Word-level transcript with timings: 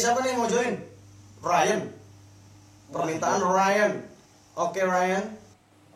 siapa 0.00 0.24
nih 0.24 0.32
mau 0.40 0.48
join? 0.48 0.80
Ryan. 1.44 1.80
Permintaan 2.88 3.40
Ryan. 3.44 3.92
Oke 4.56 4.80
Ryan. 4.80 5.24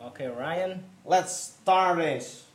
Oke, 0.05 0.29
Ryan. 0.29 0.77
Let's 1.01 1.57
start 1.57 1.97
this. 1.97 2.45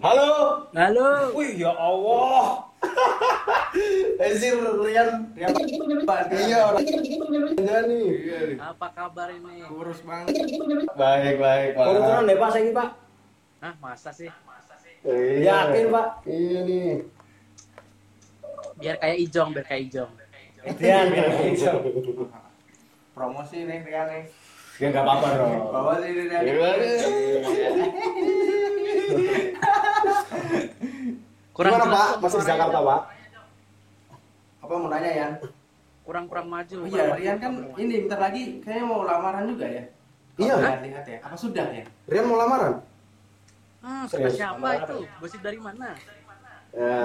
Halo. 0.00 0.64
Halo. 0.72 1.36
Wih 1.36 1.60
ya 1.60 1.76
Allah. 1.76 2.64
Ezir 4.32 4.56
Rian. 4.56 5.28
Rian. 5.36 5.52
Iya 6.32 6.58
orang. 6.72 6.86
Jadi. 7.58 8.02
Apa 8.56 8.86
kabar 8.96 9.28
ini? 9.28 9.60
Kurus 9.68 10.00
banget. 10.00 10.32
Baik 10.96 11.36
baik 11.36 11.68
pak. 11.76 11.84
Kurang 11.84 12.24
deh 12.24 12.36
Pak 12.40 12.50
saya 12.56 12.70
Pak. 12.72 12.88
Hah, 13.58 13.74
masa 13.82 14.10
sih? 14.14 14.30
Iya. 15.02 15.74
Yakin, 15.74 15.90
Pak? 15.90 16.08
Iya 16.24 16.58
nih. 16.62 16.90
Biar 18.78 18.96
kayak 19.02 19.18
Ijong, 19.26 19.48
biar 19.50 19.66
kayak 19.66 19.82
Ijong. 19.90 20.10
Dian 20.76 21.06
gitu. 21.14 22.28
Promosi 23.16 23.64
nih 23.64 23.78
Rian 23.86 24.06
nih. 24.12 24.22
Ya 24.78 24.86
nggak 24.92 25.04
apa-apa 25.04 25.26
dong. 25.40 25.52
Bawa 25.72 25.92
sih 26.04 26.10
Rian. 26.12 26.42
Kurang 31.56 31.72
Gimana 31.74 31.90
Pak? 31.90 32.08
Masih 32.22 32.38
di. 32.38 32.50
Jakarta 32.52 32.78
Pak? 32.84 33.00
Apa 34.62 34.74
mau 34.76 34.88
nanya 34.92 35.10
Yan? 35.10 35.32
Kurang-kurang 36.04 36.46
maju. 36.52 36.76
Oh 36.84 36.88
iya, 36.88 37.04
Rian 37.16 37.36
kan 37.40 37.52
ini 37.80 38.06
bentar 38.06 38.20
lagi 38.20 38.60
kayaknya 38.62 38.84
mau 38.84 39.02
lamaran 39.08 39.48
juga 39.48 39.66
ya. 39.66 39.84
Iya. 40.38 40.54
Lihat 40.84 41.04
ya. 41.08 41.18
Apa 41.24 41.36
sudah 41.36 41.66
ya? 41.72 41.84
Rian 42.06 42.26
mau 42.28 42.38
lamaran? 42.38 42.84
Hmm, 43.78 44.04
Serius, 44.10 44.34
siapa 44.34 44.68
itu? 44.84 45.06
Gosip 45.22 45.40
dari 45.42 45.58
mana? 45.58 45.94
Ya, 46.74 47.00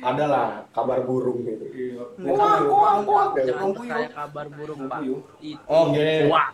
ada 0.00 0.24
lah 0.26 0.48
kabar 0.72 1.04
burung 1.04 1.44
gitu. 1.44 1.64
Iya. 1.70 2.02
Kuak, 2.16 2.58
kuak, 2.64 2.94
kuak. 3.04 3.28
Jangan 3.44 3.68
percaya 3.76 4.08
kabar 4.08 4.46
burung, 4.48 4.80
Pak. 4.88 4.98
Puyuh. 5.04 5.20
Itu 5.38 5.62
Oh, 5.68 5.82
gitu. 5.92 6.32
Wah. 6.32 6.48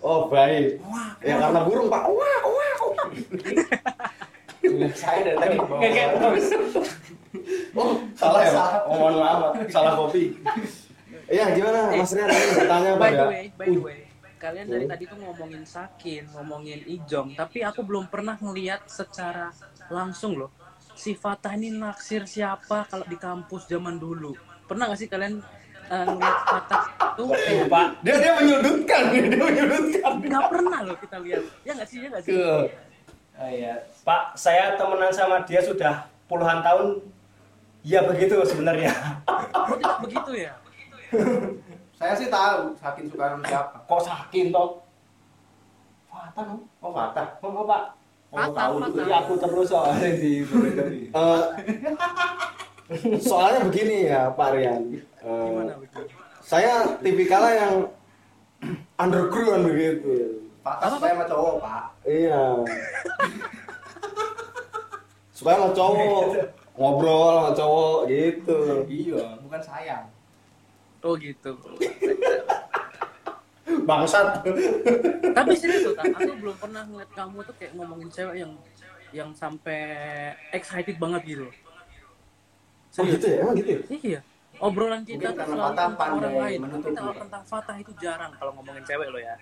Oh 0.00 0.32
baik. 0.32 0.80
Ya 1.20 1.36
karena 1.36 1.60
burung 1.60 1.92
pak. 1.92 2.08
Wah, 2.08 2.40
wah, 2.48 2.72
wah. 2.88 3.06
Saya 4.96 5.20
dari 5.28 5.36
tadi. 5.36 5.56
Kayak 5.60 6.08
terus. 6.16 6.46
Oh 7.76 8.00
salah 8.16 8.40
ya 8.40 8.50
pak. 8.56 8.70
Oh 8.88 8.94
mohon 8.96 9.14
maaf 9.20 9.38
pak. 9.44 9.52
Salah 9.68 9.92
kopi. 10.00 10.40
Iya 11.30 11.52
gimana 11.54 11.94
Mas 11.94 12.10
Rian? 12.10 12.26
Ini 12.26 12.52
bertanya 12.58 12.90
By 12.96 13.12
the 13.12 13.14
pada. 13.14 13.24
way, 13.30 13.44
by 13.54 13.66
the 13.70 13.78
way, 13.78 14.00
kalian 14.42 14.66
dari 14.66 14.84
tadi 14.90 15.04
tuh 15.06 15.18
ngomongin 15.22 15.62
Sakin, 15.62 16.26
ngomongin 16.34 16.80
Ijong, 16.90 17.38
tapi 17.38 17.62
aku 17.62 17.86
belum 17.86 18.10
pernah 18.10 18.34
ngelihat 18.34 18.82
secara 18.90 19.54
langsung 19.86 20.34
loh. 20.34 20.50
Si 21.00 21.16
Fatah 21.16 21.56
ini 21.56 21.72
naksir 21.72 22.28
siapa 22.28 22.84
kalau 22.84 23.08
di 23.08 23.16
kampus 23.16 23.64
zaman 23.64 23.96
dulu? 23.96 24.36
Pernah 24.68 24.92
gak 24.92 25.00
sih 25.00 25.08
kalian 25.08 25.40
eh, 25.88 26.04
ngeliat 26.04 26.38
Fatah 26.44 26.82
tuh 27.16 27.32
kayak 27.32 27.72
Pak. 27.72 27.86
Dia 28.04 28.20
dia 28.20 28.32
menyudutkan, 28.36 29.02
dia 29.08 29.40
menyudutkan. 29.40 30.12
nggak 30.20 30.44
pernah 30.52 30.78
loh 30.84 30.96
kita 31.00 31.16
lihat. 31.24 31.40
Ya 31.64 31.72
nggak 31.72 31.88
sih, 31.88 32.04
ya 32.04 32.08
nggak 32.12 32.22
sih? 32.28 32.36
Oh 32.36 33.48
iya. 33.48 33.80
Pak, 34.04 34.36
saya 34.36 34.76
temenan 34.76 35.08
sama 35.08 35.40
dia 35.48 35.64
sudah 35.64 36.04
puluhan 36.28 36.60
tahun. 36.60 37.00
Ya 37.80 38.04
begitu 38.04 38.36
sebenarnya. 38.44 38.92
Oh, 39.56 39.64
begitu 40.04 40.32
ya? 40.36 40.52
Saya 41.96 42.12
sih 42.12 42.28
tahu 42.28 42.76
Sakin 42.76 43.08
suka 43.08 43.24
sama 43.32 43.44
siapa. 43.48 43.76
Kok 43.88 44.00
sakin 44.04 44.52
toh? 44.52 44.84
Fatah? 46.12 46.60
Oh 46.84 46.92
Fatah. 46.92 47.40
Oh, 47.40 47.64
Pak. 47.64 47.99
Oh, 48.30 48.46
tahu 48.54 48.74
Fatah. 48.78 49.04
Iya 49.06 49.16
aku 49.26 49.32
terus 49.42 49.66
soalnya 49.66 50.10
di 50.14 50.32
Eh, 52.90 53.18
soalnya 53.22 53.70
begini 53.70 54.10
ya 54.10 54.34
Pak 54.34 54.48
Rian. 54.54 54.82
Eh, 54.98 54.98
Gimana 55.22 55.74
saya 56.42 56.98
tipikalnya 56.98 57.54
yang 57.54 57.74
underground 58.98 59.62
begitu. 59.70 60.42
Pak 60.66 60.82
suka 60.90 61.06
sama 61.14 61.24
cowok, 61.30 61.54
Pak. 61.62 61.84
Iya. 62.02 62.66
Supaya 65.30 65.56
sama 65.62 65.70
cowok 65.70 66.24
ngobrol 66.74 67.30
sama 67.30 67.50
cowok 67.54 67.98
gitu. 68.10 68.58
Iya, 68.90 69.38
bukan 69.46 69.60
sayang. 69.62 70.06
Oh 71.06 71.14
gitu. 71.14 71.54
Bangsat. 73.88 74.26
Tapi 75.34 75.52
serius 75.56 75.90
loh, 75.90 75.94
Tak. 75.96 76.14
aku 76.16 76.32
belum 76.38 76.56
pernah 76.58 76.82
ngeliat 76.86 77.10
kamu 77.14 77.38
tuh 77.46 77.54
kayak 77.58 77.72
ngomongin 77.78 78.08
cewek 78.10 78.36
yang 78.42 78.52
yang 79.10 79.30
sampai 79.34 79.82
excited 80.54 80.96
banget 80.98 81.22
gitu. 81.36 81.46
Oh 82.98 83.04
gitu 83.06 83.26
ya? 83.26 83.36
Emang 83.42 83.54
gitu 83.58 83.70
ya? 83.70 83.80
Iya. 83.90 84.20
Obrolan 84.60 85.02
kita 85.08 85.32
Mungkin 85.32 85.40
tuh 85.40 85.46
selalu 85.56 85.72
tentang 85.72 86.10
orang 86.20 86.34
lain. 86.36 86.58
Tapi 86.68 86.90
kalau 86.92 87.14
tentang 87.16 87.42
Fatah 87.48 87.76
itu 87.80 87.92
jarang 87.96 88.32
kalau 88.36 88.52
ngomongin 88.60 88.84
cewek 88.84 89.08
lo 89.08 89.18
ya. 89.18 89.34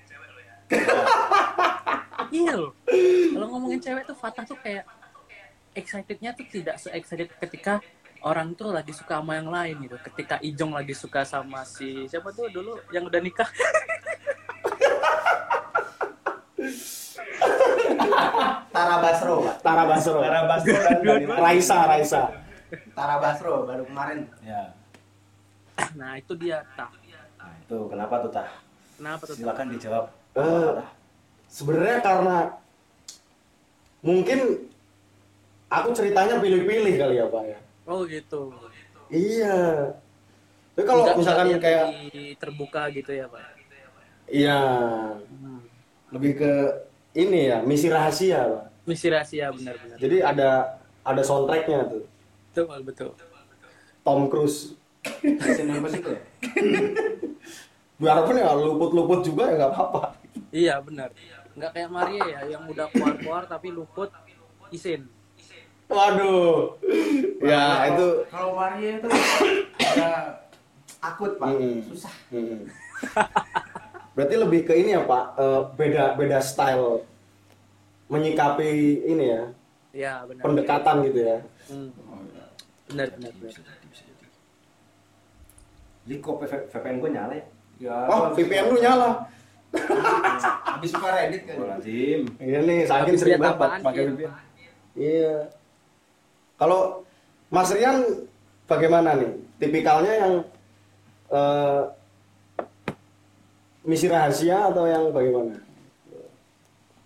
iya 2.38 2.54
loh. 2.54 2.72
Kalau 3.34 3.46
ngomongin 3.50 3.80
cewek 3.82 4.04
tuh 4.06 4.16
Fatah 4.16 4.44
tuh 4.46 4.58
kayak 4.60 4.84
excitednya 5.74 6.30
tuh 6.36 6.46
tidak 6.46 6.76
se-excited 6.78 7.28
ketika 7.40 7.80
orang 8.22 8.54
tuh 8.54 8.74
lagi 8.74 8.94
suka 8.94 9.18
sama 9.18 9.38
yang 9.38 9.50
lain 9.50 9.90
gitu. 9.90 9.96
Ketika 10.06 10.38
Ijong 10.38 10.72
lagi 10.74 10.94
suka 10.94 11.26
sama 11.26 11.66
si 11.66 12.06
siapa 12.06 12.30
tuh 12.30 12.46
dulu 12.50 12.78
yang 12.94 13.06
udah 13.06 13.20
nikah. 13.22 13.48
Tara 18.78 18.96
Basro, 19.00 19.34
Pak. 19.42 19.56
Tara 19.58 19.82
Basro. 19.84 20.18
Tara 20.22 20.40
Basro 20.46 20.76
dan. 20.78 20.98
Raisa, 21.36 21.76
Raisa. 21.84 22.22
Tara 22.94 23.16
Basro 23.18 23.66
baru 23.66 23.82
kemarin. 23.84 24.30
Ya. 24.40 24.70
Nah 25.94 26.14
itu 26.14 26.32
dia 26.34 26.62
tak. 26.74 26.94
Nah, 27.38 27.54
itu 27.56 27.78
kenapa 27.86 28.14
tuh 28.22 28.30
tah? 28.30 28.48
Kenapa 28.94 29.22
tuh? 29.24 29.34
Tak? 29.34 29.42
Silakan 29.42 29.66
dijawab. 29.72 30.04
Eh, 30.34 30.70
sebenarnya 31.48 31.98
karena 31.98 32.36
mungkin 33.98 34.38
aku 35.68 35.88
ceritanya 35.90 36.38
pilih-pilih 36.38 36.94
kali 36.96 37.14
ya 37.16 37.26
Pak 37.26 37.42
ya. 37.44 37.58
Oh 37.84 38.06
gitu. 38.06 38.54
Iya. 39.08 39.58
Tapi 40.72 40.84
kalau 40.84 41.02
Nggak- 41.02 41.18
misalkan 41.18 41.46
kayak 41.58 41.86
terbuka 42.38 42.86
gitu 42.92 43.10
ya 43.10 43.26
pak. 43.26 43.42
iya 44.28 44.60
Hmm. 45.16 45.64
lebih 46.12 46.36
ke 46.36 46.52
ini 47.16 47.48
ya 47.48 47.64
misi 47.64 47.88
rahasia 47.88 48.44
Pak. 48.44 48.64
Misi 48.88 49.06
rahasia 49.12 49.52
benar-benar. 49.52 49.96
Jadi 50.00 50.16
ada 50.24 50.80
ada 51.04 51.20
soundtracknya 51.20 51.84
tuh. 51.92 52.08
Betul 52.56 52.80
betul. 52.88 53.10
Tom 54.00 54.32
Cruise. 54.32 54.72
Mesin 55.20 55.68
apa 55.68 55.88
sih 55.92 56.00
ya? 56.00 56.20
Biarpun 58.00 58.40
ya 58.40 58.56
luput-luput 58.56 59.20
juga 59.20 59.52
ya 59.52 59.54
nggak 59.60 59.72
apa-apa. 59.76 60.00
Iya 60.48 60.74
benar. 60.80 61.12
Nggak 61.52 61.70
kayak 61.76 61.90
Maria 61.92 62.24
ya 62.24 62.40
yang 62.56 62.62
udah 62.64 62.86
keluar-keluar 62.88 63.42
tapi 63.44 63.68
luput 63.76 64.08
isin. 64.72 65.04
Waduh. 65.92 66.80
Ya 67.44 67.92
itu. 67.92 68.24
Kalau 68.32 68.56
Maria 68.56 69.04
itu 69.04 69.08
ya 69.84 70.12
akut, 71.04 71.36
Pak. 71.36 71.48
Mm-mm. 71.52 71.84
Susah. 71.92 72.14
Mm. 72.32 72.64
Berarti 74.18 74.34
lebih 74.34 74.60
ke 74.66 74.74
ini 74.74 74.96
ya 74.96 75.02
Pak, 75.06 75.24
eh, 75.38 75.62
beda 75.78 76.18
beda 76.18 76.38
style 76.42 77.06
menyikapi 78.08 78.68
ini 79.04 79.24
ya 79.28 79.42
Iya 79.88 80.12
benar. 80.28 80.42
pendekatan 80.44 80.96
gitu 81.08 81.18
ya. 81.24 81.36
Hmm. 81.72 81.88
Benar 82.92 83.08
benar 83.16 83.32
benar. 83.40 83.52
Jadi 86.04 86.14
kok 86.24 86.36
VPN 86.40 86.96
gue 87.00 87.10
nyala 87.12 87.34
ya? 87.36 87.44
Ya. 87.78 87.96
Oh 88.08 88.32
VPN 88.32 88.72
lu 88.72 88.76
nyala. 88.80 89.28
Habis 90.72 90.90
suka 90.92 91.08
Reddit 91.12 91.44
kan. 91.44 91.56
Lazim. 91.60 92.24
Iya 92.40 92.58
nih, 92.64 92.88
saking 92.88 93.16
sering 93.20 93.40
banget 93.40 93.80
pakai? 93.84 94.02
VPN. 94.12 94.32
Iya. 94.96 95.36
Kalau 96.56 97.04
Mas 97.52 97.68
Rian 97.72 98.28
bagaimana 98.64 99.16
nih? 99.16 99.32
Tipikalnya 99.60 100.12
yang 100.16 100.32
eh, 101.28 101.82
misi 103.84 104.06
rahasia 104.08 104.68
atau 104.68 104.84
yang 104.84 105.12
bagaimana? 105.12 105.60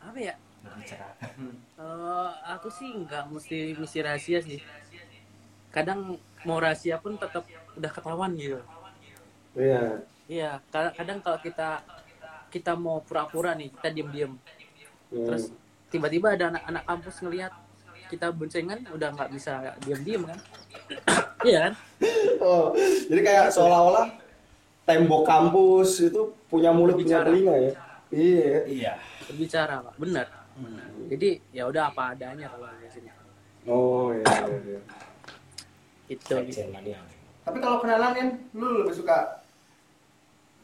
Apa 0.02 0.18
ya? 0.18 0.34
Eh, 1.82 2.30
aku 2.46 2.70
sih 2.70 2.94
nggak 2.94 3.26
mesti 3.32 3.74
misi 3.74 3.98
rahasia 3.98 4.38
sih. 4.38 4.62
Kadang 5.74 6.14
mau 6.46 6.62
rahasia 6.62 7.02
pun 7.02 7.18
tetap 7.18 7.42
udah 7.74 7.90
ketahuan 7.90 8.38
gitu. 8.38 8.62
Iya. 9.58 10.06
Iya, 10.30 10.50
kadang, 10.70 10.94
kadang 10.94 11.18
kalau 11.20 11.38
kita 11.42 11.68
kita 12.52 12.72
mau 12.78 13.02
pura-pura 13.02 13.58
nih, 13.58 13.74
kita 13.74 13.88
diem-diem. 13.90 14.32
Hmm. 15.10 15.26
Terus 15.26 15.50
tiba-tiba 15.90 16.38
ada 16.38 16.54
anak-anak 16.54 16.84
kampus 16.86 17.16
ngelihat 17.26 17.52
kita 18.08 18.28
boncengan 18.30 18.80
udah 18.92 19.08
nggak 19.18 19.30
bisa 19.34 19.74
diem-diem 19.82 20.22
kan? 20.28 20.38
Iya 21.42 21.58
kan? 21.58 21.74
Oh, 22.38 22.70
jadi 23.10 23.18
kayak 23.18 23.46
seolah-olah 23.50 24.14
tembok 24.86 25.26
kampus 25.26 26.06
itu 26.06 26.30
punya 26.46 26.70
mulut 26.70 26.94
punya 26.94 27.26
telinga 27.26 27.50
ya. 27.58 27.72
Iya. 28.14 28.58
Iya. 28.70 28.92
berbicara 29.26 29.82
pak 29.82 29.94
benar 29.98 30.26
jadi 31.08 31.28
ya 31.50 31.62
udah 31.66 31.90
apa 31.90 32.02
adanya 32.12 32.46
kalau 32.48 32.68
di 32.76 32.88
sini 32.88 33.10
Oh 33.62 34.10
iya. 34.10 34.26
iya, 34.26 34.58
iya. 34.58 34.80
itu. 36.10 36.34
Tapi 37.42 37.58
kalau 37.58 37.78
kenalan 37.78 38.10
kan, 38.10 38.28
lu 38.52 38.82
lebih 38.82 38.90
suka 38.92 39.38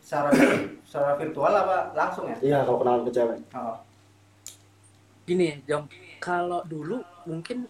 secara 0.03 0.35
secara 0.83 1.15
virtual 1.15 1.53
apa 1.53 1.95
langsung 1.95 2.27
ya? 2.27 2.37
Iya 2.41 2.59
kalau 2.67 2.79
kenalan 2.83 3.03
ke 3.07 3.13
cewek. 3.13 3.39
Oh. 3.55 3.79
gini 5.23 5.61
jam 5.63 5.85
kalau 6.19 6.65
dulu 6.65 6.99
mungkin 7.23 7.69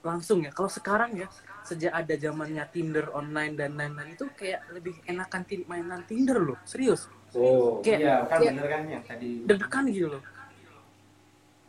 langsung 0.00 0.40
ya 0.40 0.54
kalau 0.54 0.70
sekarang 0.70 1.18
ya 1.18 1.26
sejak 1.60 1.90
ada 1.90 2.14
zamannya 2.14 2.62
Tinder 2.70 3.10
online 3.10 3.58
dan 3.58 3.74
lain-lain 3.74 4.14
itu 4.14 4.30
kayak 4.32 4.62
lebih 4.70 4.94
enakan 5.04 5.42
mainan 5.66 6.06
Tinder 6.06 6.38
loh 6.38 6.56
serius 6.62 7.10
Oh. 7.34 7.82
kayak 7.82 7.98
Iya, 7.98 8.14
kan 8.24 8.38
kayak 8.38 8.52
bener 8.54 8.66
kan 8.70 8.82
ya 8.86 9.00
tadi. 9.02 9.30
deg-degan 9.42 9.84
gitu 9.90 10.06
loh 10.06 10.22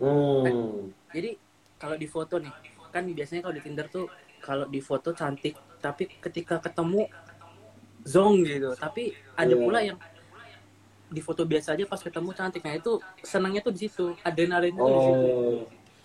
Hmm. 0.06 0.94
jadi 1.10 1.30
kalau 1.76 1.96
di 1.96 2.06
foto 2.06 2.38
nih 2.38 2.54
kan 2.88 3.04
biasanya 3.08 3.42
kalau 3.42 3.56
di 3.56 3.62
Tinder 3.62 3.88
tuh 3.88 4.06
kalau 4.40 4.66
di 4.66 4.80
foto 4.80 5.10
cantik 5.12 5.54
tapi 5.80 6.06
ketika 6.20 6.60
ketemu 6.60 7.10
zong 8.04 8.42
gitu 8.42 8.72
tapi 8.76 9.04
ada 9.34 9.50
Iya. 9.50 9.60
pula 9.60 9.80
yang 9.82 9.98
di 11.06 11.20
foto 11.20 11.42
biasa 11.44 11.74
aja 11.74 11.86
pas 11.86 11.98
ketemu 11.98 12.30
cantik 12.32 12.62
nah 12.62 12.72
itu 12.72 12.92
senangnya 13.20 13.62
tuh 13.62 13.72
di 13.72 13.80
situ 13.84 14.14
adrenalinnya 14.22 14.78
tuh 14.80 14.92
di 14.92 15.02
situ 15.02 15.26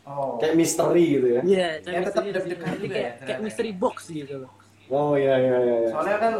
Oh. 0.00 0.32
Oh. 0.32 0.41
Kayak 0.41 0.56
misteri 0.56 1.05
gitu 1.12 1.29
ya. 1.29 1.41
Iya, 1.44 1.69
Ya, 1.79 2.00
tetap 2.02 2.25
misteri- 2.25 2.32
deg-degan 2.32 2.73
juga 2.73 2.88
kayak, 2.88 2.88
ya, 2.88 2.91
kayak 2.91 3.14
ternyata. 3.20 3.44
mystery 3.44 3.73
box 3.76 3.97
gitu 4.11 4.35
loh. 4.43 4.50
Oh 4.88 5.12
iya 5.14 5.35
iya 5.37 5.56
iya. 5.61 5.76
iya. 5.76 5.91
Soalnya 5.93 6.17
kan 6.19 6.35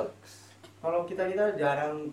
kalau 0.81 1.01
kita 1.05 1.23
kita 1.29 1.45
jarang 1.55 2.09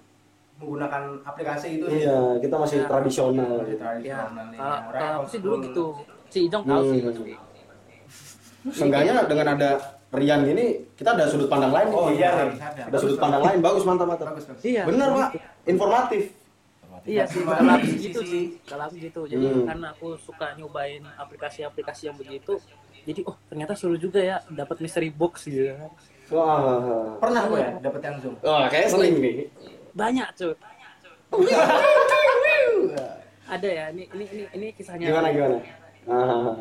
menggunakan 0.58 1.02
aplikasi 1.22 1.78
itu 1.78 1.86
sih. 1.88 2.02
Iya, 2.04 2.20
kita 2.40 2.56
masih 2.56 2.78
Ya. 2.80 2.88
tradisional. 2.88 3.52
Masih 3.56 3.72
Ya, 3.72 3.80
tradisional 3.80 4.46
nih. 4.48 4.60
kalau 4.92 5.24
sih 5.24 5.40
dulu 5.40 5.56
gitu. 5.62 5.86
Si 6.28 6.40
Ijong 6.46 6.64
tahu 6.64 6.82
sih. 6.88 7.00
Hmm. 8.58 8.74
Seenggaknya 8.74 9.24
dengan 9.26 9.48
ada 9.54 9.70
Rian 10.08 10.40
gini, 10.42 10.66
kita 10.96 11.14
ada 11.14 11.28
sudut 11.28 11.46
pandang 11.46 11.70
lain. 11.70 11.88
Oh 11.90 12.08
nih. 12.08 12.18
iya, 12.18 12.32
Ada, 12.32 12.44
nih, 12.46 12.58
ada. 12.58 12.82
ada 12.88 12.98
sudut 12.98 13.20
pandang 13.20 13.44
lain, 13.44 13.60
bagus 13.60 13.84
mantap 13.84 14.08
mantap. 14.08 14.28
Bagus, 14.30 14.46
bagus. 14.46 14.64
Iya. 14.64 14.82
Bener 14.84 15.10
pak, 15.12 15.30
informatif. 15.66 16.24
Iya 17.04 17.24
sih, 17.24 17.40
Cuma 17.40 17.56
kalau 17.56 17.74
aku 17.74 17.88
gitu 17.98 18.20
sih. 18.22 18.46
Kalau 18.64 18.84
aku 18.84 18.96
gitu. 18.98 19.22
Jadi 19.26 19.46
Hmm. 19.46 19.64
karena 19.64 19.88
aku 19.90 20.08
suka 20.18 20.56
nyobain 20.56 21.04
aplikasi-aplikasi 21.14 22.02
yang 22.06 22.16
begitu. 22.16 22.60
Jadi 23.04 23.24
oh 23.24 23.36
ternyata 23.48 23.72
seru 23.72 23.96
juga 23.96 24.20
ya 24.20 24.44
dapat 24.50 24.80
mystery 24.80 25.08
box 25.08 25.48
gitu. 25.48 25.72
Wah, 26.28 27.16
Pernah 27.18 27.48
gue 27.48 27.60
ya 27.62 27.72
dapet 27.80 28.02
yang 28.04 28.16
zoom. 28.20 28.36
wah 28.42 28.68
kayak 28.68 28.88
sering 28.90 29.16
nih. 29.18 29.48
Banyak 29.98 30.28
cuy. 30.38 30.54
Ada 33.48 33.68
ya, 33.68 33.86
ini 33.90 34.04
ini 34.14 34.26
ini, 34.30 34.44
ini 34.54 34.68
kisahnya. 34.78 35.10
Gimana 35.10 35.28
gimana? 35.34 35.58
Ah, 36.08 36.56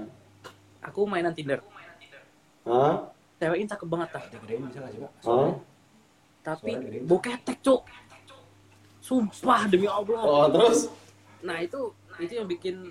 Aku 0.89 1.05
mainan 1.05 1.35
Tinder. 1.37 1.61
Cewek 3.37 3.59
ini 3.61 3.69
cakep 3.69 3.89
banget 3.91 4.09
tah. 4.17 4.25
Gedein 4.33 4.65
bisa 4.71 4.79
nggak 4.81 4.93
sih 4.97 5.01
pak? 5.05 5.13
ah. 5.29 5.53
Tapi 6.41 6.73
boketek 7.05 7.59
cuk. 7.61 7.83
Sumpah 9.05 9.69
demi 9.69 9.87
Allah. 9.87 10.23
Oh 10.25 10.47
terus? 10.51 10.89
Nah 11.45 11.61
itu 11.61 11.93
itu 12.17 12.33
yang 12.33 12.49
bikin 12.49 12.91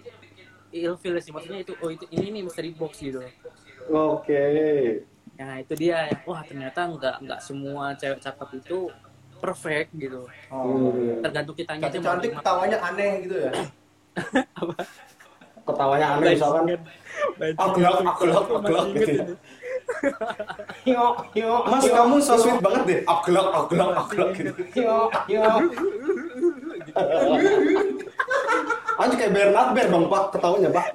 ilfil 0.69 1.15
sih 1.17 1.31
maksudnya 1.33 1.63
itu 1.65 1.73
oh 1.81 1.89
itu 1.89 2.05
ini 2.13 2.29
nih 2.29 2.41
mystery 2.45 2.71
box 2.75 3.01
gitu. 3.01 3.23
Oke. 3.89 4.43
Nah 5.39 5.59
itu 5.59 5.73
dia 5.75 6.07
wah 6.23 6.43
ternyata 6.45 6.87
nggak 6.87 7.15
nggak 7.25 7.39
semua 7.41 7.95
cewek 7.95 8.19
cakep 8.21 8.49
itu 8.63 8.79
perfect 9.39 9.89
gitu. 9.95 10.27
Oh. 10.49 10.91
Tergantung 11.21 11.55
kitanya 11.55 11.87
aja 11.87 11.99
Cantik 11.99 12.31
ketawanya 12.35 12.77
aneh 12.81 13.11
gitu 13.25 13.35
ya. 13.47 13.51
Ketawanya 15.65 16.07
aneh 16.17 16.31
misalkan. 16.37 16.63
Aglak, 17.57 17.95
aglak, 18.05 18.45
aglak 18.53 18.85
gitu. 18.93 19.11
ya. 19.11 19.25
Yo 20.85 21.03
yo. 21.33 21.51
Mas 21.65 21.85
kamu 21.89 22.15
so 22.21 22.37
sweet 22.37 22.61
banget 22.61 22.83
deh. 22.85 22.99
Aglak, 23.09 23.47
aglak, 23.49 23.89
aglak 24.05 24.29
gitu. 24.37 24.51
Yo 24.77 25.09
yo. 25.25 25.43
Anjir 28.95 29.17
kayak 29.19 29.33
Bernard 29.33 29.69
Bear 29.75 29.87
dong 29.91 30.05
pak, 30.07 30.23
ketawanya 30.31 30.69
pak. 30.71 30.87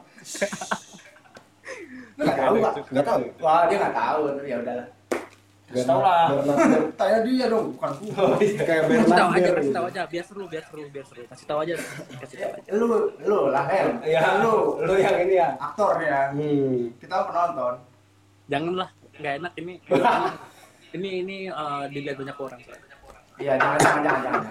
Lu 2.16 2.22
nggak 2.24 2.38
tahu 2.38 2.54
pak? 2.60 2.72
Gak 2.94 3.04
tahu. 3.04 3.20
Wah 3.42 3.62
dia 3.66 3.76
nggak 3.80 3.96
tahu. 3.96 4.20
Ya 4.46 4.56
udahlah. 4.62 4.86
Tau 5.70 6.02
lah. 6.02 6.34
Tanya 6.98 7.18
dia 7.22 7.46
dong, 7.46 7.78
bukan 7.78 7.90
gua. 8.02 8.34
Kayak 8.42 8.82
Kasih 8.90 9.14
tahu 9.14 9.30
aja, 9.30 9.48
kasih 9.54 9.62
gitu. 9.62 9.70
tahu 9.70 9.86
aja, 9.86 10.02
biar 10.10 10.24
seru, 10.26 10.44
biar 10.50 10.64
seru, 10.66 10.82
biar 10.90 11.04
seru. 11.06 11.22
Kasih 11.30 11.46
tahu 11.46 11.58
aja, 11.62 11.74
kasih 12.18 12.36
tahu 12.42 12.52
aja. 12.58 12.70
Lu 12.74 12.86
lu 13.22 13.38
lah 13.54 13.64
Her. 13.70 13.88
Ya 14.02 14.42
lu 14.42 14.54
lu 14.86 14.94
yang 14.98 15.16
ini 15.22 15.34
ya. 15.38 15.54
aktor 15.62 16.02
ya. 16.02 16.34
Hmm. 16.34 16.90
Kita 16.98 17.16
penonton. 17.30 17.74
Janganlah, 18.50 18.90
nggak 19.22 19.34
enak 19.38 19.52
ini. 19.62 19.74
ini 20.98 21.10
ini 21.22 21.36
eh, 21.46 21.82
dilihat 21.94 22.16
banyak 22.18 22.36
orang. 22.36 22.60
Iya 23.38 23.54
jangan 23.56 23.78
jangan 23.78 24.00
jangan 24.02 24.20
jangan. 24.26 24.42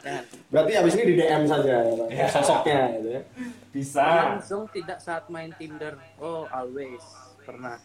Jangan. 0.00 0.24
Berarti 0.52 0.72
abis 0.76 0.92
ini 0.96 1.04
di 1.08 1.14
DM 1.16 1.42
saja 1.48 1.72
ya, 1.84 1.92
Pak. 1.92 2.08
sosoknya 2.36 2.80
gitu 3.00 3.08
ya. 3.16 3.22
Bisa. 3.72 4.06
Langsung 4.36 4.62
tidak 4.68 4.98
saat 5.00 5.24
main 5.32 5.56
Tinder. 5.56 5.96
Oh, 6.20 6.44
always 6.52 7.00
pernah, 7.48 7.80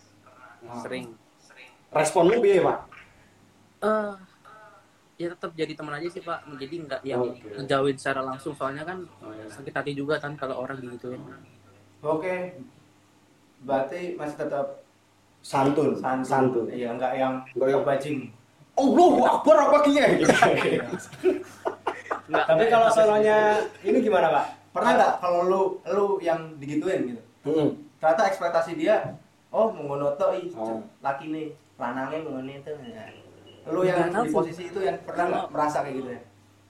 sering. 0.83 1.15
Respon 1.95 2.27
lu 2.27 2.37
piye, 2.37 2.59
Pak? 2.59 2.77
eh 3.75 4.13
ya 5.15 5.27
tetap 5.29 5.53
jadi 5.53 5.71
teman 5.71 5.93
aja 5.93 6.09
sih 6.09 6.19
pak 6.19 6.41
jadi 6.57 6.75
nggak 6.81 7.01
yang 7.05 7.21
Oke. 7.21 7.53
ngejauhin 7.55 7.95
secara 7.95 8.19
langsung 8.19 8.51
soalnya 8.51 8.81
kan 8.81 9.05
sakit 9.47 9.71
hati 9.71 9.91
juga 9.93 10.17
kan 10.17 10.33
kalau 10.33 10.59
orang 10.59 10.75
digituin 10.75 11.21
Oke. 12.01 12.57
Berarti 13.61 14.13
masih 14.15 14.37
tetap 14.37 14.83
Santun, 15.39 15.93
santun. 15.95 16.25
santun. 16.25 16.65
Iya 16.67 16.91
enggak 16.91 17.13
yang 17.15 17.33
Nggak 17.53 17.69
yang- 17.69 17.85
bajing. 17.85 18.17
Allahu 18.75 19.21
Akbar 19.23 19.55
apa 19.61 19.77
kiye? 19.85 20.05
nggak 22.25 22.43
Tapi 22.45 22.63
kalau 22.67 22.87
soalnya 22.89 23.37
ini 23.81 24.01
gimana 24.01 24.27
pak? 24.29 24.45
Pernah 24.73 24.91
nggak 24.93 25.11
kalau 25.21 25.41
lu 25.45 25.61
lu 25.87 26.05
yang 26.19 26.57
digituin 26.57 27.13
gitu? 27.13 27.21
Hmm. 27.45 27.69
Ternyata 27.97 28.27
ekspektasi 28.27 28.75
dia 28.75 29.13
oh 29.55 29.67
mengono 29.71 30.11
to 30.19 30.27
i 30.35 30.51
Oh. 30.53 30.83
laki 30.99 31.31
nih 31.31 31.47
lanangnya 31.79 32.19
mengono 32.21 32.51
itu 32.51 32.71
ya. 32.91 33.05
Lu 33.65 33.81
yang 33.81 34.11
Nggak 34.11 34.27
di 34.27 34.29
posisi 34.29 34.63
itu 34.67 34.79
yang 34.79 34.97
pernah 35.01 35.25
nggak 35.25 35.45
merasa 35.49 35.77
kayak 35.81 35.95
gitu 35.95 36.09
ya? 36.11 36.21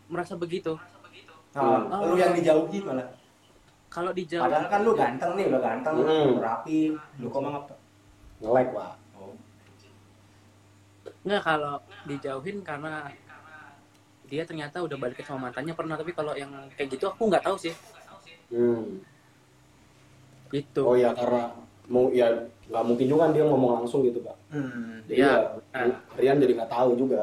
merasa 0.06 0.34
begitu 0.38 0.74
Nah, 1.56 1.88
Hmm. 1.88 2.12
lu 2.12 2.16
yang 2.16 2.36
dijauhi 2.36 2.84
malah. 2.84 3.08
kalau 3.88 4.12
dijauh 4.12 4.44
Padahal 4.44 4.68
kan 4.68 4.80
lu 4.84 4.92
ganteng 4.92 5.32
nih, 5.34 5.48
udah 5.48 5.62
ganteng, 5.64 5.96
Hmm. 6.04 6.36
rapi. 6.38 6.80
Lu 7.16 7.32
kok 7.32 7.40
mangap 7.40 7.64
pak? 7.66 7.78
Nge-like, 8.44 8.72
Pak. 8.72 8.92
nggak 11.26 11.42
kalau 11.42 11.76
dijauhin 12.06 12.62
karena 12.62 13.10
dia 14.26 14.46
ternyata 14.46 14.78
udah 14.78 14.94
balik 14.94 15.26
sama 15.26 15.50
mantannya 15.50 15.74
pernah 15.74 15.98
tapi 15.98 16.14
kalau 16.14 16.38
yang 16.38 16.50
kayak 16.78 16.94
gitu 16.94 17.10
aku 17.10 17.30
nggak 17.30 17.42
tahu 17.42 17.58
sih 17.58 17.74
Hmm. 18.54 19.02
gitu 20.52 20.82
Oh 20.86 20.94
iya 20.94 21.10
karena 21.14 21.50
mau 21.88 22.14
ya 22.14 22.30
nggak 22.66 22.84
mungkin 22.84 23.06
juga 23.06 23.22
kan 23.24 23.32
dia 23.32 23.44
ngomong 23.44 23.72
langsung 23.80 24.02
gitu, 24.02 24.20
Pak. 24.20 24.36
Hmm. 24.50 25.02
Jadi 25.06 25.18
Iya. 25.18 25.34
ya, 25.70 25.84
Rian 26.16 26.38
jadi 26.38 26.54
nggak 26.56 26.72
tahu 26.72 26.90
juga. 26.96 27.22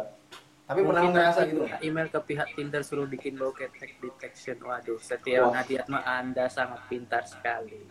Tapi 0.62 0.80
pernah 0.82 1.02
ngerasa 1.04 1.40
gitu? 1.44 1.62
email 1.80 2.08
ke 2.08 2.20
pihak 2.22 2.48
Tinder 2.54 2.80
suruh 2.80 3.04
bikin 3.04 3.34
bokeh 3.34 3.68
detection 3.98 4.56
waduh 4.62 4.96
setiap 4.96 5.50
Wah. 5.50 5.58
Nadiatma 5.58 5.98
anda 6.00 6.46
sangat 6.46 6.80
pintar 6.86 7.20
sekali 7.22 7.82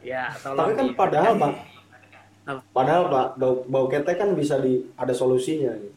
ya 0.00 0.32
Tapi 0.32 0.42
tolong 0.48 0.72
kan 0.72 0.86
di- 0.86 0.96
padahal, 0.96 1.32
Pak. 1.36 1.52
Apa? 2.42 2.60
Padahal, 2.72 3.02
Pak, 3.06 3.26
bau, 3.36 3.54
bau 3.64 3.86
ketek 3.86 4.16
kan 4.16 4.32
bisa 4.32 4.58
di 4.58 4.82
ada 4.94 5.12
solusinya 5.12 5.74
gitu. 5.74 5.94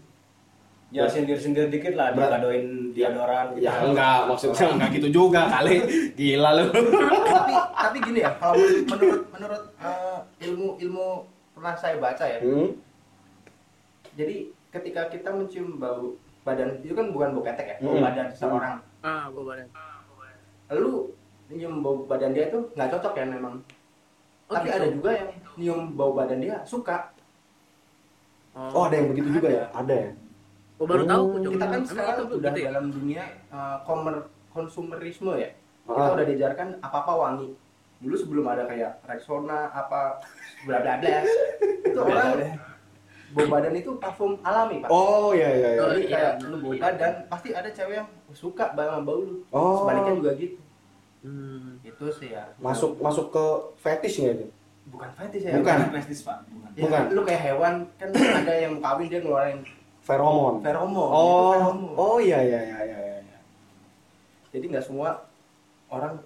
Ya 0.91 1.09
sindir-sindir 1.09 1.67
dikit 1.67 1.91
lah, 1.93 2.11
dikadoin 2.11 2.91
deodoran 2.91 3.51
gitu. 3.51 3.65
Ya 3.65 3.73
enggak, 3.79 4.29
maksudnya 4.29 4.69
enggak 4.69 4.89
gitu 4.93 5.07
juga 5.15 5.41
kali. 5.49 5.81
Gila 6.17 6.49
lu. 6.53 6.65
tapi 7.25 7.53
tapi 7.75 7.97
gini 8.01 8.19
ya, 8.21 8.31
kalau 8.35 8.53
menurut 8.55 9.21
menurut 9.29 9.63
eh, 9.75 10.04
ilmu 10.41 10.75
ilmu 10.77 11.07
pernah 11.53 11.75
saya 11.75 11.95
baca 11.97 12.23
ya. 12.23 12.39
Hmm. 12.39 12.75
Jadi 14.15 14.35
ketika 14.69 15.07
kita 15.07 15.29
mencium 15.31 15.77
bau 15.77 16.15
badan 16.41 16.79
itu 16.79 16.91
kan 16.91 17.09
bukan 17.09 17.29
bau 17.33 17.43
ketek 17.43 17.67
ya, 17.67 17.77
bau 17.79 17.95
Hmm. 17.95 18.03
badan 18.03 18.27
seseorang. 18.29 18.75
ah 19.01 19.29
gue 19.29 19.43
badan 19.43 19.67
Lu 20.73 21.13
nyium 21.47 21.79
bau 21.79 22.03
badan 22.03 22.33
dia 22.33 22.49
tuh 22.49 22.65
nggak 22.73 22.89
cocok 22.91 23.13
ya 23.15 23.25
memang. 23.27 23.55
Oh, 24.45 24.53
tapi 24.53 24.67
gitu? 24.67 24.77
ada 24.77 24.87
juga 24.89 25.09
yang 25.11 25.29
nyium 25.55 25.81
bau 25.93 26.11
badan 26.11 26.39
dia 26.39 26.55
suka. 26.63 27.13
Oh, 28.55 28.87
ada 28.87 28.95
yang 28.95 29.11
begitu 29.11 29.29
juga 29.31 29.49
ya? 29.51 29.65
Ada 29.71 29.95
ya? 29.95 30.11
gue 30.75 30.83
baru 30.85 31.03
tahu 31.05 31.23
Oh. 31.23 31.51
Kita 31.55 31.65
kan 31.65 31.81
sekarang 31.81 32.15
itu 32.19 32.23
udah 32.35 32.51
gitu 32.51 32.59
ya? 32.59 32.67
dalam 32.67 32.85
dunia 32.89 33.23
komer 33.85 34.15
konsumerisme 34.51 35.31
ya. 35.35 35.49
Kita 35.85 36.01
Ah. 36.01 36.13
udah 36.17 36.25
diajarkan 36.25 36.67
apa-apa 36.81 37.13
wangi. 37.15 37.49
Dulu 38.05 38.15
sebelum 38.15 38.45
ada 38.45 38.63
kayak 38.63 39.01
Rexona 39.01 39.65
apa 39.67 40.21
bla 40.63 40.77
bla 40.77 40.93
bla. 40.95 41.19
itu 41.83 41.97
orang 41.97 42.53
bau 43.27 43.47
badan 43.49 43.73
itu 43.73 43.91
parfum 43.97 44.39
alami 44.39 44.79
pak 44.79 44.87
Oh 44.87 45.33
iya 45.33 45.49
iya 45.51 45.69
iya. 45.71 45.81
Oh, 45.81 45.89
jadi 45.89 45.99
iya, 45.99 46.09
kayak 46.13 46.31
bener. 46.37 46.47
lu 46.47 46.57
bau 46.61 46.73
badan 46.77 47.13
pasti 47.27 47.49
ada 47.51 47.67
cewek 47.67 47.95
yang 47.97 48.07
suka 48.31 48.71
sama 48.71 49.01
bau 49.01 49.19
lu 49.19 49.35
Oh. 49.49 49.83
sebaliknya 49.83 50.13
juga 50.15 50.31
gitu 50.35 50.57
Hmm. 51.19 51.81
itu 51.81 52.05
sih 52.13 52.31
ya 52.31 52.45
Masuk 52.55 53.01
masuk 53.01 53.33
ke 53.33 53.45
fetishnya 53.75 54.29
itu. 54.31 54.45
bukan 54.85 55.09
fetish 55.11 55.41
ya 55.43 55.57
Bukan. 55.57 55.89
Prestis 55.89 56.21
pak. 56.21 56.37
Bukan. 56.45 56.69
Ya, 56.71 56.83
Bukan. 56.85 57.01
lu 57.11 57.21
kayak 57.25 57.41
hewan 57.43 57.73
kan 57.97 58.09
ada 58.13 58.53
yang 58.55 58.77
kawin 58.77 59.09
dia 59.09 59.19
ngeluarin 59.19 59.59
Feromon. 59.99 60.61
feromon 60.61 61.09
itu 61.09 61.17
Oh, 61.17 61.51
feromon. 61.51 61.93
oh 61.97 62.17
iya 62.21 62.39
iya 62.39 62.59
iya 62.61 62.77
iya. 62.85 62.97
iya. 63.19 63.37
jadi 64.53 64.65
nggak 64.69 64.85
semua 64.85 65.25
orang 65.89 66.21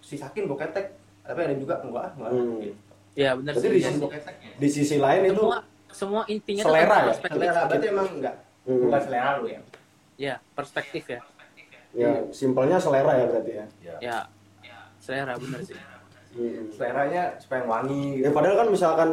sisakin 0.00 0.46
bau 0.46 0.56
ketek 0.56 0.94
tapi 1.26 1.38
ada 1.42 1.54
juga 1.54 1.74
enggak 1.80 2.06
enggak 2.14 2.30
Hmm. 2.30 2.56
gitu. 2.60 2.80
Ya 3.16 3.30
benar 3.32 3.52
sih. 3.54 3.66
di 3.66 3.78
Iya. 3.78 3.90
sisi- 3.90 4.10
Di 4.56 4.68
sisi 4.68 4.96
lain 4.96 5.22
itu 5.26 5.40
Semua 5.40 5.60
semua 5.90 6.22
intinya 6.26 6.62
Selera 6.62 6.88
kan 6.88 7.02
ya? 7.02 7.14
selera 7.18 7.60
berarti 7.66 7.86
emang 7.88 8.08
enggak 8.12 8.34
Hmm. 8.62 8.80
bukan 8.82 9.00
selera 9.00 9.30
lu 9.36 9.46
ya 9.48 9.60
Ya, 10.16 10.34
perspektif 10.52 11.04
ya. 11.06 11.20
ya 11.92 12.08
simpelnya 12.30 12.76
selera 12.76 13.12
ya 13.14 13.24
berarti 13.26 13.52
ya. 13.52 13.66
Ya. 14.00 14.18
Selera 14.96 15.36
benar 15.36 15.60
sih. 15.60 15.76
Hmm. 16.32 16.68
seleranya 16.68 17.32
supaya 17.36 17.64
wangi 17.64 18.20
Ya 18.20 18.28
gitu. 18.28 18.34
padahal 18.34 18.56
kan 18.58 18.68
misalkan 18.68 19.08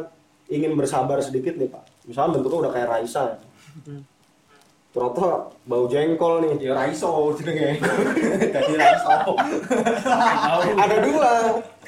ingin 0.45 0.75
bersabar 0.75 1.15
sedikit 1.19 1.55
nih 1.55 1.67
Pak. 1.67 1.83
Misalnya 2.03 2.35
bentuknya 2.35 2.67
udah 2.67 2.71
kayak 2.73 2.87
Raisa 2.89 3.21
ya. 3.25 3.37
Hmm. 3.81 4.01
Ternyata 4.93 5.49
bau 5.65 5.89
jengkol 5.89 6.45
nih. 6.45 6.69
ya 6.69 6.77
raiso 6.77 7.33
jenenge 7.33 7.81
jadi 8.55 8.73
raiso 8.77 9.09
Ada 10.77 10.95
dua 11.01 11.31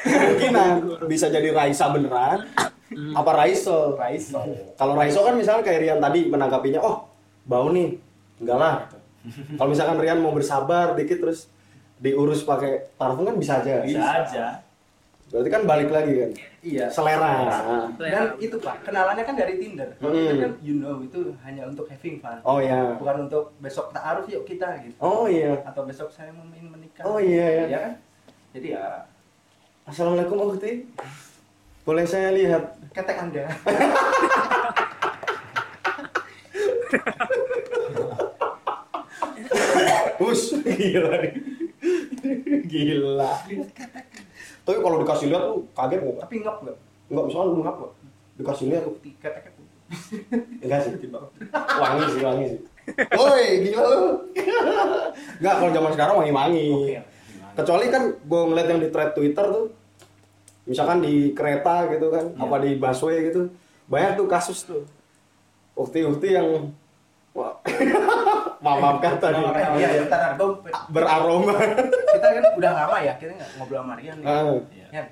kemungkinan 0.01 0.71
bisa 1.05 1.29
jadi 1.29 1.53
Raisa 1.53 1.93
beneran 1.93 2.49
apa 2.95 3.31
Raiso. 3.33 3.93
raiso 3.97 4.41
Kalau 4.77 4.93
Raiso 4.97 5.21
kan 5.25 5.35
misalnya 5.37 5.65
kayak 5.65 5.79
Rian 5.83 5.99
tadi 5.99 6.29
menanggapinya, 6.29 6.79
oh 6.79 7.09
bau 7.43 7.69
nih, 7.73 7.97
enggak 8.39 8.57
lah. 8.57 8.75
Kalau 9.57 9.69
misalkan 9.69 9.97
Rian 9.99 10.21
mau 10.21 10.31
bersabar 10.31 10.93
dikit 10.93 11.21
terus 11.21 11.49
diurus 11.97 12.45
pakai 12.45 12.93
parfum 12.95 13.25
kan 13.25 13.35
bisa 13.35 13.59
aja. 13.59 13.81
Bisa 13.83 14.05
aja. 14.23 14.45
Berarti 15.35 15.51
kan 15.51 15.63
balik 15.65 15.91
lagi 15.91 16.13
kan. 16.15 16.31
iya 16.63 16.87
Selera. 16.87 17.35
dan 17.99 18.39
itu 18.39 18.55
pak 18.57 18.81
kenalannya 18.81 19.19
kan 19.21 19.35
dari 19.35 19.59
Tinder 19.59 19.91
kalau 19.93 20.09
Hmm. 20.09 20.23
Tinder 20.23 20.37
kan 20.41 20.51
you 20.59 20.73
know 20.75 20.95
itu 20.97 21.19
hanya 21.43 21.67
untuk 21.67 21.85
having 21.85 22.17
fun 22.17 22.39
Oh 22.41 22.57
iya. 22.57 22.95
bukan 22.95 23.27
untuk 23.27 23.51
besok 23.59 23.91
taaruf 23.91 24.23
yuk 24.25 24.47
kita 24.47 24.79
gitu 24.79 24.95
Oh 24.97 25.27
iya. 25.27 25.59
atau 25.61 25.83
besok 25.83 26.07
saya 26.07 26.31
mau 26.31 26.47
ingin 26.47 26.71
menikah 26.71 27.03
Oh 27.03 27.19
iya 27.19 27.47
ya. 27.59 27.63
ya 27.67 27.79
kan 27.81 27.93
jadi 28.49 28.67
ya 28.71 28.85
Assalamualaikum 29.83 30.39
Ukti. 30.47 30.87
Boleh 31.83 32.07
saya 32.07 32.31
lihat? 32.31 32.63
ketek 32.89 33.19
anda 33.19 33.45
Bus. 40.17 40.41
Gila 40.57 41.13
nih. 41.21 41.33
Gila. 42.65 43.29
Tapi 44.65 44.77
kalau 44.81 44.97
dikasih 44.99 45.27
lihat 45.29 45.43
tuh 45.45 45.61
kaget 45.71 45.99
nggak? 46.01 46.17
tapi 46.25 46.35
ngap 46.41 46.57
nggak 46.65 46.77
Enggak, 47.05 47.23
misalnya 47.29 47.47
lu 47.53 47.61
ngap 47.61 47.75
nggak? 47.77 47.93
Dikasih 48.35 48.65
lihat 48.73 48.81
tuh. 48.83 48.95
keteknya 49.21 49.51
Enggak 50.65 50.79
sih. 50.81 50.91
Wangi 51.53 52.03
sih, 52.09 52.21
wangi 52.25 52.45
sih. 52.49 52.59
Woi, 53.13 53.45
gila 53.61 53.83
lu. 53.85 54.01
Enggak, 55.37 55.55
kalau 55.61 55.71
zaman 55.71 55.91
sekarang 55.93 56.15
wangi-wangi. 56.17 56.65
Kecuali 57.55 57.85
kan 57.87 58.03
gue 58.11 58.41
ngeliat 58.51 58.67
yang 58.67 58.81
di 58.81 58.89
thread 58.89 59.13
Twitter 59.13 59.45
tuh, 59.47 59.65
misalkan 60.65 60.99
di 60.99 61.31
kereta 61.31 61.87
gitu 61.93 62.09
kan, 62.11 62.25
Iya. 62.33 62.41
apa 62.41 62.55
di 62.59 62.71
busway 62.75 63.31
gitu, 63.31 63.47
banyak 63.87 64.17
tuh 64.17 64.27
kasus 64.27 64.65
tuh. 64.65 64.83
Ukti-ukti 65.77 66.35
yang, 66.35 66.73
wah, 67.31 67.55
maaf 68.65 68.97
kata 68.99 69.27
nih, 69.29 69.43
iya 69.77 69.89
ya 70.01 70.03
ntar 70.09 70.35
Bang. 70.35 70.57
beraroma. 70.89 71.53
Kita 72.27 72.41
kan 72.41 72.53
udah 72.55 72.71
lama 72.75 72.97
ya 72.99 73.13
kita 73.15 73.31
nggak 73.33 73.51
ngobrol 73.55 73.79
sama 73.79 73.93
Rian 73.95 74.15
nih 74.17 74.25
Ah, 74.25 74.43
ya 74.91 75.03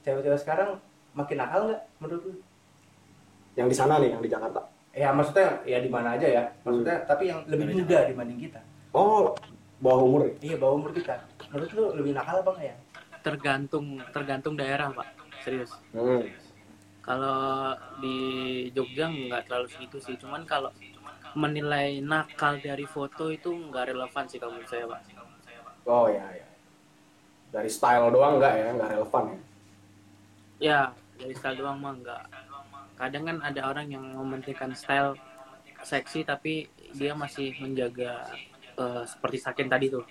cewek-cewek 0.00 0.40
sekarang 0.40 0.70
makin 1.12 1.36
nakal 1.36 1.60
nggak 1.66 1.80
menurut 1.98 2.22
lu 2.24 2.32
yang 3.54 3.66
di 3.66 3.74
sana 3.74 3.98
nih, 3.98 4.10
yang 4.10 4.22
di 4.22 4.30
Jakarta. 4.30 4.62
ya 4.90 5.10
maksudnya 5.10 5.48
ya 5.64 5.78
di 5.78 5.86
mana 5.86 6.14
aja 6.14 6.26
ya 6.26 6.42
maksudnya 6.62 6.96
tapi 7.04 7.26
yang 7.26 7.42
lebih 7.44 7.66
muda 7.72 8.06
dibanding 8.06 8.40
kita 8.40 8.60
Oh, 8.90 9.30
bawah 9.78 10.00
umur 10.00 10.20
ya? 10.24 10.32
iya 10.44 10.56
bawah 10.56 10.74
umur 10.76 10.90
kita 10.90 11.14
menurut 11.48 11.70
lu 11.70 11.84
lebih 11.94 12.12
nakal 12.12 12.40
apa 12.40 12.50
nggak 12.52 12.66
ya 12.66 12.76
Tergantung 13.18 13.86
tergantung 14.08 14.54
daerah, 14.54 14.88
Pak. 14.88 15.04
Serius. 15.42 15.74
Hmm. 15.90 16.22
Kalau 16.98 17.74
di 17.98 18.16
Jogja 18.70 19.06
nggak 19.06 19.42
terlalu 19.44 19.68
segitu 19.68 19.98
sih, 19.98 20.14
cuman 20.14 20.44
kalau 20.44 20.70
menilai 21.34 21.98
nakal 22.00 22.56
dari 22.58 22.84
foto 22.84 23.28
itu 23.28 23.50
nggak 23.50 23.92
relevan 23.92 24.24
sih 24.24 24.38
kalau 24.38 24.54
menurut 24.54 24.70
saya, 24.70 24.84
Pak. 24.86 25.00
Oh 25.84 26.06
ya, 26.06 26.24
ya. 26.30 26.46
Dari 27.48 27.70
style 27.70 28.12
doang 28.12 28.36
enggak 28.36 28.54
ya, 28.54 28.66
enggak 28.70 28.90
relevan 28.92 29.24
ya. 29.26 29.38
Ya, 30.58 30.80
dari 31.16 31.34
style 31.34 31.56
doang 31.56 31.78
mah 31.78 31.94
nggak. 31.96 32.22
Kadang 32.98 33.24
kan 33.24 33.36
ada 33.40 33.60
orang 33.64 33.86
yang 33.88 34.04
mementingkan 34.12 34.74
style 34.74 35.14
seksi 35.80 36.26
tapi 36.26 36.66
dia 36.92 37.14
masih 37.14 37.54
menjaga 37.62 38.26
eh, 38.74 39.02
seperti 39.06 39.38
Sakin 39.38 39.68
tadi 39.70 39.88
tuh. 39.88 40.04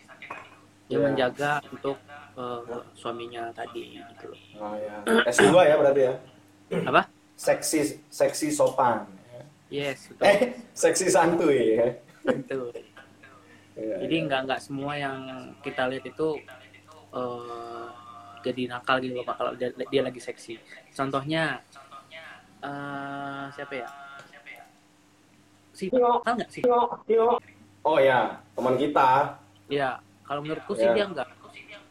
Dia 0.87 0.97
Ya. 0.97 1.03
menjaga 1.03 1.51
untuk 1.67 1.99
eh, 2.39 2.61
suaminya 2.95 3.51
tadi 3.51 3.99
gitu 3.99 4.31
loh. 4.31 4.39
Oh 4.57 4.75
ya. 4.75 4.95
S2 5.27 5.51
ya 5.67 5.75
berarti 5.75 6.01
ya. 6.01 6.13
Apa? 6.87 7.01
Seksi 7.37 8.01
seksi 8.09 8.49
sopan. 8.49 9.05
Yes, 9.67 10.07
betul. 10.07 10.23
Eh, 10.25 10.37
seksi 10.71 11.11
santuy 11.11 11.75
ya. 11.75 11.87
Betul. 12.23 12.71
Iya, 13.77 13.95
Jadi 14.07 14.15
iya. 14.15 14.25
nggak 14.25 14.41
nggak 14.47 14.61
semua 14.63 14.95
yang 14.95 15.19
kita 15.59 15.85
lihat 15.85 16.07
itu 16.07 16.39
eh, 17.17 17.87
jadi 18.41 18.61
nakal 18.69 19.01
gitu 19.01 19.13
loh 19.13 19.25
Pak 19.25 19.35
kalau 19.35 19.51
dia, 19.53 19.69
dia 19.73 20.01
lagi 20.01 20.17
seksi. 20.17 20.55
Contohnya 20.91 21.59
eh, 22.59 23.43
siapa 23.51 23.73
ya? 23.75 23.87
Si 25.71 25.89
nakal 25.89 26.33
nggak 26.35 26.49
sih? 26.49 26.63
Oh 27.81 27.97
ya, 27.97 28.41
teman 28.51 28.75
kita. 28.75 29.37
Ya, 29.67 29.97
kalau 30.23 30.41
menurutku 30.41 30.73
sih 30.73 30.83
Ya. 30.83 30.93
dia 30.93 31.05
enggak. 31.05 31.29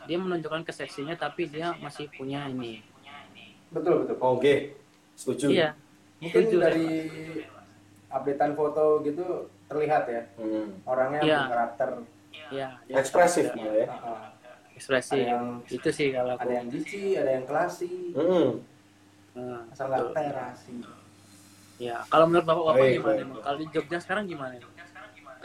Dia 0.04 0.18
menunjukkan 0.18 0.62
keseksinya 0.62 1.14
tapi 1.14 1.46
dia 1.46 1.74
masih 1.76 2.06
punya 2.10 2.46
ini. 2.46 2.82
betul 3.66 4.06
betul 4.06 4.16
Oke. 4.20 4.78
Setuju. 5.14 5.50
Iya. 5.50 5.70
mungkin 6.16 6.42
Setuju, 6.44 6.56
dari 6.62 6.88
updatean 8.08 8.52
foto 8.54 9.02
gitu 9.02 9.24
terlihat 9.66 10.06
ya 10.06 10.22
Hmm. 10.34 10.80
orangnya 10.84 11.20
Iya. 11.20 11.40
berkarakter 11.44 11.88
Iya, 12.46 12.68
dia 12.86 12.94
Ekspresif 12.94 13.50
malah 13.52 13.74
ya. 13.74 13.86
uh, 13.90 14.22
Ekspresi. 14.76 15.16
Ada 15.16 15.32
yang- 15.34 15.60
Itu 15.66 15.88
sih 15.88 16.08
kalau 16.10 16.32
aku. 16.32 16.42
ada 16.42 16.52
yang 16.54 16.68
cici 16.68 17.16
ada 17.16 17.30
yang 17.32 17.44
klasi 17.44 18.12
Hmm. 18.12 18.48
Hmm, 19.32 19.60
asal 19.68 19.84
nggak 19.86 20.12
terasi 20.12 20.72
Ya, 21.76 22.00
kalau 22.06 22.24
menurut 22.24 22.46
Bapak-bapak 22.46 22.76
Baik, 22.78 22.92
gimana? 22.94 23.08
baik. 23.10 23.20
nih? 23.22 23.40
Kalau 23.42 23.56
di 23.58 23.66
Jogja 23.68 23.98
sekarang 23.98 24.24
gimana? 24.26 24.54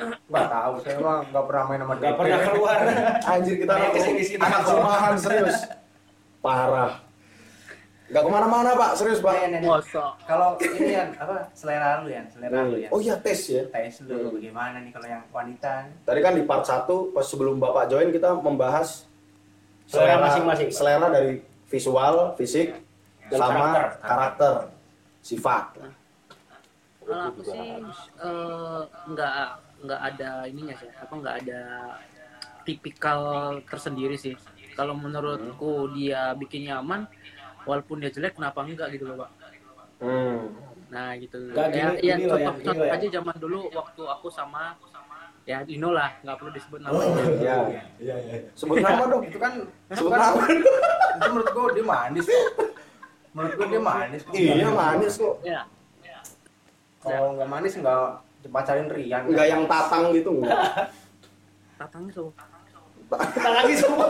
nggak 0.02 0.48
tahu 0.50 0.74
saya 0.80 0.98
mah 0.98 1.18
nggak 1.28 1.46
pernah 1.46 1.64
main 1.66 1.80
sama 1.80 1.94
Gak 1.96 2.16
pernah 2.16 2.40
keluar. 2.42 2.78
Anjir 3.28 3.56
kita 3.58 3.74
anak 3.74 3.90
ke 3.92 4.00
sini-sini 4.02 4.40
anak 4.40 4.62
rumahan 4.66 5.16
serius. 5.16 5.58
Parah. 6.40 6.92
Gak 8.08 8.24
ke 8.24 8.30
mana-mana 8.30 8.74
pak, 8.74 8.92
serius 8.94 9.20
pak. 9.20 9.32
Nih, 9.34 9.48
nih, 9.50 9.60
nih. 9.62 9.70
Mosok. 9.70 10.12
kalau 10.26 10.56
ini 10.58 10.92
ya 10.92 11.08
apa 11.14 11.48
selera 11.54 12.00
lu 12.00 12.10
ya 12.10 12.24
selera 12.28 12.60
lu 12.62 12.76
ya 12.78 12.90
Oh 12.90 13.00
iya 13.00 13.16
tes 13.16 13.40
ya. 13.46 13.64
tes 13.70 14.00
lu 14.02 14.16
Hmm. 14.18 14.32
bagaimana 14.34 14.78
nih 14.80 14.92
kalau 14.92 15.08
yang 15.10 15.24
wanita 15.30 15.88
Tadi 16.02 16.20
kan 16.20 16.34
di 16.34 16.44
part 16.44 16.64
1 16.64 16.88
pas 17.10 17.24
sebelum 17.24 17.56
Bapak 17.56 17.88
join 17.88 18.10
kita 18.10 18.34
membahas 18.34 19.08
Selera 19.92 20.16
masing-masing. 20.24 20.70
Selera 20.72 21.08
dari 21.12 21.44
visual, 21.68 22.32
fisik, 22.40 22.80
Dan 23.28 23.38
sama 23.38 23.76
karakter. 23.76 23.84
karakter, 24.02 24.54
sifat. 25.20 25.64
Kalau 27.02 27.28
aku 27.28 27.42
sih 27.44 27.60
eh, 27.60 28.82
nggak 29.12 29.34
nggak 29.82 30.02
ada 30.14 30.30
ininya 30.48 30.76
sih, 30.80 30.88
apa 30.88 31.12
nggak 31.12 31.36
ada 31.44 31.62
tipikal 32.64 33.20
tersendiri 33.68 34.16
sih. 34.16 34.36
Kalau 34.72 34.96
menurutku 34.96 35.92
dia 35.92 36.32
bikin 36.40 36.72
nyaman, 36.72 37.04
walaupun 37.68 38.00
dia 38.00 38.08
jelek, 38.08 38.40
kenapa 38.40 38.64
enggak 38.64 38.96
gitu 38.96 39.12
loh 39.12 39.28
pak? 39.28 39.32
Hmm. 40.00 40.56
Nah 40.88 41.16
gitu. 41.20 41.36
Nggak, 41.52 41.68
ya, 41.68 41.76
gini- 41.92 42.00
ya 42.00 42.16
gini 42.16 42.24
ya, 42.24 42.30
contoh, 42.32 42.54
gini 42.56 42.66
contoh 42.68 42.88
ya. 42.88 42.96
aja 42.96 43.08
zaman 43.12 43.36
dulu 43.38 43.60
waktu 43.72 44.02
aku 44.08 44.28
sama 44.32 44.64
ya 45.52 45.60
Dino 45.62 45.92
lah, 45.92 46.16
nggak 46.18 46.36
perlu 46.36 46.52
disebut 46.52 46.80
Oh, 46.82 46.96
namanya. 46.96 47.24
Ya. 47.38 47.58
Iya, 48.00 48.16
iya. 48.18 48.38
Sebut 48.54 48.80
nama 48.80 49.04
dong. 49.06 49.22
itu 49.22 49.36
kan 49.36 49.52
itu 49.60 49.96
Sebut 49.98 50.12
nama. 50.14 50.42
itu 50.48 50.70
menurut 51.22 51.50
gua 51.50 51.70
dia 51.70 51.86
manis 51.86 52.26
kok 52.26 52.48
menurut 53.32 53.54
gua 53.54 53.68
dia 53.68 53.82
manis 53.82 54.22
kok 54.22 54.34
Iya 54.34 54.70
manis 54.72 55.14
kok. 55.16 55.36
Ya, 55.44 55.62
kalau 57.00 57.36
nggak 57.36 57.50
manis 57.50 57.74
nggak 57.76 58.00
pacarin 58.48 58.88
Rian 58.88 59.24
Enggak 59.26 59.48
yang 59.48 59.64
tatang 59.66 60.04
gitu 60.12 60.30
enggak. 60.34 60.58
tatangnya 61.80 62.12
tuh. 62.12 62.30
Kita 63.12 63.50
lagi 63.52 63.76
semua. 63.76 64.08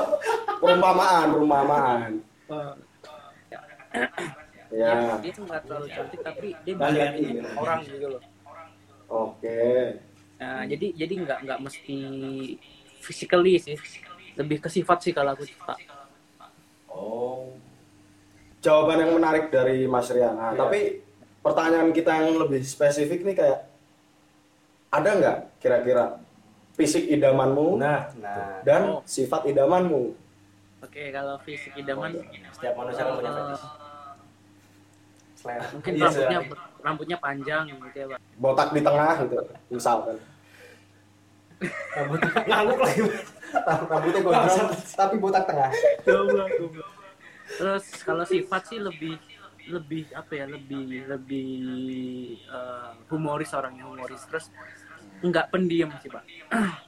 Perumpamaan, 0.57 1.25
perumpamaan. 1.31 2.00
Eh, 2.48 2.74
Ya. 4.71 5.19
dia, 5.19 5.36
nggak 5.36 5.67
terlalu 5.67 5.88
cantik 5.89 6.21
tapi 6.21 6.55
dia 6.63 6.74
bisa 6.74 6.86
Banyak, 6.88 7.10
iya. 7.19 7.43
orang 7.60 7.79
gitu 7.83 8.07
loh 8.07 8.24
Oke. 9.12 10.00
Nah 10.41 10.65
jadi 10.65 10.88
jadi 10.98 11.13
nggak 11.21 11.39
nggak 11.45 11.60
mesti 11.62 11.98
physically 12.98 13.62
sih 13.62 13.77
lebih 14.33 14.57
ke 14.57 14.67
sifat 14.67 14.98
sih 15.00 15.13
kalau 15.13 15.31
aku 15.31 15.45
suka 15.45 15.77
Oh. 16.91 17.55
Jawaban 18.60 19.00
yang 19.00 19.15
menarik 19.15 19.48
dari 19.48 19.88
Mas 19.88 20.12
Rian. 20.12 20.36
Nah, 20.36 20.51
Iya. 20.51 20.60
tapi 20.60 21.00
pertanyaan 21.39 21.89
kita 21.89 22.12
yang 22.13 22.36
lebih 22.38 22.60
spesifik 22.62 23.24
nih 23.24 23.33
kayak 23.33 23.60
ada 24.91 25.10
nggak 25.10 25.38
kira-kira 25.57 26.19
fisik 26.75 27.07
idamanmu 27.07 27.79
Nah, 27.79 28.12
Nah, 28.13 28.60
dan 28.62 28.81
Oh. 28.91 29.01
sifat 29.03 29.48
idamanmu? 29.48 30.13
oke 30.81 31.03
kalau 31.10 31.39
fisik 31.39 31.74
idaman 31.74 32.12
setiap 32.51 32.74
manusia 32.75 33.01
kan 33.01 33.13
punya 33.15 33.31
fetish. 33.31 33.65
mungkin 35.71 35.91
Iya, 35.91 36.05
rambutnya 36.05 36.39
rambutnya 36.81 37.17
panjang 37.17 37.63
gitu 37.71 37.98
ya 37.98 38.05
pak 38.10 38.19
Botak 38.36 38.69
di 38.74 38.81
tengah 38.83 39.15
gitu, 39.24 39.38
misalkan. 39.71 40.17
Rambut 41.96 42.20
ngangguk 42.48 42.80
lagi. 42.82 43.01
Rambutnya 43.68 44.22
gondrong 44.24 44.70
tapi 44.96 45.15
botak 45.22 45.44
tengah. 45.46 45.70
terus 47.51 47.84
kalau 48.08 48.24
sifat 48.24 48.62
sih 48.72 48.80
lebih 48.80 49.20
lebih 49.68 50.08
apa 50.15 50.32
ya 50.34 50.46
lebih 50.50 51.06
lebih 51.06 51.51
eh, 52.48 52.91
humoris 53.12 53.51
orangnya 53.53 53.86
humoris 53.86 54.24
terus 54.25 54.50
nggak 55.22 55.53
pendiam 55.53 55.91
sih 56.01 56.10
pak 56.10 56.24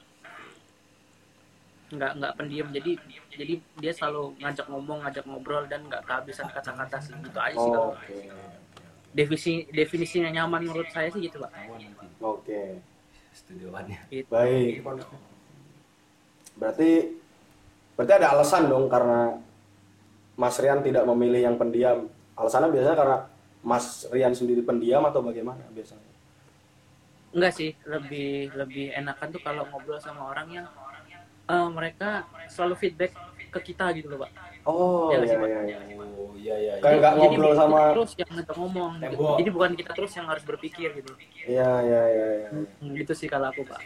nggak 1.94 2.12
nggak 2.18 2.34
pendiam 2.34 2.68
jadi 2.74 2.92
jadi 3.30 3.54
dia 3.78 3.92
selalu 3.94 4.34
ngajak 4.42 4.66
ngomong 4.66 5.06
ngajak 5.06 5.24
ngobrol 5.28 5.62
dan 5.70 5.86
nggak 5.86 6.02
kehabisan 6.02 6.50
kata-kata 6.50 6.98
sih 6.98 7.14
gitu 7.14 7.38
aja 7.38 7.54
sih 7.54 7.70
kalau 7.70 7.94
Oke. 7.94 8.18
definisi 9.14 9.52
definisinya 9.70 10.30
nyaman 10.34 10.66
menurut 10.66 10.90
saya 10.90 11.12
sih 11.14 11.22
gitu 11.22 11.38
pak 11.38 11.52
Oke. 12.24 12.80
Studioannya. 13.34 14.00
Gitu. 14.08 14.30
Baik. 14.30 14.86
Berarti 16.54 16.90
berarti 17.98 18.12
ada 18.14 18.28
alasan 18.34 18.70
dong 18.70 18.86
karena 18.86 19.36
Mas 20.38 20.58
Rian 20.58 20.82
tidak 20.82 21.04
memilih 21.10 21.50
yang 21.50 21.56
pendiam. 21.58 22.06
Alasannya 22.38 22.70
biasanya 22.70 22.96
karena 22.98 23.18
Mas 23.66 24.06
Rian 24.08 24.34
sendiri 24.34 24.62
pendiam 24.62 25.02
atau 25.04 25.20
bagaimana 25.20 25.62
biasanya? 25.74 26.14
enggak 27.34 27.52
sih 27.52 27.74
lebih 27.84 28.54
lebih 28.54 28.94
enakan 28.94 29.28
tuh 29.34 29.42
kalau 29.42 29.66
ngobrol 29.66 29.98
sama 29.98 30.30
orang 30.30 30.48
yang 30.54 30.66
eh, 31.50 31.68
mereka 31.74 32.22
selalu 32.46 32.78
feedback 32.78 33.10
ke 33.54 33.60
kita 33.72 33.94
gitu 33.94 34.10
loh 34.10 34.26
pak 34.26 34.30
Oh, 34.64 35.12
Ya, 35.12 35.20
iya 35.20 35.36
iya 35.44 35.60
iya. 35.68 35.78
Oh, 36.16 36.32
iya 36.40 36.54
iya. 36.56 36.72
Kayak 36.80 36.96
nggak 37.04 37.12
Jadi 37.12 37.20
ngobrol 37.20 37.52
sama 37.52 37.80
terus 37.92 38.10
yang 38.16 38.30
ngajak 38.32 38.56
ngomong 38.56 38.92
gitu. 38.96 39.24
Jadi 39.36 39.50
bukan 39.52 39.70
kita 39.76 39.90
terus 39.92 40.12
yang 40.16 40.26
harus 40.26 40.44
berpikir 40.48 40.88
gitu 40.96 41.12
Iya 41.44 41.70
iya 41.84 42.02
iya 42.08 42.26
iya. 42.32 42.48
Hmm, 42.48 42.92
gitu 42.96 43.12
sih 43.12 43.28
kalau 43.28 43.52
aku 43.52 43.60
pak 43.68 43.80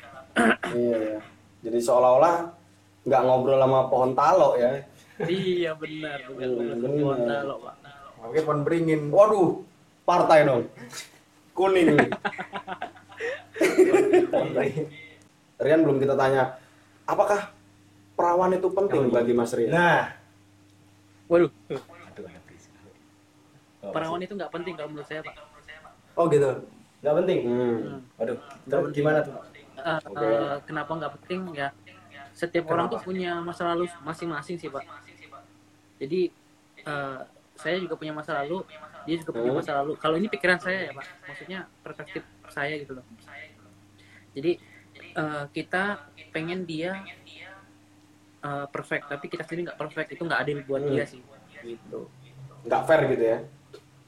Iya 0.70 0.96
iya. 1.02 1.18
Jadi 1.66 1.78
seolah-olah 1.82 2.54
nggak 3.02 3.22
ngobrol 3.26 3.58
sama 3.58 3.80
pohon 3.90 4.12
talo 4.14 4.54
ya. 4.54 4.70
iya 5.26 5.75
benar 5.75 6.22
bukan 6.30 6.46
bukan 6.46 6.78
benar. 6.78 7.02
Honda 7.02 7.38
loh 7.42 7.58
pak 7.58 7.75
Oke, 8.18 8.38
pohon 8.42 8.62
beringin. 8.66 9.10
Waduh, 9.10 9.62
partai 10.02 10.42
dong. 10.42 10.66
Kuning. 11.54 11.94
Pohon. 14.30 14.54
Rian 15.58 15.80
belum 15.82 15.98
kita 15.98 16.14
tanya, 16.14 16.54
apakah 17.02 17.50
perawan 18.18 18.52
itu 18.59 18.68
penting 18.76 19.04
bagi 19.14 19.33
Mas 19.38 19.52
Rian? 19.57 19.70
Nah, 19.72 20.02
waduh 21.28 21.50
perawan 23.94 24.20
itu 24.24 24.35
nggak 24.37 24.52
penting 24.52 24.74
kalau 24.76 24.88
menurut 24.92 25.09
saya 25.09 25.22
pak 25.24 25.37
Oh 26.18 26.26
gitu. 26.26 26.50
nggak 27.02 27.14
penting. 27.22 27.38
Hmm. 27.46 27.76
Hmm. 27.78 28.00
Waduh, 28.18 28.38
terus 28.66 28.90
gimana 28.90 29.18
tuh? 29.22 29.35
Eh, 29.78 30.00
Oke. 30.11 30.26
eh, 30.26 30.57
kenapa 30.66 30.90
nggak 30.98 31.12
penting 31.22 31.40
ya 31.54 31.68
setiap 32.35 32.66
orang 32.70 32.87
tuh 32.90 32.98
punya 33.02 33.38
masa 33.42 33.62
lalu 33.74 33.87
masing-masing 34.02 34.57
sih 34.59 34.70
pak 34.70 34.85
jadi 35.98 36.31
eh, 36.87 37.20
saya 37.59 37.76
juga 37.83 37.94
punya 37.98 38.14
masa 38.14 38.38
lalu 38.42 38.62
dia 39.07 39.16
juga 39.18 39.33
punya 39.35 39.50
Hmm. 39.50 39.59
masa 39.59 39.72
lalu 39.83 39.92
kalau 39.98 40.16
ini 40.20 40.28
pikiran 40.31 40.61
saya 40.62 40.90
ya 40.90 40.92
pak 40.94 41.07
maksudnya 41.26 41.59
perspektif 41.83 42.22
saya 42.50 42.74
gitu 42.78 42.92
loh 42.98 43.04
jadi 44.37 44.52
eh, 45.18 45.44
kita 45.57 45.85
pengen 46.35 46.64
dia 46.68 47.02
eh, 48.38 48.66
perfect 48.68 49.05
tapi 49.09 49.27
kita 49.27 49.42
sendiri 49.42 49.66
nggak 49.66 49.79
perfect 49.79 50.09
itu 50.11 50.22
nggak 50.22 50.40
adil 50.40 50.59
buat 50.62 50.81
Hmm. 50.81 50.90
dia 50.90 51.05
sih 51.05 51.22
gitu 51.61 52.07
Nggak 52.64 52.83
fair 52.85 53.01
gitu 53.09 53.24
ya? 53.24 53.38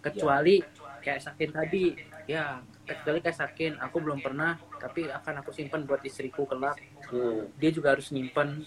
kecuali 0.01 0.55
kayak 0.99 1.21
sakin 1.21 1.51
tadi 1.51 1.85
ya 2.25 2.59
kecuali 2.85 3.19
kayak 3.19 3.39
sakin 3.39 3.73
aku 3.77 3.97
belum 3.99 4.19
pernah 4.19 4.55
tapi 4.77 5.07
akan 5.07 5.35
aku 5.41 5.51
simpan 5.51 5.83
buat 5.83 6.01
istriku 6.01 6.45
kelak 6.45 6.79
Hmm. 7.09 7.51
dia 7.57 7.71
juga 7.71 7.91
harus 7.91 8.09
nyimpen 8.09 8.63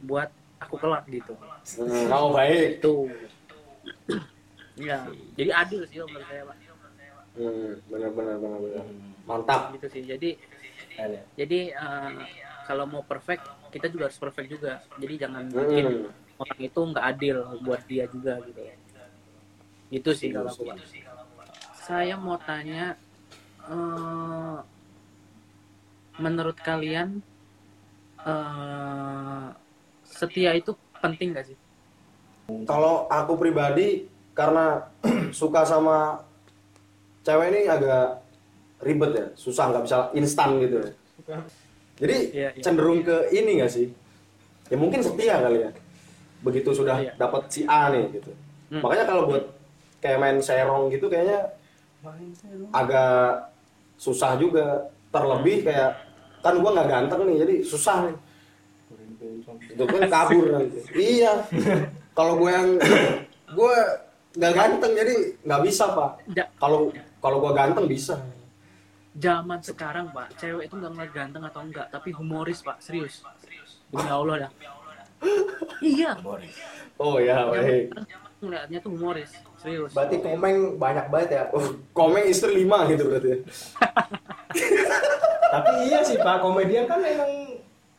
buat 0.00 0.28
aku 0.58 0.76
kelak 0.76 1.08
gitu 1.08 1.34
Hmm. 1.78 2.08
Oh 2.08 2.32
baik. 2.32 2.78
itu 2.78 2.94
ya 4.78 5.02
jadi 5.34 5.50
adil 5.54 5.82
sih 5.84 5.98
menurut 5.98 6.24
saya 6.24 6.44
pak 6.44 6.58
Hmm. 7.34 7.78
Benar 7.86 8.10
benar 8.10 8.34
benar 8.36 8.58
benar. 8.58 8.84
Mantap. 9.22 9.70
gitu 9.70 9.86
sih 9.88 10.02
jadi 10.02 10.30
Ada. 10.96 11.18
jadi 11.36 11.60
eh, 11.70 12.22
kalau 12.64 12.84
mau 12.84 13.02
perfect 13.02 13.46
kita 13.74 13.86
juga 13.92 14.08
harus 14.08 14.18
perfect 14.20 14.48
juga 14.54 14.72
jadi 14.96 15.14
jangan 15.28 15.44
bikin 15.52 15.86
Hmm. 15.88 16.40
orang 16.42 16.60
itu 16.62 16.80
nggak 16.80 17.06
adil 17.12 17.36
buat 17.66 17.82
dia 17.90 18.04
juga 18.08 18.32
gitu 18.46 18.62
itu 19.88 20.10
sih 20.12 20.28
kalau 20.32 20.52
aku 20.52 20.64
saya 21.86 22.14
mau 22.20 22.36
tanya 22.36 22.94
eh, 23.68 24.56
menurut 26.18 26.58
kalian 26.60 27.22
eh, 28.26 29.46
setia 30.04 30.50
itu 30.58 30.74
penting 31.02 31.32
gak 31.36 31.46
sih 31.48 31.56
Kalau 32.64 33.08
aku 33.12 33.36
pribadi 33.36 34.08
karena 34.32 34.88
suka 35.40 35.64
sama 35.68 36.20
cewek 37.24 37.48
ini 37.52 37.60
agak 37.68 38.24
ribet 38.82 39.12
ya, 39.14 39.26
susah 39.36 39.64
nggak 39.70 39.84
bisa 39.84 39.98
instan 40.16 40.50
gitu. 40.62 40.76
ya. 40.80 40.92
Jadi 41.98 42.16
Iya, 42.30 42.48
iya. 42.54 42.62
cenderung 42.62 43.02
ke 43.02 43.26
ini 43.34 43.58
nggak 43.58 43.72
sih? 43.72 43.86
Ya 44.70 44.76
mungkin 44.78 45.02
setia 45.02 45.42
kali 45.42 45.66
ya. 45.66 45.70
Begitu 46.40 46.70
sudah 46.70 46.96
Iya. 47.02 47.12
dapat 47.18 47.50
si 47.50 47.66
A 47.66 47.90
nih 47.90 48.06
gitu. 48.14 48.30
Hmm. 48.70 48.82
Makanya 48.86 49.04
kalau 49.04 49.22
buat 49.26 49.44
kayak 49.98 50.18
main 50.22 50.38
serong 50.38 50.94
gitu 50.94 51.10
kayaknya 51.10 51.50
agak 52.70 53.50
susah 53.98 54.38
juga. 54.38 54.88
Terlebih 55.08 55.64
kayak 55.64 56.04
kan 56.44 56.54
gua 56.60 56.70
nggak 56.76 56.88
ganteng 56.88 57.20
nih, 57.26 57.36
jadi 57.42 57.54
susah 57.64 57.96
nih. 58.06 58.16
Itu 59.74 59.84
kan 59.88 60.02
kabur 60.06 60.44
nanti. 60.52 60.78
iya. 61.18 61.42
Kalau 62.14 62.34
gue 62.36 62.50
yang 62.50 62.68
gue 63.48 63.74
nggak 64.36 64.54
ganteng 64.54 64.92
jadi 64.94 65.14
nggak 65.42 65.62
bisa 65.64 65.84
pak. 65.90 66.10
Kalau 66.60 66.92
kalau 67.18 67.36
gue 67.42 67.52
ganteng 67.56 67.86
bisa. 67.88 68.20
Zaman 69.18 69.58
sekarang 69.60 70.14
pak 70.14 70.30
cewek 70.38 70.70
itu 70.70 70.74
nggak 70.78 70.92
ngeliat 70.94 71.12
ganteng 71.12 71.42
atau 71.44 71.60
enggak 71.66 71.86
tapi 71.90 72.14
humoris 72.14 72.62
pak 72.62 72.78
serius 72.78 73.20
demi 73.90 74.08
allah 74.08 74.46
dah 74.46 74.52
iya 75.82 76.14
Oh 76.98 77.18
ya 77.18 77.46
baik. 77.50 77.94
ngeliatnya 78.38 78.78
tuh 78.78 78.90
humoris 78.94 79.30
serius 79.58 79.90
Berarti 79.94 80.22
komeng 80.22 80.78
banyak 80.78 81.10
banget 81.10 81.30
ya. 81.34 81.42
Oh, 81.50 81.74
komeng 81.90 82.26
istri 82.26 82.54
lima 82.62 82.86
gitu 82.86 83.06
berarti. 83.10 83.28
ya. 83.34 83.38
Tapi 85.54 85.70
iya 85.88 85.98
sih 86.04 86.18
Pak, 86.18 86.42
komedian 86.42 86.86
kan 86.86 86.98
memang 87.02 87.30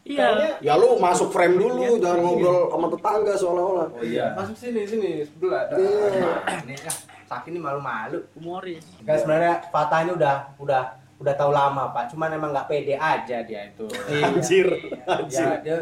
iya 0.03 0.55
Ya 0.59 0.73
lu 0.75 0.95
masuk 0.99 1.31
frame 1.31 1.59
dulu, 1.59 1.97
jangan 1.99 2.19
ngobrol 2.23 2.71
sama 2.71 2.87
tetangga 2.91 3.33
seolah-olah. 3.35 3.87
Oh 3.95 4.03
iya. 4.03 4.35
Masuk 4.35 4.55
sini 4.55 4.83
sini 4.83 5.23
sebelah. 5.23 5.67
Iya. 5.75 6.59
Ini 6.67 6.75
ya, 6.75 6.91
Sakin 7.29 7.53
ini 7.55 7.59
malu-malu. 7.61 8.19
humoris 8.35 8.83
Kan 9.05 9.15
sebenarnya 9.15 9.61
Fatah 9.69 10.01
ini 10.01 10.11
udah 10.17 10.35
udah 10.57 10.83
udah 11.19 11.33
tahu 11.35 11.51
lama 11.51 11.91
pak. 11.91 12.15
Cuman 12.15 12.31
emang 12.31 12.55
nggak 12.55 12.67
pede 12.71 12.95
aja 12.95 13.37
dia 13.43 13.61
itu. 13.67 13.85
Anjir, 14.07 14.67
anjir. 15.03 15.47
Ya, 15.61 15.61
dia 15.61 15.75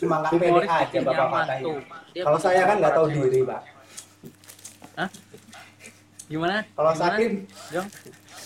cuma 0.00 0.24
nggak 0.24 0.32
pede 0.32 0.48
humoris 0.48 0.70
aja 0.72 0.98
bapak 1.04 1.12
nyaman 1.12 1.44
Fatah 1.44 1.58
tuh 1.60 1.76
ini. 1.76 2.12
Dia 2.16 2.22
Kalau 2.24 2.38
saya 2.40 2.62
kan 2.64 2.76
nggak 2.80 2.94
tahu 2.96 3.06
diri 3.12 3.40
pak. 3.44 3.60
Hah? 4.98 5.08
gimana 6.28 6.60
Kalau? 6.76 6.92
Sakin 6.92 7.32
Jong 7.72 7.88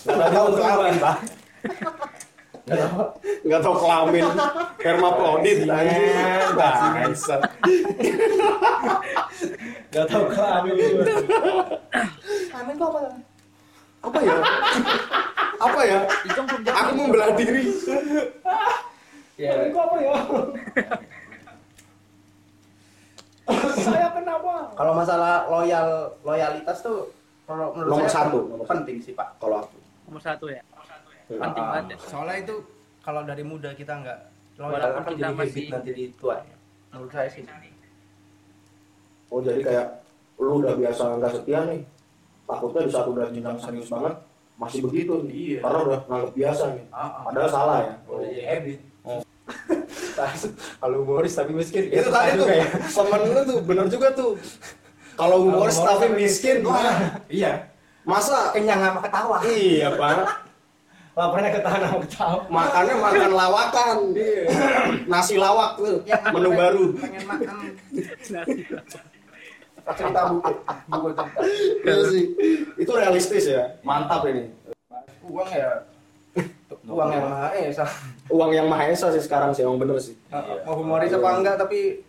nggak 0.07 0.31
tahu 0.31 0.47
kelamin 0.55 0.95
pak. 1.03 1.17
Nggak 3.43 3.61
tahu 3.63 3.75
kelamin. 3.75 4.25
Hermaprodit 4.83 5.59
anjir. 5.67 6.55
Bangsat. 6.55 7.41
Gak 9.93 10.07
tau 10.09 10.25
kelamin. 10.31 10.75
Kelamin 12.51 12.75
itu 12.79 12.85
apa? 12.87 13.01
Apa 14.03 14.19
ya? 14.19 14.35
Apa 15.57 15.81
ya? 15.83 15.99
Aku 16.73 16.91
membelah 16.93 17.31
diri. 17.35 17.63
Ya. 19.37 19.53
Apa 19.65 19.97
ya? 19.99 20.15
Saya 23.75 24.09
kenapa? 24.13 24.53
Kalau 24.73 24.93
masalah 24.93 25.47
loyal 25.49 25.87
loyalitas 26.23 26.79
tuh 26.81 27.11
Kalau 27.43 27.75
menurut 27.75 27.91
Nomor 27.93 28.07
saya 28.07 28.15
satu, 28.23 28.39
nomor 28.47 28.65
satu. 28.65 28.73
penting 28.73 28.97
sih 29.03 29.13
pak. 29.13 29.29
Kalau 29.37 29.61
aku. 29.61 29.77
Nomor 30.07 30.23
satu 30.23 30.47
ya. 30.47 30.63
Hmm. 31.29 31.43
Penting 31.43 31.65
Ah, 31.65 31.71
banget 31.75 31.87
ya. 31.91 31.97
Soalnya 32.07 32.37
itu 32.39 32.55
kalau 33.01 33.23
dari 33.23 33.43
muda 33.43 33.71
kita 33.73 33.93
nggak 33.95 34.19
loyal 34.57 34.79
akan 34.81 35.03
kita 35.03 35.11
jadi 35.13 35.27
habit 35.27 35.37
masih- 35.43 35.69
nanti 35.69 35.91
di 35.91 36.05
tua. 36.15 36.39
ya. 36.39 36.55
Menurut 36.93 37.11
saya 37.11 37.29
sih. 37.29 37.43
Oh 39.27 39.41
jadi 39.41 39.61
kayak 39.61 39.87
lu 40.39 40.61
udah 40.61 40.75
biasa 40.77 41.03
nggak 41.19 41.33
setia 41.35 41.61
nih. 41.67 41.81
Takutnya 42.45 42.81
di 42.83 42.91
saat 42.91 43.07
udah 43.07 43.27
jenjang 43.29 43.57
serius 43.57 43.89
banget 43.89 44.15
masih 44.55 44.81
begitu 44.81 45.13
nih. 45.23 45.33
Iya. 45.33 45.59
Karena 45.61 45.79
udah 45.83 45.99
nganggap 46.05 46.33
biasa 46.33 46.65
nih. 46.71 46.85
Ah, 46.89 46.99
ah. 47.01 47.23
Padahal 47.25 47.49
salah 47.49 47.79
ya. 47.81 47.93
Udah 48.05 48.21
jadi 48.25 48.43
habit. 48.45 48.81
Kalau 50.79 50.97
humoris 51.01 51.33
tapi 51.33 51.53
miskin. 51.53 51.89
itu 51.89 52.09
tadi 52.09 52.31
tuh 52.35 52.47
ya. 52.47 52.67
temen 52.69 53.21
lu 53.27 53.41
tuh 53.43 53.59
bener 53.61 53.87
juga 53.89 54.09
tuh 54.13 54.33
kalau 55.13 55.43
humoris 55.43 55.77
tapi 55.77 56.07
miskin 56.11 56.61
wah 56.63 56.79
Iya. 57.33 57.69
masa 58.03 58.53
Kenyang 58.53 58.81
sama 58.83 59.01
ketawa. 59.01 59.37
iya 59.43 59.89
pak 59.91 60.45
Laparnya 61.13 61.51
ketahan 61.51 61.81
sama 61.83 61.99
ketawa. 62.03 62.41
makannya 62.47 62.95
makan 62.97 63.31
lawakan 63.33 63.97
nasi 65.07 65.35
lawak 65.37 65.77
tuh 65.77 66.01
Ya, 66.03 66.17
menu 66.29 66.51
baru 66.53 66.85
Pengen 66.95 67.23
makan 67.27 67.57
cerita 69.89 70.21
buku. 70.29 70.51
Buku 70.87 71.07
cerita. 71.09 71.25
iya 71.83 71.95
sih 72.07 72.25
itu 72.77 72.93
realistis 72.93 73.45
ya 73.47 73.63
mantap 73.83 74.23
ini 74.25 74.47
Uang 75.23 75.49
ya. 75.49 75.71
Uang 76.83 77.09
yang 77.09 77.25
maha 77.25 77.49
esa. 77.55 77.87
uang 78.27 78.51
yang 78.51 78.67
maha 78.67 78.85
esa 78.89 79.11
sih 79.11 79.21
sekarang 79.21 79.51
sih 79.51 79.63
emang 79.63 79.79
bener 79.79 79.99
sih 79.99 80.15
Mau 80.63 80.75
humoris 80.75 81.11
apa 81.11 81.29
enggak 81.35 81.57
tapi 81.57 82.03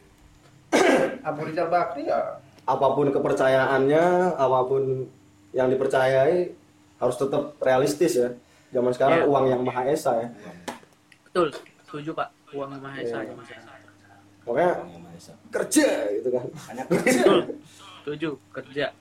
Abu 1.27 1.39
Rizal 1.43 1.67
Bakri 1.67 2.05
ya 2.05 2.39
apa 2.63 2.87
pun 2.89 3.11
kepercayaannya 3.11 4.03
apa 4.33 4.59
pun 4.63 5.05
yang 5.51 5.67
dipercayai 5.67 6.49
harus 6.95 7.15
tetap 7.15 7.53
realistis 7.59 8.15
ya 8.15 8.29
zaman 8.71 8.89
sekarang 8.89 9.19
Iya. 9.19 9.27
uang 9.27 9.45
yang 9.47 9.61
maha 9.61 9.83
esa 9.85 10.17
ya 10.17 10.29
Betul. 11.25 11.49
Setuju 11.83 12.13
Pak. 12.13 12.29
Uang 12.51 12.69
yang 12.71 12.81
maha 12.81 12.97
esa 12.99 13.17
Mas. 13.21 13.49
makanya 14.43 14.73
kerja 15.53 15.87
gitu 16.19 16.29
kan 16.33 16.45
Betul. 16.89 17.39
Setuju. 18.03 18.29
Kerja. 18.51 18.91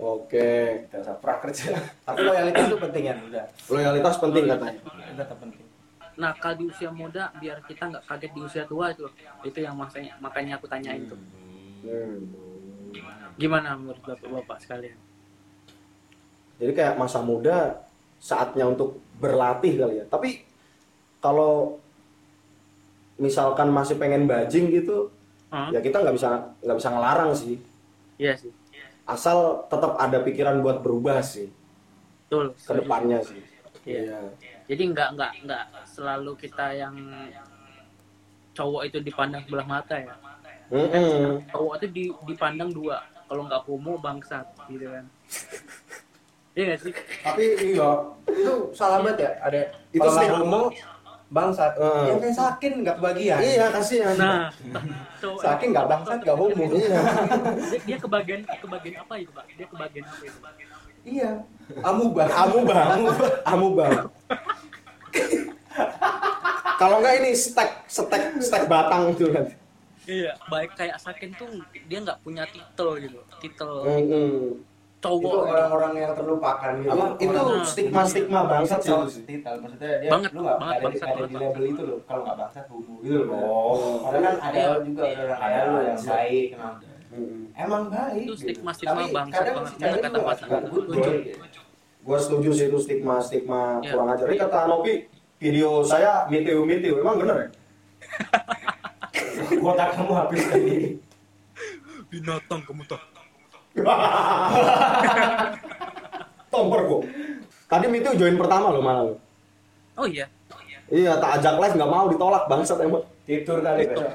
oke 0.00 0.50
Gak 0.88 1.00
usah 1.04 1.16
prakerja. 1.20 1.76
Tapi 2.06 2.18
loyalitas 2.24 2.64
itu 2.72 2.78
penting 2.80 3.04
ya 3.04 3.14
udah. 3.20 3.44
loyalitas 3.68 4.14
penting 4.16 4.44
katanya 4.48 4.80
tetap 5.20 5.38
penting. 5.42 5.64
Nakal 6.16 6.52
di 6.56 6.64
usia 6.68 6.90
muda 6.92 7.32
biar 7.36 7.60
kita 7.64 7.88
nggak 7.92 8.04
kaget 8.08 8.32
di 8.32 8.40
usia 8.40 8.64
tua 8.64 8.92
itu. 8.92 9.04
Itu 9.44 9.58
yang 9.60 9.76
makanya 9.76 10.16
makanya 10.20 10.56
aku 10.56 10.66
tanyain 10.68 11.04
tuh. 11.04 11.20
Hmm. 11.84 12.18
Gimana 13.36 13.76
menurut 13.76 14.00
Bapak-bapak 14.04 14.58
sekalian? 14.60 14.98
Jadi 16.60 16.72
kayak 16.76 17.00
masa 17.00 17.24
muda 17.24 17.88
saatnya 18.20 18.68
untuk 18.68 19.00
berlatih 19.16 19.80
kali 19.80 19.94
ya. 20.00 20.04
Tapi 20.04 20.44
kalau 21.24 21.80
misalkan 23.16 23.72
masih 23.72 23.96
pengen 23.96 24.28
bajing 24.28 24.68
gitu, 24.72 25.08
Hah? 25.50 25.68
ya 25.74 25.82
kita 25.82 25.98
nggak 25.98 26.14
bisa 26.14 26.28
nggak 26.62 26.78
bisa 26.78 26.88
ngelarang 26.94 27.30
sih. 27.34 27.56
Iya 28.22 28.32
sih. 28.38 28.50
Asal 29.02 29.66
tetap 29.66 29.98
ada 29.98 30.22
pikiran 30.22 30.62
buat 30.62 30.78
berubah 30.78 31.18
sih 31.26 31.50
Betul. 32.30 32.54
ke 32.54 32.62
setuju. 32.62 32.78
depannya 32.86 33.18
sih. 33.26 33.42
Iya. 33.82 34.30
Jadi 34.70 34.82
nggak 34.94 35.08
nggak 35.18 35.32
nggak 35.46 35.64
selalu 35.90 36.38
kita 36.38 36.66
yang 36.78 36.94
cowok 38.54 38.82
itu 38.86 38.98
dipandang 39.02 39.42
sebelah 39.42 39.66
mata 39.66 39.96
ya. 39.98 40.14
Mm-mm. 40.70 41.42
Cowok 41.50 41.82
itu 41.82 41.86
di, 41.90 42.04
dipandang 42.30 42.70
dua. 42.70 43.02
Kalau 43.26 43.46
nggak 43.50 43.62
homo 43.66 43.98
bangsat 43.98 44.46
gitu 44.70 44.86
kan. 44.86 45.04
Iya 46.50 46.74
sih? 46.82 46.90
Tapi 47.22 47.44
iya, 47.62 47.90
itu 48.26 48.54
salah 48.74 48.98
banget 49.06 49.22
ya. 49.22 49.30
Ada 49.38 49.70
Itu 49.94 50.02
kalau 50.02 50.18
nggak 50.18 50.34
homo 50.42 50.62
bangsat. 51.30 51.72
Eh. 51.78 52.04
Yang 52.10 52.18
kayak 52.26 52.36
sakin 52.36 52.72
nggak 52.82 52.96
kebagian. 52.98 53.38
Iya 53.40 53.66
kasihan. 53.70 54.14
Nah, 54.18 54.50
cowok 55.22 55.40
Sakin 55.40 55.68
nggak 55.70 55.86
bangsat 55.86 56.18
nggak 56.26 56.36
homo. 56.36 56.64
Iya. 56.74 57.00
dia, 57.70 57.78
dia 57.86 57.98
kebagian 58.02 58.40
kebagian 58.46 58.94
apa 58.98 59.14
itu 59.16 59.30
pak? 59.30 59.44
Dia 59.54 59.66
kebagian 59.70 60.04
apa 60.10 60.24
itu? 60.26 60.38
Iya. 61.06 61.32
Amubah. 61.86 62.26
Amubah, 62.28 62.82
amubah. 63.46 63.90
Kalau 66.80 66.96
nggak 66.98 67.14
ini 67.22 67.30
stek 67.36 67.86
stek 67.86 68.40
stek 68.42 68.64
batang 68.66 69.14
itu 69.14 69.30
kan. 69.30 69.46
Iya, 70.10 70.32
baik 70.50 70.74
kayak 70.74 70.98
Sakin 70.98 71.30
tuh 71.38 71.46
dia 71.86 72.02
nggak 72.02 72.24
punya 72.24 72.42
titel 72.48 72.98
gitu, 72.98 73.20
titel 73.38 73.70
Mm-mm. 73.84 74.58
Itu 74.58 74.69
cowok. 75.00 75.20
gitu. 75.22 75.36
orang-orang 75.48 75.92
yang 75.96 76.12
terlupakan 76.12 76.72
gitu. 76.76 76.90
Apa, 76.90 77.04
itu 77.16 77.32
Orang- 77.34 77.64
stigma-stigma 77.64 78.40
bangsat 78.44 78.80
sih. 78.80 78.92
Titel, 78.92 79.08
titel. 79.24 79.54
maksudnya 79.58 79.90
dia 79.96 80.10
Banget, 80.10 80.30
lu 80.30 80.40
nggak 80.40 80.58
banget, 80.58 80.74
ada, 80.74 80.84
bangsat, 80.84 81.08
ada 81.08 81.22
di 81.22 81.34
label 81.34 81.64
itu 81.66 81.82
loh. 81.82 81.98
Kalau 82.04 82.20
nggak 82.22 82.36
bangsat 82.38 82.64
homo 82.68 82.94
gitu 83.00 83.18
loh. 83.22 83.36
Oh. 83.40 83.96
Karena 84.04 84.18
kan 84.20 84.34
ada 84.42 84.62
juga 84.80 85.02
orang 85.02 85.40
Ada, 85.40 85.60
lu 85.64 85.78
yang 85.82 86.00
baik. 86.06 86.46
emang. 86.52 86.74
Emang 87.52 87.82
baik. 87.88 88.20
Itu 88.20 88.24
gitu. 88.30 88.34
stigma-stigma 88.38 88.92
Tapi 88.94 89.10
bangsat 89.10 89.40
kadang 89.40 89.54
banget. 89.56 89.66
si 89.66 89.74
Bener 89.74 89.88
cewek 89.88 89.98
kata 89.98 90.08
juga 90.10 90.20
Pak 90.22 90.34
suka 90.34 90.46
Sangka. 90.46 90.58
good 90.66 90.84
Setuju. 90.86 91.00
boy. 91.00 91.18
Gue 92.00 92.16
setuju 92.18 92.50
sih 92.50 92.66
itu 92.66 92.78
stigma 92.78 93.14
stigma 93.18 93.60
Iya. 93.78 93.90
kurang 93.90 94.08
ajar. 94.10 94.26
Ini 94.26 94.36
kata 94.38 94.58
Nopi 94.66 94.92
video 95.36 95.70
saya 95.82 96.12
mitiu 96.26 96.62
mitiu 96.62 96.94
emang 96.98 97.16
bener 97.18 97.36
ya? 97.38 97.48
Kuota 99.56 99.84
kamu 99.90 100.12
habis 100.14 100.42
tadi. 100.46 100.76
Binatang 102.06 102.60
kamu 102.62 102.82
tuh. 102.86 103.00
Tomper 106.50 106.80
gua. 106.82 107.00
Tadi 107.66 107.86
mitiu 107.86 108.14
join 108.16 108.34
pertama 108.34 108.74
loh 108.74 108.82
malah. 108.82 109.04
lo. 109.06 109.14
Oh 109.96 110.06
iya. 110.06 110.26
Iya 110.90 111.22
tak 111.22 111.38
ajak 111.38 111.54
live 111.56 111.74
nggak 111.78 111.86
mau 111.88 112.10
ditolak 112.10 112.50
bangsat 112.50 112.82
emang. 112.82 113.06
Tidur 113.22 113.62
kali. 113.62 113.86
Pak. 113.86 114.10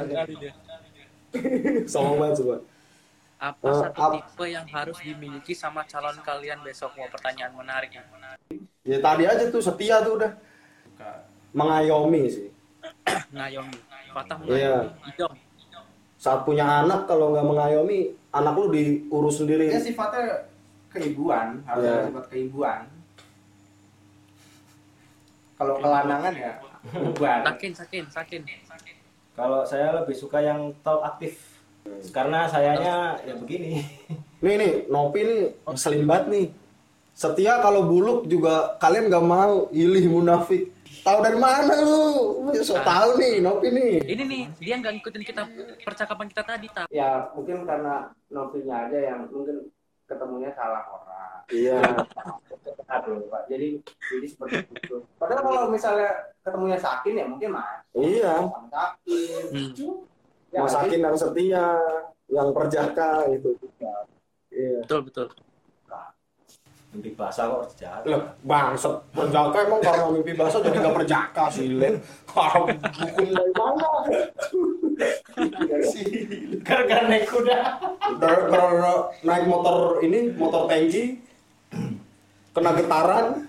Sombong 1.87 2.17
banget 2.19 2.35
coba. 2.43 2.55
Apa 3.35 3.63
Eh, 3.63 3.75
satu 3.77 3.99
ap- 4.01 4.13
tipe 4.17 4.45
yang 4.49 4.67
harus 4.67 4.97
dimiliki 4.99 5.53
sama 5.53 5.83
calon 5.83 6.15
kalian 6.19 6.59
besok? 6.61 6.91
Mau 6.95 7.07
pertanyaan 7.07 7.51
menarik 7.53 7.91
ya. 7.91 8.03
Ya 8.83 8.97
tadi 8.99 9.23
aja 9.23 9.47
tuh 9.47 9.59
setia 9.59 9.99
tuh 10.01 10.19
udah 10.19 10.31
mengayomi 11.51 12.27
sih. 12.27 12.47
Ngayomi. 13.31 13.75
Fatah 14.11 14.37
Iya. 14.43 14.91
mengayomi. 14.91 15.39
Saat 16.25 16.41
punya 16.41 16.65
anak 16.65 17.05
kalau 17.05 17.37
nggak 17.37 17.45
mengayomi 17.45 18.09
anak 18.33 18.57
lu 18.57 18.73
diurus 18.73 19.45
sendiri. 19.45 19.69
Ya 19.69 19.77
sifatnya 19.77 20.49
keibuan, 20.89 21.61
harus 21.69 21.85
ada 21.85 22.09
sifat 22.09 22.25
keibuan. 22.33 22.81
Kalau 25.53 25.77
kelanangan 25.77 26.33
ya 26.33 26.57
bubar. 26.89 27.45
Sakin, 27.45 27.71
sakin, 27.77 28.03
sakin. 28.09 28.41
Kalau 29.37 29.61
saya 29.69 30.01
lebih 30.01 30.17
suka 30.17 30.41
yang 30.41 30.73
talk 30.81 31.05
aktif. 31.05 31.61
Karena 32.09 32.49
sayanya 32.49 33.21
ya 33.21 33.37
begini. 33.37 33.85
Nih 34.43 34.53
nih 34.57 34.73
Nopi 34.89 35.21
nih 35.21 35.41
ngeselin 35.69 36.09
banget 36.09 36.25
nih. 36.33 36.45
Setia 37.13 37.61
kalau 37.61 37.85
buluk 37.85 38.25
juga 38.25 38.75
kalian 38.81 39.13
nggak 39.13 39.25
mau 39.29 39.69
ilih 39.69 40.09
munafik. 40.09 40.73
Tahu 41.05 41.17
dari 41.21 41.37
mana 41.37 41.73
lu? 41.85 42.01
So 42.65 42.81
tahu 42.81 43.21
nih 43.21 43.37
Nopi 43.37 43.69
nih. 43.69 43.93
Ini 44.09 44.23
nih, 44.25 44.43
dia 44.57 44.81
nggak 44.81 44.97
ngikutin 44.97 45.21
kita 45.21 45.45
percakapan 45.85 46.25
kita 46.33 46.41
tadi, 46.41 46.65
tak? 46.73 46.89
Ya 46.89 47.29
mungkin 47.37 47.61
karena 47.61 48.09
novelnya 48.33 48.89
aja 48.89 48.99
yang 49.13 49.29
mungkin 49.29 49.69
ketemunya 50.09 50.49
salah 50.57 50.81
orang. 50.89 51.45
Iya. 51.53 51.77
Aduh, 52.97 53.21
Pak. 53.29 53.45
Jadi 53.53 53.85
jadi 53.85 54.25
seperti 54.25 54.65
itu. 54.65 55.05
Padahal 55.21 55.45
kalau 55.45 55.69
misalnya 55.69 56.33
ketemunya 56.41 56.77
Sakin 56.81 57.21
ya 57.21 57.25
mungkin 57.29 57.49
mas. 57.53 57.85
Iya. 57.93 58.33
Sakin. 58.73 59.45
Hmm. 59.53 59.93
Ya, 60.55 60.63
Mas 60.63 60.71
Akin 60.71 61.03
yang 61.03 61.17
setia, 61.19 61.67
yang 62.31 62.49
perjaka 62.55 63.27
itu. 63.27 63.59
Iya. 64.47 64.87
Betul, 64.87 64.99
betul. 65.03 65.27
Mimpi 66.95 67.11
basah 67.11 67.51
kok 67.51 67.75
jahat. 67.75 68.07
Loh, 68.07 68.23
bangsat 68.47 68.95
perjaka 69.11 69.67
emang 69.67 69.83
karena 69.83 70.07
mimpi 70.15 70.31
basah 70.31 70.63
jadi 70.63 70.79
nggak 70.79 70.95
perjaka 70.95 71.43
sih, 71.51 71.75
Len. 71.75 71.99
Kalau 72.23 72.71
hukum 72.71 73.27
dari 73.35 73.51
mana? 73.51 73.91
Gara-gara 76.63 77.03
naik 77.11 77.27
kuda. 77.27 77.59
Gara-gara 78.15 79.11
naik 79.27 79.43
motor 79.43 79.99
ini, 80.07 80.31
motor 80.39 80.71
tangki, 80.71 81.19
kena 82.55 82.71
getaran, 82.79 83.43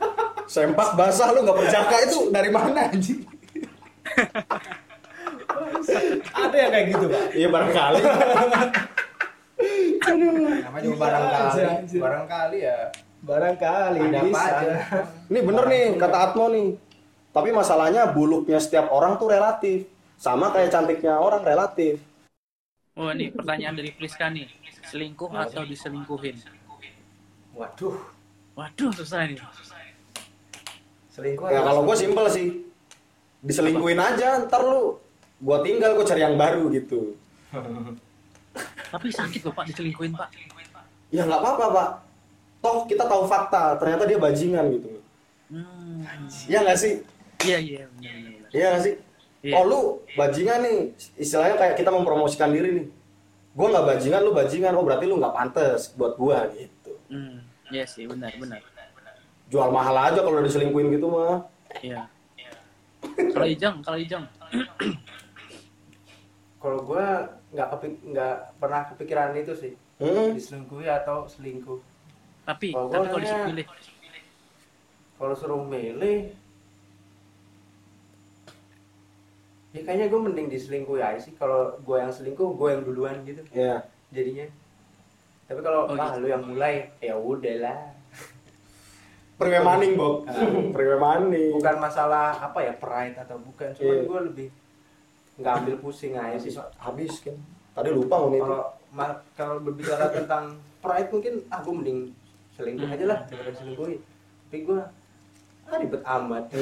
sempak 0.51 0.99
basah 0.99 1.31
lu 1.31 1.47
nggak 1.47 1.59
perjaka 1.63 1.97
itu 2.03 2.19
dari 2.35 2.51
mana 2.51 2.91
anjing? 2.91 3.23
Ada 6.35 6.57
yang 6.67 6.71
kayak 6.75 6.87
gitu, 6.91 7.07
Pak. 7.07 7.25
Iya 7.31 7.49
barangkali. 7.55 8.01
Namanya 10.67 10.83
juga 10.83 10.99
barangkali. 10.99 11.63
Barangkali 11.95 12.59
ya. 12.59 12.91
Barangkali 13.27 13.99
Ada 14.07 14.19
apa 14.23 14.27
bisa. 14.31 14.55
aja. 14.63 14.75
Ini 15.27 15.41
bener 15.43 15.65
nih 15.67 15.85
kata 15.99 16.17
Atmo 16.31 16.47
nih. 16.47 16.79
Tapi 17.35 17.51
masalahnya 17.51 18.07
buluknya 18.15 18.63
setiap 18.63 18.87
orang 18.95 19.19
tuh 19.19 19.29
relatif. 19.29 19.91
Sama 20.17 20.55
kayak 20.55 20.71
cantiknya 20.73 21.19
orang 21.19 21.43
relatif. 21.43 21.99
Oh, 22.97 23.13
ini 23.13 23.29
pertanyaan 23.29 23.77
dari 23.77 23.93
Priska 23.93 24.31
nih. 24.33 24.49
Selingkuh 24.89 25.29
atau 25.35 25.67
diselingkuhin? 25.67 26.39
Waduh, 27.53 27.99
Waduh 28.57 28.91
susah 28.95 29.27
ini. 29.29 29.37
selingkuh. 31.13 31.49
Ya 31.49 31.61
kalau 31.65 31.85
gue 31.85 31.97
simpel 31.97 32.25
sih, 32.29 32.49
diselingkuhin 33.41 33.97
aja, 33.97 34.45
ntar 34.47 34.61
lu 34.65 34.97
gue 35.37 35.57
tinggal 35.65 35.97
gue 35.97 36.07
cari 36.07 36.21
yang 36.25 36.37
baru 36.37 36.69
gitu. 36.73 37.17
Tapi 38.93 39.09
sakit 39.13 39.41
loh 39.45 39.53
pak 39.53 39.65
diselingkuhin 39.73 40.13
pak. 40.17 40.29
Ya 41.13 41.25
nggak 41.25 41.41
apa-apa 41.41 41.65
pak, 41.73 41.89
toh 42.67 42.83
kita 42.91 43.07
tahu 43.07 43.31
fakta, 43.31 43.79
ternyata 43.79 44.03
dia 44.11 44.19
bajingan 44.19 44.67
gitu. 44.75 44.91
Hmm. 45.55 46.03
Iya 46.51 46.67
nggak 46.67 46.79
sih? 46.83 46.95
Iya 47.47 47.59
iya 47.63 47.83
benar. 47.95 48.15
benar. 48.19 48.51
Iya 48.51 48.67
nggak 48.75 48.83
sih? 48.83 48.95
Iya. 49.47 49.55
Oh 49.55 49.63
lu 49.63 49.81
bajingan 50.19 50.59
nih, 50.67 50.79
istilahnya 51.15 51.55
kayak 51.55 51.75
kita 51.79 51.95
mempromosikan 51.95 52.51
diri 52.51 52.83
nih. 52.83 52.87
Gue 53.55 53.67
nggak 53.71 53.87
bajingan, 53.87 54.21
lu 54.27 54.33
bajingan, 54.35 54.73
oh 54.75 54.83
berarti 54.83 55.05
lu 55.07 55.23
nggak 55.23 55.35
pantas 55.39 55.95
buat 55.95 56.19
gua 56.19 56.51
gitu. 56.51 56.93
Hmm. 57.07 57.47
Iya 57.71 57.87
sih 57.87 58.11
benar 58.11 58.35
benar. 58.35 58.59
Jual 59.47 59.71
mahal 59.71 59.95
aja 60.11 60.19
kalau 60.27 60.43
udah 60.43 60.47
diselingkuhin 60.51 60.91
gitu 60.91 61.07
mah. 61.07 61.47
Iya. 61.79 62.11
Kalau 63.31 63.47
Ijang, 63.47 63.79
kalau 63.87 63.99
Ijang. 64.03 64.27
Kalau 66.57 66.83
gue 66.83 67.07
nggak 67.55 67.69
kepik 67.79 67.95
nggak 68.11 68.37
pernah 68.59 68.83
kepikiran 68.91 69.39
itu 69.39 69.55
sih 69.55 69.73
Hmm. 70.03 70.35
diselingkuhi 70.35 70.91
atau 70.91 71.25
selingkuh. 71.31 71.79
Tapi 72.47 72.69
Kalau 72.71 72.89
tapi 72.89 73.07
kalau 73.07 73.21
disuruh 73.21 73.47
pilih. 73.51 73.67
Kalau 75.17 75.35
suruh 75.35 75.61
milih, 75.61 76.19
ya 79.73 79.81
kayaknya 79.83 80.07
gue 80.07 80.21
mending 80.21 80.47
diselingkuhi 80.47 81.01
aja 81.01 81.19
sih. 81.19 81.35
Kalau 81.35 81.75
gue 81.77 81.97
yang 81.97 82.09
selingkuh, 82.09 82.55
gue 82.55 82.69
yang 82.71 82.83
duluan 82.83 83.17
gitu 83.23 83.43
Ya. 83.51 83.83
jadinya. 84.09 84.47
Tapi 85.47 85.61
kalau 85.61 85.87
Oh, 85.87 85.95
ah 85.95 86.15
gitu. 86.15 86.23
lu 86.23 86.27
yang 86.29 86.43
mulai, 86.43 86.91
ya 86.99 87.15
udahlah. 87.15 87.93
Priwe 89.37 89.61
maning, 89.61 89.93
Bob. 89.95 90.25
Priwe 90.73 90.97
maning. 90.97 91.53
Bukan 91.53 91.77
masalah 91.77 92.33
apa 92.37 92.59
ya 92.63 92.73
pride 92.73 93.17
atau 93.19 93.37
bukan, 93.37 93.69
cuman 93.75 93.85
Iya. 93.93 94.03
gue 94.05 94.21
lebih 94.33 94.49
nggak 95.37 95.53
ambil 95.61 95.77
pusing 95.79 96.17
aja 96.17 96.39
sih. 96.39 96.53
habis 96.79 97.21
kan. 97.21 97.37
Tadi 97.75 97.91
lupa 97.91 98.17
ngomong 98.17 98.39
itu. 98.39 98.55
Kalau 99.35 99.61
berbicara 99.61 100.09
tentang 100.09 100.57
pride 100.81 101.11
mungkin 101.11 101.45
ah 101.49 101.61
gue 101.61 101.75
mending 101.75 102.01
selingkuh 102.57 102.89
aja 102.89 103.05
lah 103.05 103.19
daripada 103.29 103.57
selingkuhi. 103.61 103.97
Tapi 104.49 104.59
gue 104.65 104.81
ah 105.67 105.77
ribet 105.79 106.03
amat. 106.03 106.45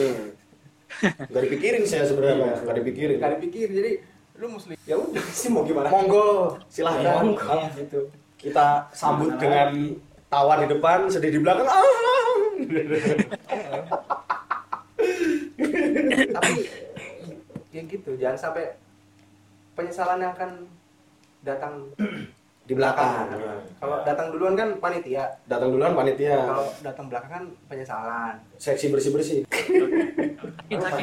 Hmm. 0.94 1.10
Gak 1.26 1.50
dipikirin 1.50 1.82
saya 1.90 2.06
sebenarnya, 2.06 2.54
gak 2.60 2.76
dipikirin. 2.78 3.18
Gak 3.18 3.40
dipikir 3.40 3.66
jadi 3.66 3.98
lu 4.38 4.46
muslim 4.46 4.78
ya 4.86 4.94
udah 4.94 5.26
sih 5.26 5.50
mau 5.50 5.66
gimana 5.66 5.90
Monggo, 5.90 6.54
silahkan. 6.70 7.24
Monggo. 7.24 7.50
Ah, 7.50 7.66
gitu. 7.74 8.12
Kita 8.38 8.86
sambut 8.94 9.34
dengan 9.40 9.74
tawa 10.30 10.62
di 10.62 10.70
depan, 10.70 11.10
sedih 11.10 11.34
di 11.34 11.40
belakang. 11.42 11.66
Ah. 11.66 11.82
tapi 16.34 16.54
ya 17.74 17.82
gitu 17.86 18.10
jangan 18.18 18.38
sampai 18.38 18.64
penyesalan 19.74 20.22
yang 20.22 20.32
akan 20.34 20.50
datang 21.42 21.74
Di 22.64 22.72
belakang. 22.72 23.28
kalau 23.76 24.00
datang 24.02 24.26
duluan 24.32 24.54
kan 24.54 24.68
panitia 24.78 25.24
Datang 25.44 25.68
duluan 25.68 25.92
panitia. 25.92 26.32
kalau 26.42 26.64
datang 26.80 27.04
belakangan 27.06 27.42
penyesalan 27.66 28.34
Seksi 28.56 28.88
sakit 28.88 29.44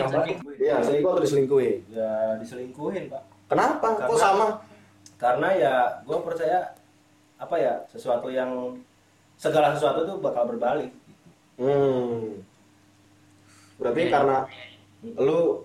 sakit. 0.11 0.35
Iya, 0.57 0.75
selingkuh 0.81 1.09
atau 1.11 1.21
diselingkuhi. 1.21 1.71
ya 1.89 2.35
diselingkuhin 2.37 3.07
pak 3.07 3.21
Kenapa? 3.45 3.87
Kok 3.93 3.97
Karena- 4.09 4.17
sama? 4.17 4.47
karena 5.15 5.47
ya 5.53 5.73
gue 6.01 6.17
percaya 6.19 6.59
apa 7.37 7.55
ya 7.55 7.73
sesuatu 7.85 8.25
yang 8.27 8.49
segala 9.35 9.71
sesuatu 9.71 10.03
tuh 10.03 10.17
bakal 10.17 10.43
berbalik 10.47 10.89
Hmm. 11.55 12.41
Berarti 13.77 14.01
Iya. 14.01 14.11
karena 14.11 14.37
lu 15.15 15.61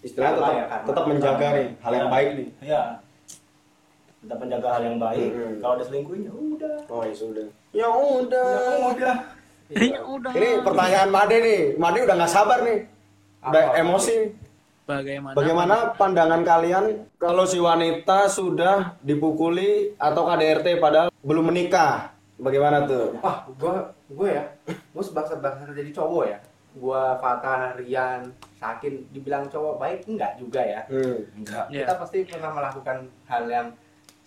istilahnya 0.00 0.32
Apa 0.32 0.40
tetap, 0.40 0.56
ya, 0.56 0.64
tetap 0.86 1.04
menjaga 1.04 1.46
nih 1.52 1.66
hal 1.78 1.92
yang 1.92 2.02
Ya. 2.02 2.10
baik 2.10 2.28
nih. 2.32 2.48
ya 2.62 2.82
tetap 4.18 4.38
menjaga 4.38 4.68
hal 4.70 4.82
yang 4.84 4.98
baik 4.98 5.30
Hmm. 5.30 5.56
kalau 5.58 5.74
diselingkuhin 5.76 6.22
ya 6.22 6.32
udah 6.32 6.76
Oh 6.88 7.02
ya 7.02 7.14
sudah. 7.14 7.46
Ya 7.70 7.88
udah. 7.88 8.50
udah 8.88 9.16
Ya 9.68 10.00
udah. 10.00 10.32
Ini 10.32 10.64
pertanyaan 10.64 11.08
Made 11.08 11.36
nih. 11.38 11.60
Made 11.76 12.00
udah 12.00 12.16
nggak 12.16 12.32
sabar 12.32 12.58
nih. 12.62 12.88
Udah 13.42 13.62
Apa? 13.68 13.78
emosi. 13.78 14.16
Bagaimana? 14.82 15.34
Bagaimana 15.34 15.76
pandangan 15.92 16.40
kalian 16.42 16.84
kalau 17.14 17.44
si 17.44 17.60
wanita 17.60 18.24
sudah 18.26 18.96
dipukuli 18.98 19.92
atau 19.94 20.24
KDRT 20.24 20.78
padahal 20.78 21.12
belum 21.20 21.44
menikah? 21.46 22.16
Bagaimana 22.34 22.86
tuh? 22.86 23.18
wah 23.18 23.44
gue 23.46 23.74
gue 24.08 24.28
ya 24.30 24.44
gue 24.64 25.04
sebangsa 25.04 25.36
bangsa 25.36 25.68
jadi 25.68 25.90
cowok 25.90 26.24
ya 26.24 26.38
gue 26.70 27.02
Fatah 27.18 27.74
Rian 27.74 28.30
Sakin 28.54 29.10
dibilang 29.10 29.44
cowok 29.44 29.76
baik 29.76 30.06
enggak 30.06 30.38
juga 30.38 30.62
ya 30.62 30.80
Hmm. 30.86 31.18
enggak 31.34 31.66
Iya. 31.68 31.84
kita 31.84 31.94
pasti 31.98 32.18
pernah 32.24 32.50
melakukan 32.52 32.96
hal 33.26 33.44
yang 33.44 33.66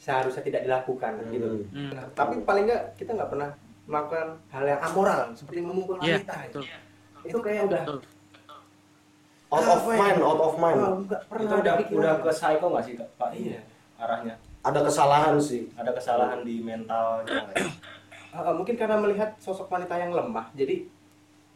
seharusnya 0.01 0.41
tidak 0.41 0.61
dilakukan 0.63 1.13
gitu 1.29 1.45
Hmm. 1.45 1.69
Hmm. 1.69 1.91
Nah, 1.93 2.05
tapi 2.11 2.41
paling 2.41 2.65
nggak 2.65 2.83
kita 2.95 3.13
nggak 3.13 3.29
pernah 3.29 3.49
melakukan 3.83 4.27
hal 4.49 4.63
yang 4.65 4.81
amoral 4.81 5.29
seperti 5.31 5.59
memukul 5.61 5.95
Iya, 5.99 6.17
wanita 6.17 6.33
ya. 6.35 6.47
betul. 6.49 6.63
itu 7.21 7.37
kayak 7.39 7.61
udah 7.67 7.81
Betul. 7.83 7.99
Out 9.51 9.67
of 9.67 9.83
ya? 9.83 9.93
mind, 9.93 10.19
out 10.21 10.41
of 10.41 10.53
mind. 10.55 10.77
oh, 10.79 10.95
pernah 11.27 11.43
itu 11.43 11.55
udah 11.59 11.73
udah 11.91 12.13
ke 12.19 12.31
psycho 12.31 12.65
nggak 12.67 12.83
sih 12.83 12.93
pak 12.97 13.29
Iya. 13.31 13.61
arahnya 13.95 14.35
Ada 14.61 14.79
kesalahan 14.81 15.35
sih. 15.37 15.69
ada 15.75 15.91
kesalahan 15.91 16.41
di 16.41 16.61
mentalnya 16.61 17.25
nggak 17.45 17.55
sih? 17.59 17.69
Ah, 18.31 18.41
ah, 18.41 18.53
mungkin 18.53 18.73
karena 18.73 18.95
melihat 18.95 19.35
sosok 19.37 19.67
wanita 19.67 19.93
yang 19.95 20.09
lemah 20.09 20.49
jadi 20.51 20.87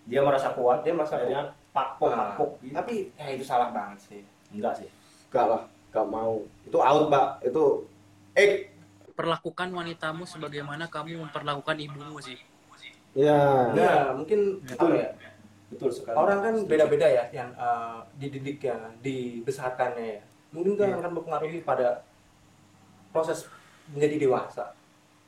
dia 0.04 0.22
merasa 0.22 0.52
kuat 0.52 0.84
dia 0.84 0.92
merasa 0.92 1.16
akhirnya 1.16 1.50
pakpok 1.72 2.10
Ah, 2.10 2.18
pakpok 2.36 2.50
gitu. 2.62 2.76
tapi 2.76 2.96
ya 3.16 3.26
itu 3.32 3.42
salah 3.42 3.72
banget 3.72 3.98
sih 4.04 4.22
enggak 4.52 4.76
sih 4.76 4.90
Gak 5.28 5.46
lah, 5.46 5.64
gak 5.90 6.06
mau. 6.06 6.40
Itu 6.64 6.80
out, 6.80 7.10
Pak. 7.10 7.44
Itu 7.44 7.84
eh 8.36 8.70
Perlakukan 9.16 9.72
wanitamu 9.72 10.28
sebagaimana 10.28 10.92
kamu 10.92 11.24
memperlakukan 11.24 11.80
ibumu 11.80 12.20
sih. 12.20 12.36
ya. 13.16 13.72
nah 13.72 14.12
mungkin 14.12 14.60
apa 14.76 14.92
ya? 14.92 15.08
Betul 15.72 15.88
sekali. 15.88 16.20
Orang 16.20 16.44
kan 16.44 16.56
beda-beda 16.68 17.08
ya 17.08 17.24
yang 17.32 17.48
eh, 17.56 18.00
dididiknya 18.20 18.76
dibesarkannya 19.00 20.20
ya. 20.20 20.22
Mungkin 20.52 20.76
kan 20.76 21.00
akan 21.00 21.12
mempengaruhi 21.16 21.64
pada 21.64 22.04
proses 23.16 23.48
menjadi 23.96 24.28
dewasa. 24.28 24.76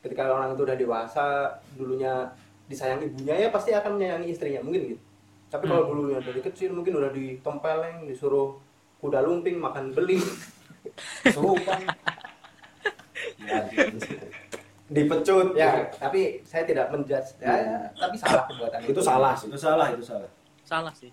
Ketika 0.03 0.27
orang 0.27 0.51
itu 0.51 0.67
udah 0.67 0.75
dewasa 0.75 1.55
dulunya 1.79 2.27
disayang 2.67 2.99
ibunya 2.99 3.47
ya 3.47 3.49
pasti 3.55 3.71
akan 3.71 3.95
menyayangi 3.95 4.27
istrinya 4.35 4.59
mungkin 4.59 4.95
gitu. 4.95 5.03
Tapi 5.47 5.63
kalau 5.63 5.95
dulunya 5.95 6.19
dari 6.19 6.43
kecil 6.43 6.75
mungkin 6.75 6.99
udah 6.99 7.15
ditempeleng 7.15 8.03
disuruh 8.03 8.59
kuda 8.99 9.23
lumping 9.23 9.63
makan 9.63 9.95
beling 9.95 10.19
Ya, 11.23 11.31
gitu. 11.31 11.95
Dipecut. 14.87 15.51
ya 15.53 15.91
tapi 15.93 16.39
saya 16.41 16.63
tidak 16.63 16.87
menjudge 16.89 17.35
ya, 17.37 17.51
ya, 17.51 17.77
tapi 17.93 18.15
salah 18.15 18.47
perbuatan 18.47 18.79
Itu 18.81 19.01
salah 19.01 19.33
sih. 19.35 19.47
itu 19.47 19.57
salah 19.57 19.87
itu 19.91 19.99
salah 20.01 20.29
Salah 20.63 20.91
sih. 20.91 21.11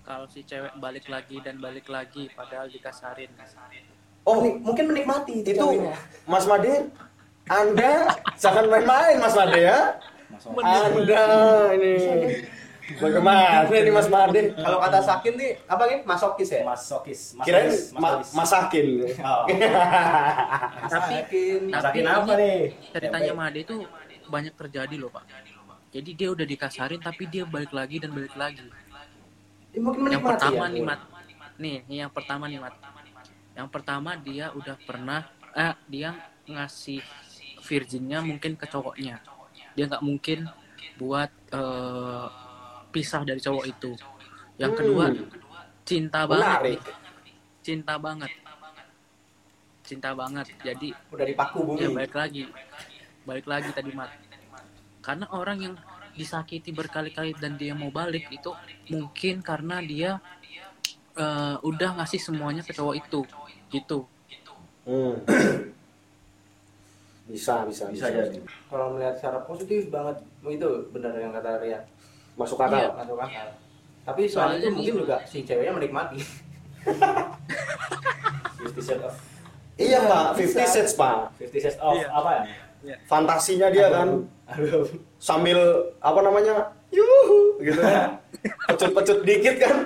Kalau 0.00 0.24
si 0.24 0.40
cewek 0.40 0.76
balik 0.76 1.08
lagi 1.08 1.40
dan 1.40 1.56
balik 1.58 1.88
lagi 1.88 2.28
padahal 2.30 2.68
dikasarin. 2.68 3.32
Oh, 4.22 4.38
Menik- 4.38 4.60
mungkin 4.60 4.84
menikmati 4.86 5.40
itu 5.40 5.50
ceweknya. 5.52 5.96
Mas 6.24 6.44
Made 6.44 6.88
Anda 7.46 8.10
jangan 8.36 8.64
main-main 8.66 9.16
Mas 9.16 9.34
Made 9.34 9.60
ya. 9.60 9.96
Anda 10.56 11.24
ini 11.72 11.94
bagaimana 12.86 13.66
ini 13.66 13.90
Mas 13.90 14.06
Made? 14.06 14.54
Kalau 14.54 14.78
kata 14.78 14.98
Sakin 15.02 15.34
nih 15.34 15.50
apa 15.66 15.82
nih? 15.90 15.98
Masokis 16.06 16.48
ya? 16.54 16.62
masokis 16.62 17.20
Kirain 17.42 17.66
masokis, 17.66 17.90
ma 17.98 18.00
masokis. 18.22 18.30
masakin. 18.38 18.86
Oh. 19.26 19.44
Tapi 20.94 21.14
Sakin. 21.18 21.60
masakin 21.74 22.02
Tapi 22.06 22.14
apa 22.14 22.32
nih 22.38 22.58
ceritanya 22.94 23.32
Made 23.34 23.58
itu 23.66 23.76
banyak 24.30 24.54
terjadi 24.54 24.94
loh 24.98 25.10
pak. 25.10 25.24
Jadi 25.90 26.10
dia 26.12 26.28
udah 26.28 26.46
dikasarin 26.46 27.00
tapi 27.00 27.24
dia 27.30 27.48
balik 27.48 27.72
lagi 27.72 27.96
dan 28.02 28.12
balik 28.12 28.34
lagi. 28.36 28.68
Ya, 29.72 29.80
mungkin 29.80 30.08
Yang 30.12 30.24
pertama 30.24 30.64
ya. 30.68 30.72
nih 30.72 30.82
mat, 30.84 31.00
nih 31.56 31.76
yang 31.88 32.12
pertama 32.12 32.44
nih 32.48 32.60
mat. 32.60 32.74
Yang 33.56 33.68
pertama 33.72 34.10
dia 34.20 34.52
udah 34.52 34.76
pernah, 34.84 35.24
eh 35.56 35.72
dia 35.88 36.12
ngasih 36.44 37.00
virginnya 37.64 38.20
mungkin 38.20 38.60
ke 38.60 38.68
cowoknya. 38.68 39.24
Dia 39.72 39.84
nggak 39.88 40.04
mungkin 40.04 40.48
buat 41.00 41.32
eh, 41.52 42.26
pisah 42.96 43.22
dari 43.22 43.36
cowok 43.38 43.64
itu. 43.66 43.92
Yang 44.56 44.72
kedua 44.74 45.04
Hmm. 45.06 45.28
cinta 45.82 46.24
banget, 46.24 46.48
Menarik. 46.48 46.80
nih. 46.80 46.94
cinta 47.60 47.94
banget, 47.98 48.32
cinta 49.82 50.10
banget. 50.12 50.46
Jadi 50.60 50.88
Udah 51.10 51.26
dipaku 51.26 51.58
bumi. 51.62 51.78
ya 51.78 51.88
balik 51.90 52.14
lagi 52.14 52.44
balik 53.22 53.44
lagi 53.44 53.70
tadi 53.70 53.90
mat 53.90 54.08
karena 55.00 55.26
orang 55.30 55.58
yang 55.60 55.74
disakiti 56.12 56.70
berkali-kali 56.70 57.34
dan 57.34 57.54
dia 57.54 57.74
mau 57.74 57.90
balik 57.90 58.30
itu 58.30 58.54
mungkin 58.88 59.42
karena 59.42 59.82
dia 59.82 60.22
eh, 61.12 61.56
udah 61.60 61.90
ngasih 61.96 62.22
semuanya 62.22 62.62
ke 62.62 62.70
cowok 62.70 62.94
itu 62.96 63.20
gitu 63.68 64.06
Hmm. 64.84 65.18
bisa 67.26 67.66
bisa 67.66 67.90
bisa 67.90 68.06
jadi 68.06 68.38
kalau 68.70 68.94
melihat 68.94 69.18
secara 69.18 69.42
positif 69.42 69.90
banget 69.90 70.14
itu 70.46 70.70
benar 70.88 71.10
yang 71.16 71.34
kata 71.34 71.58
Rian 71.58 71.82
masuk 72.36 72.58
akal 72.58 72.78
Iya. 72.78 72.90
masuk 72.94 73.18
akal 73.18 73.48
tapi 74.06 74.22
Soalnya 74.30 74.62
itu 74.62 74.68
mungkin 74.70 74.94
juga 75.02 75.16
si 75.24 75.42
ceweknya 75.42 75.72
menikmati 75.74 76.20
Fifty 78.60 78.80
Shades 78.80 79.02
of 79.02 79.14
iya 79.76 79.98
pak. 80.00 80.26
50 80.38 80.56
Shades 80.66 80.92
pak 80.94 81.16
Fifty 81.36 81.58
Shades 81.58 81.78
of 81.78 81.94
Iya. 81.94 82.08
apa 82.10 82.30
ya 82.84 82.96
fantasinya 83.04 83.68
dia 83.68 83.90
kan 83.90 84.08
aduh 84.46 84.86
sambil 85.18 85.58
apa 85.98 86.20
namanya 86.22 86.70
yuhu 86.88 87.58
gitu 87.58 87.76
kan 87.76 88.22
pecut-pecut 88.68 89.18
dikit 89.22 89.56
kan 89.58 89.76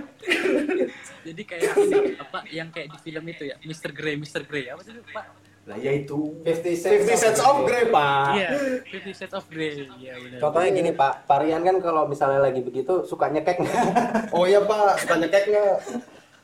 Jadi 1.21 1.43
kayak 1.45 1.77
ini, 1.77 2.17
apa 2.17 2.39
yang 2.49 2.69
kayak 2.69 2.93
di 2.93 2.99
film 3.03 3.25
itu 3.29 3.45
ya, 3.45 3.57
Mr. 3.61 3.93
Grey, 3.93 4.17
Mr. 4.17 4.41
Grey. 4.43 4.73
Apa 4.73 4.81
sih 4.81 4.93
itu, 4.93 5.05
Pak? 5.13 5.29
Lah 5.69 5.77
ya 5.77 5.93
itu 5.93 6.41
50 6.41 7.05
50 7.05 7.21
Shades 7.21 7.43
of 7.45 7.69
Grey. 7.69 7.93
Pak. 7.93 8.33
Iya, 8.33 8.49
Fifty 8.89 9.13
Shades 9.13 9.35
of 9.37 9.45
Grey. 9.53 9.85
Iya 10.01 10.17
benar. 10.17 10.39
contohnya 10.41 10.71
gini 10.73 10.91
Pak. 10.97 11.29
Pak 11.29 11.39
Rian 11.45 11.63
kan 11.63 11.77
kalau 11.85 12.09
misalnya 12.09 12.41
lagi 12.41 12.65
begitu 12.65 13.05
suka 13.05 13.29
nyekek 13.29 13.61
nggak? 13.61 13.85
oh 14.37 14.49
iya 14.49 14.65
pak. 14.65 15.05
Suka 15.05 15.21
nyekek 15.21 15.45
nggak? 15.53 15.75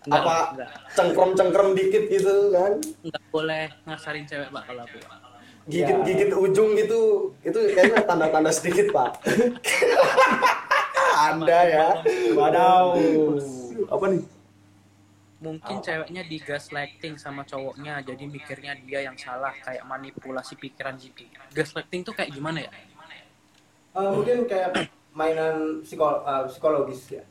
Apa 0.07 0.55
cengkrom-cengkrom 0.95 1.75
dikit 1.75 2.07
gitu 2.13 2.53
kan? 2.55 2.79
Nggak 3.03 3.25
boleh 3.35 3.67
ngasarin 3.91 4.23
cewek, 4.23 4.55
Pak, 4.55 4.63
kalau 4.71 4.87
aku. 4.87 4.99
gigit-gigit 5.67 6.31
ujung 6.31 6.79
gitu. 6.79 7.35
Itu 7.43 7.59
kayaknya 7.75 8.07
tanda-tanda 8.07 8.55
sedikit 8.55 8.95
pak. 8.95 9.19
Anda 11.27 11.61
ya. 11.67 11.89
Wadaw 12.39 12.95
apa 13.91 14.05
nih 14.15 14.23
Mungkin 15.47 15.77
ceweknya 15.79 16.23
digaslighting 16.27 17.15
sama 17.15 17.47
cowoknya, 17.47 18.03
jadi 18.03 18.25
mikirnya 18.27 18.75
dia 18.83 19.07
yang 19.07 19.15
salah, 19.15 19.55
kayak 19.63 19.87
manipulasi 19.87 20.59
pikiran 20.59 20.99
gitu. 20.99 21.23
Gaslighting 21.55 22.03
tuh 22.03 22.15
kayak 22.19 22.35
gimana 22.35 22.67
ya? 22.67 22.71
Eh, 23.97 24.11
mungkin 24.13 24.45
kayak 24.45 24.93
mainan 25.17 25.81
psikol 25.81 26.21
eh, 26.21 26.45
psikologis 26.45 27.17
ya 27.17 27.25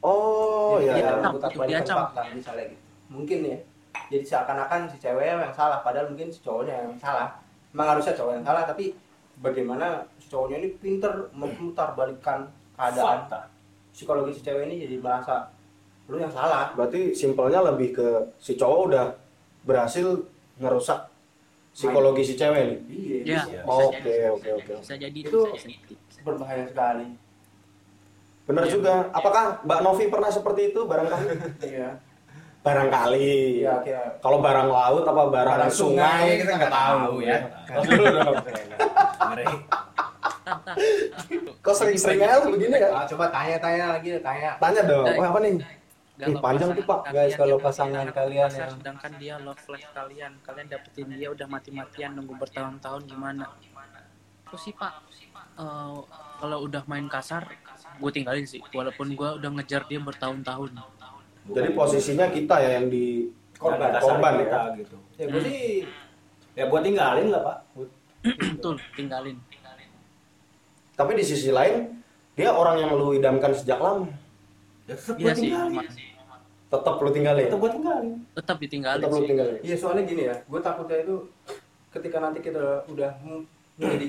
oh 0.00 0.80
Jadi 0.80 1.04
iya 1.04 1.20
memutar 1.20 1.52
itu, 1.52 1.58
balikan 1.60 1.84
dia 1.84 1.96
fakta 2.00 2.22
misalnya 2.32 2.64
gitu 2.72 2.84
mungkin 3.12 3.38
ya 3.44 3.58
jadi 4.08 4.24
seakan-akan 4.24 4.80
si 4.88 4.96
ceweknya 4.96 5.44
yang 5.44 5.52
salah 5.52 5.84
padahal 5.84 6.08
mungkin 6.08 6.32
si 6.32 6.40
cowoknya 6.40 6.88
yang 6.88 6.96
salah 6.96 7.36
emang 7.76 7.88
harusnya 7.92 8.16
cowok 8.16 8.32
yang 8.40 8.46
salah 8.48 8.64
tapi 8.64 8.96
bagaimana 9.44 10.08
si 10.16 10.32
cowoknya 10.32 10.56
ini 10.64 10.68
pinter 10.80 11.12
memutar 11.36 11.92
balikan 11.92 12.48
keadaan 12.72 13.28
Fakta. 13.28 13.52
psikologi 13.92 14.32
si 14.32 14.40
cewek 14.40 14.72
ini 14.72 14.88
jadi 14.88 14.96
merasa 14.96 15.52
lu 16.06 16.16
yang 16.16 16.30
salah. 16.30 16.70
Berarti 16.72 17.10
simpelnya 17.12 17.60
lebih 17.64 17.90
ke 17.92 18.08
si 18.36 18.54
cowok 18.54 18.80
udah 18.86 19.06
berhasil 19.62 20.06
ngerusak 20.56 21.10
psikologi 21.70 22.22
si 22.22 22.34
cewek 22.34 22.62
nih. 22.62 22.78
Iya 22.86 23.18
Ya, 23.26 23.40
Iya. 23.44 23.60
oke 23.64 24.14
oke 24.32 24.48
oke 24.54 24.72
Bisa 24.80 24.94
jadi 24.94 25.18
Itu- 25.18 25.50
bisa 25.52 25.66
jadi. 25.66 25.94
berbahaya 26.22 26.64
sekali. 26.64 27.08
Benar 28.46 28.64
Iya. 28.64 28.72
juga. 28.72 28.94
apakah 29.10 29.44
Mbak 29.60 29.80
Novi 29.82 30.04
pernah 30.06 30.30
seperti 30.30 30.70
itu 30.70 30.80
barangkali? 30.86 31.26
Iya. 31.66 31.88
Barangkali. 32.62 33.60
Iya 33.60 33.74
kayak 33.78 34.06
kalau 34.18 34.38
barang 34.38 34.68
laut 34.68 35.02
apa 35.02 35.22
barang, 35.26 35.54
Barang 35.58 35.70
sungai, 35.70 36.06
sungai 36.22 36.40
kita 36.40 36.52
nggak 36.56 36.72
tahu 36.72 37.14
ya. 37.20 37.38
tah. 40.46 40.76
kok 41.58 41.74
sering-sering 41.74 42.22
aja 42.22 42.38
begini 42.42 42.76
ya? 42.76 42.88
Ah, 42.92 43.04
coba 43.04 43.26
tanya-tanya 43.28 43.98
lagi 43.98 44.14
tanya. 44.22 44.50
Tanya 44.56 44.82
dong. 44.86 45.06
Oh 45.08 45.24
apa 45.24 45.38
nih 45.42 45.52
Ih, 46.16 46.36
panjang 46.40 46.72
tuh, 46.72 46.84
Pak. 46.84 47.12
Guys, 47.12 47.36
kalau 47.36 47.60
pasangan 47.60 48.08
kalian 48.08 48.48
yang- 48.48 48.72
sedangkan 48.72 49.12
dia 49.20 49.36
love 49.36 49.60
life 49.68 49.88
kalian, 49.92 50.32
kalian 50.40 50.66
dapetin 50.66 51.12
dia 51.12 51.28
udah 51.28 51.44
mati-matian 51.44 52.16
nunggu 52.16 52.40
bertahun-tahun 52.40 53.04
gimana? 53.04 53.44
Aku 54.48 54.56
sih 54.56 54.72
Pak, 54.72 54.92
eh, 55.60 55.96
kalau 56.40 56.58
udah 56.64 56.82
main 56.88 57.04
kasar, 57.10 57.44
gue 58.00 58.10
tinggalin 58.12 58.48
sih. 58.48 58.64
Walaupun 58.72 59.12
gue 59.12 59.28
udah 59.36 59.50
ngejar 59.60 59.84
dia 59.84 60.00
bertahun-tahun. 60.00 60.72
jadi 61.46 61.78
posisinya 61.78 62.26
kita 62.26 62.58
ya 62.58 62.70
yang 62.82 62.90
di 62.90 63.30
korban 63.54 63.94
korban 64.02 64.34
kasar 64.34 64.34
ya 64.34 64.42
kita 64.42 64.60
gitu 64.82 64.96
ya 65.14 65.24
gue 65.30 65.40
sih 65.46 65.58
ya 66.58 66.66
buat 66.66 66.82
tinggalin 66.82 67.30
lah 67.30 67.38
pak 67.38 67.58
Betul, 68.58 68.82
tinggalin. 68.98 69.38
tapi 70.98 71.12
di 71.14 71.22
sisi 71.22 71.54
lain 71.54 72.02
dia 72.34 72.50
orang 72.50 72.82
yang 72.82 72.98
lu 72.98 73.14
idamkan 73.14 73.54
sejak 73.54 73.78
lama 73.78 74.10
ya 74.10 74.18
tetap 74.86 75.16
Iya 75.16 75.32
sih, 75.32 75.42
tinggalin 75.44 75.72
emang. 75.74 76.40
tetap 76.66 76.94
lu 76.96 77.10
tinggalin 77.10 77.44
tetap 77.44 77.58
buat 77.58 77.72
tinggalin 77.72 78.08
tetap 78.32 78.56
ditinggalin 78.58 79.00
tetap 79.00 79.10
lu 79.10 79.18
sih. 79.18 79.28
tinggalin 79.28 79.56
Iya 79.60 79.76
soalnya 79.76 80.02
gini 80.04 80.22
ya, 80.24 80.34
gue 80.40 80.60
takutnya 80.60 80.96
itu 81.00 81.14
ketika 81.90 82.16
nanti 82.18 82.38
kita 82.40 82.62
udah 82.86 83.10
menjadi 83.20 84.08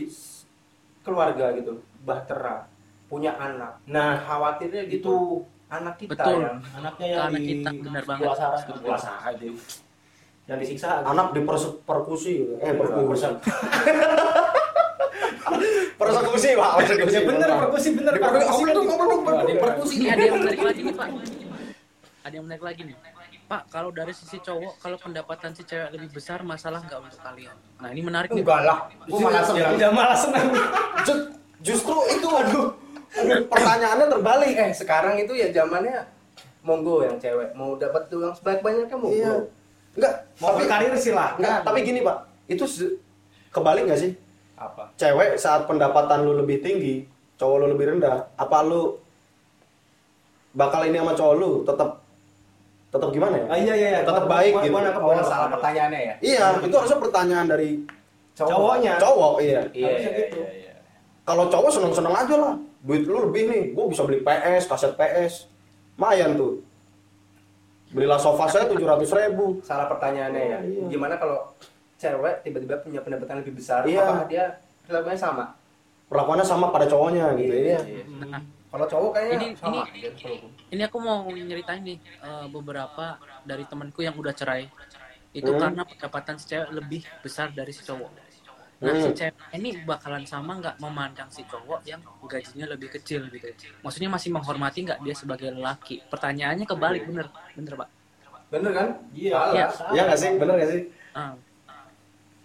keluarga 1.02 1.46
gitu, 1.54 1.74
bahtera, 2.04 2.68
punya 3.06 3.32
anak. 3.34 3.80
nah 3.86 4.20
Khawatirnya 4.20 4.84
gitu, 4.86 5.42
anak 5.68 5.96
kita 5.98 6.14
Betul. 6.14 6.40
yang 6.42 6.58
anaknya 6.74 7.08
yang 7.08 7.22
Anak 7.26 7.40
di 7.40 7.48
kita, 7.50 7.70
benar 7.74 8.04
banget. 8.04 8.24
puasa 8.78 9.14
itu 9.34 9.56
yang 10.48 10.58
disiksa 10.58 11.04
anak 11.04 11.32
dipersekusi 11.32 12.32
gitu. 12.42 12.54
eh 12.58 12.72
persekusi 12.72 13.08
Persen- 13.10 13.40
persekusi 15.98 16.50
pak. 16.54 16.72
Persekusi 16.80 17.16
ya 17.18 17.24
bener 17.26 17.50
perkusi 17.50 17.90
bener 17.98 18.14
perkusi, 18.22 18.46
perkusi 18.46 18.64
dong, 18.72 18.86
Wah, 18.88 19.44
di 19.44 19.54
perkusi 19.58 19.94
Ini 19.98 20.08
ada 20.14 20.24
yang 20.24 20.38
menarik 20.40 20.62
lagi 20.62 20.82
nih 20.86 20.96
Pak. 20.96 21.10
Ada 22.24 22.34
yang 22.38 22.46
menarik 22.46 22.64
lagi 22.64 22.82
nih. 22.86 22.96
Pak, 23.48 23.62
kalau 23.72 23.90
dari 23.96 24.12
sisi 24.12 24.38
cowok, 24.44 24.84
kalau 24.84 24.98
pendapatan 25.00 25.56
si 25.56 25.64
cewek 25.64 25.96
lebih 25.96 26.12
besar, 26.12 26.44
masalah 26.44 26.84
nggak 26.84 27.00
untuk 27.00 27.22
kalian? 27.24 27.56
Nah 27.80 27.90
ini 27.96 28.02
menarik 28.04 28.30
nih. 28.36 28.44
enggak 28.44 28.62
lah, 28.68 28.80
gue 28.92 29.20
malah 29.24 29.40
ya 29.40 29.48
senang. 29.48 29.72
udah 29.80 29.92
malah 29.96 30.18
senang. 30.20 30.48
Ju- 31.08 31.32
justru 31.64 31.96
itu 32.12 32.28
aduh. 32.28 32.68
Pertanyaannya 33.48 34.06
terbalik. 34.12 34.54
Eh 34.60 34.72
sekarang 34.76 35.16
itu 35.16 35.32
ya 35.32 35.48
zamannya 35.56 36.04
monggo 36.60 37.08
yang 37.08 37.16
cewek. 37.16 37.56
Mau 37.56 37.80
dapat 37.80 38.12
uang 38.12 38.36
sebanyak 38.36 38.62
banyaknya 38.62 38.98
monggo. 39.00 39.16
iya. 39.16 39.34
Enggak 39.98 40.14
mau 40.38 40.54
tapi 40.54 40.58
berkarir 40.62 40.92
silahkan. 41.00 41.40
enggak 41.40 41.58
tapi 41.64 41.80
gini 41.88 42.00
pak. 42.04 42.18
Itu 42.52 42.64
kebalik 43.56 43.88
nggak 43.88 44.02
sih 44.04 44.12
Apa? 44.58 44.90
cewek 44.94 45.38
saat 45.38 45.64
pendapatan 45.64 46.22
lu 46.22 46.34
lebih 46.36 46.60
tinggi 46.60 47.06
cowok 47.36 47.56
lu 47.60 47.68
lebih 47.72 47.94
rendah 47.94 48.26
apa 48.34 48.58
lu 48.62 48.98
bakal 50.52 50.82
ini 50.84 50.98
sama 50.98 51.14
cowok 51.14 51.36
lu 51.36 51.52
tetap 51.62 52.02
tetap 52.88 53.10
gimana 53.12 53.36
ya 53.36 53.46
ah, 53.46 53.58
iya 53.60 53.74
iya 53.76 53.88
iya 53.92 54.02
Tetap 54.02 54.24
Gua- 54.24 54.34
baik 54.34 54.52
gua- 54.52 54.64
gitu. 54.64 54.72
gua 54.72 54.82
nangkep, 54.82 54.98
Oh 54.98 55.06
gua 55.06 55.16
nangkep. 55.16 55.30
salah 55.30 55.50
pertanyaannya 55.52 56.00
ya? 56.02 56.16
iya 56.20 56.46
itu 56.58 56.74
harusnya 56.74 57.00
pertanyaan 57.00 57.46
dari 57.46 57.70
cowoknya 58.34 58.94
cowok 58.98 59.34
iya 59.40 59.62
Iya, 59.70 59.86
Harusnya 59.86 60.10
iya, 60.10 60.20
gitu. 60.20 60.38
iya, 60.40 60.50
iya. 60.56 60.74
kalau 61.22 61.46
cowok 61.46 61.70
seneng 61.70 61.94
seneng 61.94 62.16
aja 62.16 62.36
lah 62.36 62.54
duit 62.80 63.04
lu 63.04 63.18
lebih 63.24 63.44
nih 63.46 63.64
gue 63.72 63.86
bisa 63.88 64.02
beli 64.02 64.20
PS 64.20 64.64
kaset 64.66 64.94
PS 64.94 65.34
lumayan 65.94 66.34
tuh 66.34 66.62
belilah 67.88 68.18
sofa 68.18 68.46
saya 68.48 68.66
tujuh 68.66 68.84
ratus 68.84 69.10
ribu 69.12 69.62
Salah 69.62 69.88
pertanyaannya 69.88 70.44
ya. 70.44 70.60
Iya. 70.60 70.82
Gimana 70.88 71.16
kalau 71.16 71.40
cewek 71.98 72.36
tiba-tiba 72.42 72.76
punya 72.80 73.02
pendapatan 73.02 73.42
lebih 73.42 73.58
besar, 73.58 73.82
Iya. 73.84 74.02
apakah 74.02 74.26
dia 74.26 74.46
perilakunya 74.86 75.20
sama? 75.20 75.46
perlakuannya 76.08 76.46
sama 76.46 76.72
pada 76.72 76.88
cowoknya 76.88 77.36
gitu 77.36 77.52
ya 77.52 77.84
Nah, 78.24 78.40
Kalau 78.68 78.84
cowok 78.86 79.12
kayaknya 79.12 79.36
Ini- 79.44 79.56
sama. 79.56 79.84
ini- 79.92 80.08
gua. 80.08 80.50
ini 80.70 80.82
aku 80.84 80.98
mau 81.00 81.24
nyeritain 81.26 81.84
nih 81.84 82.00
eh, 82.00 82.48
beberapa 82.48 83.16
dari 83.44 83.64
temanku 83.64 84.04
yang 84.04 84.12
udah 84.14 84.32
cerai. 84.32 84.68
Itu 85.32 85.52
Hmm. 85.52 85.60
karena 85.60 85.84
pendapatan 85.84 86.36
si 86.36 86.48
cewek 86.48 86.72
lebih 86.72 87.02
besar 87.20 87.52
dari 87.52 87.72
si 87.72 87.80
cowok. 87.82 88.12
Nah, 88.78 88.94
si 88.94 89.08
Hmm. 89.08 89.16
cewek 89.16 89.36
ini 89.52 89.70
bakalan 89.84 90.24
sama 90.24 90.60
nggak 90.60 90.80
memandang 90.80 91.28
si 91.28 91.44
cowok 91.44 91.84
yang 91.84 92.00
gajinya 92.22 92.68
lebih 92.68 92.88
kecil 92.90 93.28
gitu. 93.28 93.48
Maksudnya 93.80 94.08
masih 94.08 94.32
menghormati 94.32 94.84
nggak 94.84 95.00
dia 95.00 95.16
sebagai 95.16 95.48
lelaki? 95.50 96.04
Pertanyaannya 96.06 96.64
kebalik 96.64 97.04
bener, 97.04 97.28
bener 97.52 97.74
pak. 97.76 97.90
Bener 98.48 98.72
kan? 98.72 98.88
Iya. 99.12 99.40
Iya. 99.52 99.66
iya 99.92 100.02
nggak 100.06 100.20
sih 100.20 100.30
bener 100.36 100.54
nggak 100.56 100.70
sih 100.72 100.82
Ah. 101.12 101.36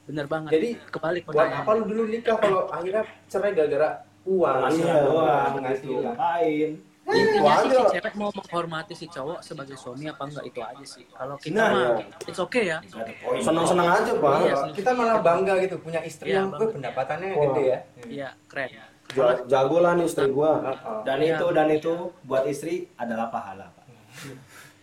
Bener 0.02 0.26
banget. 0.26 0.50
Jadi, 0.52 0.68
kebalik 0.88 1.22
Buat 1.24 1.50
apa 1.52 1.70
lu 1.72 1.82
dulu 1.84 2.02
nikah 2.06 2.36
kalau 2.36 2.66
akhirnya 2.68 3.02
cerai 3.26 3.52
gara-gara 3.52 3.90
uang? 4.24 4.58
Iya, 4.72 4.94
doang 5.00 5.42
gitu 5.46 5.56
penghasilan. 5.56 6.02
ngapain 6.08 6.72
Intinya 7.02 7.52
Itu 7.52 7.66
sih 7.66 7.74
si 7.74 7.84
cewek 7.92 8.14
mau 8.14 8.30
menghormati 8.30 8.94
si 8.94 9.06
cowok 9.10 9.42
sebagai 9.42 9.74
suami 9.74 10.06
apa 10.06 10.22
enggak 10.22 10.44
itu 10.46 10.60
aja 10.62 10.84
sih. 10.86 11.04
Kalau 11.08 11.34
kita 11.36 11.50
Nah, 11.52 11.68
mah 11.68 11.82
iya. 11.98 12.06
it's 12.24 12.38
okay 12.38 12.64
ya. 12.64 12.78
Nggak 12.78 13.02
ada 13.02 13.14
poin. 13.18 13.40
seneng 13.42 13.64
seneng 13.66 13.88
aja 13.90 14.12
pak 14.14 14.34
Iya. 14.40 14.54
Kita 14.70 14.90
malah 14.94 15.18
bangga 15.18 15.54
gitu 15.58 15.76
punya 15.78 16.00
istri 16.00 16.30
Iya, 16.30 16.36
yang 16.40 16.54
gue 16.54 16.68
pendapatannya 16.70 17.28
Wah. 17.28 17.42
gede 17.44 17.62
ya. 17.64 17.78
Iya, 18.06 18.28
keren. 18.46 18.70
Ja- 19.12 19.42
jago 19.44 19.76
lah 19.78 19.92
nih 19.92 20.06
istri 20.06 20.26
gua 20.30 20.52
Heeh. 20.62 20.98
dan 21.02 21.18
Iya. 21.18 21.34
itu 21.34 21.46
dan 21.50 21.68
itu 21.68 21.92
buat 22.22 22.44
istri 22.46 22.74
adalah 22.96 23.28
pahala 23.28 23.66
pak 23.68 23.84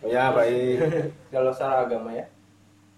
ya 0.02 0.30
baik 0.30 0.76
Kalau 1.28 1.50
secara 1.50 1.82
agama 1.82 2.12
ya. 2.12 2.28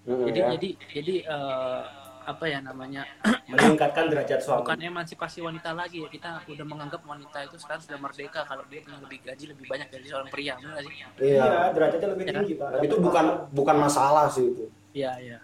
Mm, 0.03 0.27
Jadi 0.29 0.39
ya. 0.41 0.47
jadi 0.51 0.69
jadi 0.91 1.15
eh, 1.25 1.83
apa 2.25 2.45
ya 2.45 2.59
namanya? 2.59 3.03
meningkatkan 3.53 4.09
derajat 4.09 4.41
suami 4.41 4.63
Bukan 4.63 4.79
emansipasi 4.81 5.39
wanita 5.39 5.71
lagi 5.73 6.01
ya. 6.01 6.09
Kita 6.09 6.31
udah 6.45 6.67
menganggap 6.67 7.03
wanita 7.03 7.39
itu 7.43 7.57
sekarang 7.57 7.83
sudah 7.83 7.99
merdeka 7.99 8.41
kalau 8.43 8.65
dia 8.67 8.81
punya 8.81 8.99
lebih 8.99 9.19
gaji 9.23 9.45
lebih 9.51 9.65
banyak 9.67 9.89
dari 9.89 10.05
seorang 10.05 10.29
pria, 10.29 10.55
benar 10.57 10.81
sih? 10.81 10.97
iya 11.21 11.45
derajatnya 11.71 12.09
lebih 12.11 12.25
Iya. 12.25 12.33
tinggi 12.35 12.55
pak 12.55 12.69
itu 12.81 12.97
bukan 12.97 13.25
bukan 13.51 13.77
masalah 13.79 14.27
sih 14.27 14.47
itu 14.47 14.65
Iya, 14.93 15.13
iya. 15.19 15.39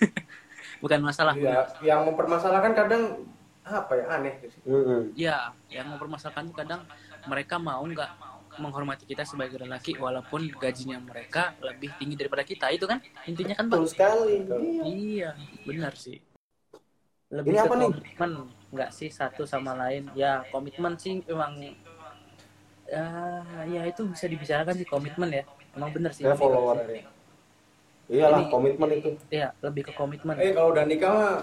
bukan 0.82 1.00
masalah 1.00 1.32
ya 1.36 1.68
yang 1.80 2.04
mempermasalahkan 2.04 2.72
kadang 2.72 3.02
apa 3.60 3.92
ya 3.94 4.04
aneh 4.10 4.34
sih 4.42 4.60
Mm-mm. 4.64 5.12
ya 5.12 5.52
yang 5.68 5.86
mempermasalahkan 5.88 6.48
kadang 6.50 6.80
mereka 7.24 7.60
mau 7.60 7.84
nggak 7.84 8.08
menghormati 8.58 9.06
kita 9.06 9.22
sebagai 9.22 9.62
lelaki 9.62 9.94
walaupun 9.94 10.50
gajinya 10.58 10.98
mereka 10.98 11.54
lebih 11.62 11.94
tinggi 11.96 12.18
daripada 12.18 12.42
kita 12.42 12.66
itu 12.72 12.84
kan? 12.84 12.98
Intinya 13.24 13.54
kan 13.54 13.70
betul 13.70 13.86
sekali. 13.86 14.42
Iya 14.82 15.36
benar 15.62 15.94
sih. 15.94 16.18
Lebih 17.30 17.54
Ini 17.54 17.58
ke 17.58 17.62
apa 17.62 17.74
nih? 17.78 17.88
komitmen 17.94 18.30
nggak 18.74 18.90
sih 18.90 19.08
satu 19.08 19.46
sama 19.46 19.78
lain? 19.78 20.10
Ya 20.18 20.42
komitmen 20.50 20.98
sih 20.98 21.22
memang 21.22 21.54
ya, 22.90 23.04
ya 23.70 23.82
itu 23.86 24.02
bisa 24.10 24.26
dibicarakan 24.26 24.74
sih 24.74 24.88
komitmen 24.88 25.30
ya. 25.30 25.44
Emang 25.78 25.94
bener 25.94 26.10
sih 26.10 26.26
ya 26.26 26.34
follower 26.34 26.82
ya. 26.90 27.06
iyalah 28.10 28.42
Ini- 28.42 28.50
komitmen 28.50 28.88
itu. 28.90 29.14
Ya 29.30 29.54
lebih 29.62 29.86
ke 29.86 29.92
komitmen. 29.94 30.34
Eh 30.42 30.50
kalau 30.50 30.74
udah 30.74 30.82
nikah 30.82 31.10
mah 31.14 31.34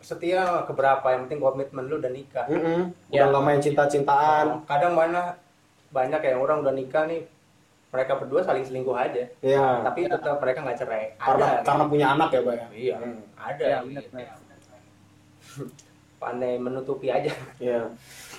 setia 0.00 0.64
ke 0.64 0.72
berapa 0.72 1.04
yang 1.12 1.28
penting 1.28 1.40
komitmen 1.44 1.84
lu 1.88 2.00
udah 2.00 2.08
nikah. 2.08 2.48
Mm-mm. 2.48 2.92
udah 3.12 3.12
Ya. 3.12 3.28
nggak 3.28 3.44
main 3.44 3.60
cinta-cintaan. 3.60 4.64
Kadang 4.64 4.96
mana 4.96 5.36
banyak 5.94 6.20
yang 6.20 6.38
orang 6.42 6.66
udah 6.66 6.74
nikah 6.74 7.06
nih 7.06 7.22
mereka 7.94 8.18
berdua 8.18 8.42
saling 8.42 8.66
selingkuh 8.66 8.98
aja. 8.98 9.22
Ya 9.38 9.86
tapi 9.86 10.10
tetap 10.10 10.42
mereka 10.42 10.58
nggak 10.66 10.78
cerai. 10.82 11.04
Karena 11.14 11.46
ada. 11.46 11.62
karena 11.62 11.84
punya 11.86 12.06
anak 12.10 12.28
ya 12.34 12.40
pak 12.42 12.54
ya? 12.54 12.66
Iya 12.74 12.94
ada. 13.38 13.64
Ya 13.64 13.78
benar 13.86 14.04
pandai 16.22 16.58
menutupi 16.58 17.06
aja. 17.14 17.30
Iya. 17.62 17.80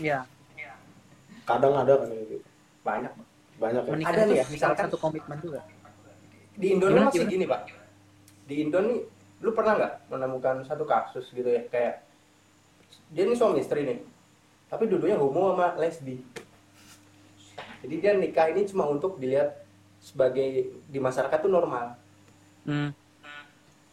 ya 0.03 0.19
kadang 1.45 1.77
ada 1.77 1.93
kan 1.95 2.09
gitu. 2.11 2.37
Banyak. 2.83 3.13
Banyak 3.55 3.83
ya. 3.87 3.91
Menikah 3.95 4.11
Ada 4.11 4.21
nih 4.27 4.35
ya, 4.35 4.45
misalkan- 4.51 4.85
satu 4.91 4.97
komitmen 4.99 5.37
juga. 5.39 5.61
Di 6.55 6.67
Indo 6.71 6.87
Gimana, 6.87 7.07
masih 7.07 7.23
gimana? 7.23 7.31
gini 7.31 7.45
pak. 7.47 7.61
Di 8.47 8.55
Indo 8.59 8.79
nih 8.83 8.97
lu 9.43 9.51
pernah 9.53 9.73
nggak 9.77 9.93
menemukan 10.09 10.55
satu 10.65 10.83
kasus 10.83 11.29
gitu 11.29 11.45
ya 11.45 11.61
kayak 11.69 12.01
dia 13.13 13.23
nih 13.27 13.37
suami 13.37 13.61
istri 13.61 13.85
nih 13.85 13.99
tapi 14.65 14.89
dulunya 14.89 15.19
homo 15.19 15.53
sama 15.53 15.77
lesbi 15.77 16.23
jadi 17.85 17.95
dia 17.95 18.11
nikah 18.15 18.49
ini 18.49 18.65
cuma 18.65 18.83
untuk 18.85 19.15
dilihat 19.15 19.61
sebagai 19.97 20.49
di 20.83 20.97
masyarakat 20.97 21.37
tuh 21.37 21.49
normal. 21.49 21.93
Hmm, 22.61 22.89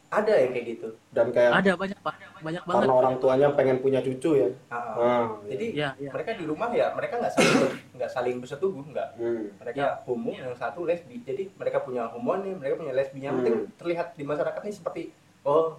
ada 0.09 0.33
yang 0.35 0.51
kayak 0.51 0.67
gitu. 0.71 0.89
Dan 1.09 1.29
kayak 1.29 1.53
ada 1.55 1.73
banyak 1.75 1.99
pak. 1.99 2.15
Banyak 2.43 2.63
banget. 2.63 2.81
karena 2.83 2.95
orang 2.97 3.15
tuanya 3.17 3.49
pengen 3.53 3.79
punya 3.79 4.01
cucu 4.01 4.31
ya. 4.35 4.49
Ah, 4.67 4.93
Ah, 4.93 5.25
jadi 5.47 5.67
ya 5.73 5.89
ya 5.97 6.11
mereka 6.11 6.35
di 6.35 6.45
rumah 6.45 6.69
ya 6.71 6.91
mereka 6.91 7.17
nggak 7.17 7.33
saling 7.33 7.57
nggak 7.95 8.11
saling 8.11 8.37
bersetubuh 8.39 8.83
nggak. 8.83 9.09
Hmm. 9.15 9.45
mereka 9.57 10.03
homo 10.03 10.33
yang 10.33 10.53
satu 10.53 10.85
lesbi. 10.85 11.21
Jadi 11.23 11.49
mereka 11.55 11.81
punya 11.81 12.09
homo 12.09 12.37
nih 12.37 12.53
mereka 12.53 12.75
punya 12.79 12.93
lesbi 12.93 13.21
yang 13.21 13.33
Hmm. 13.33 13.41
penting 13.41 13.57
terlihat 13.75 14.07
di 14.13 14.23
masyarakat 14.23 14.61
ini 14.61 14.73
seperti 14.73 15.03
oh 15.43 15.77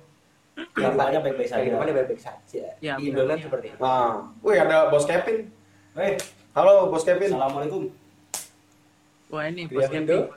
Kehidupannya 0.53 1.17
baik-baik 1.19 1.49
saja. 1.49 1.61
kehidupannya 1.61 1.93
baik-baik 1.95 2.21
saja. 2.21 2.63
Ya, 2.77 2.93
di. 2.95 3.09
Indonesia 3.09 3.49
seperti 3.49 3.67
itu. 3.69 3.79
Nah 3.79 4.29
wih 4.39 4.53
ada 4.55 4.85
bos 4.87 5.01
Kevin. 5.03 5.49
Hei, 5.93 6.13
halo 6.53 6.89
bos 6.89 7.01
Kevin. 7.01 7.33
Assalamualaikum. 7.33 7.89
Wah 9.33 9.43
ini 9.43 9.61
Gria 9.65 9.77
bos 9.79 9.89
Vindo. 9.89 10.17
Kevin 10.21 10.29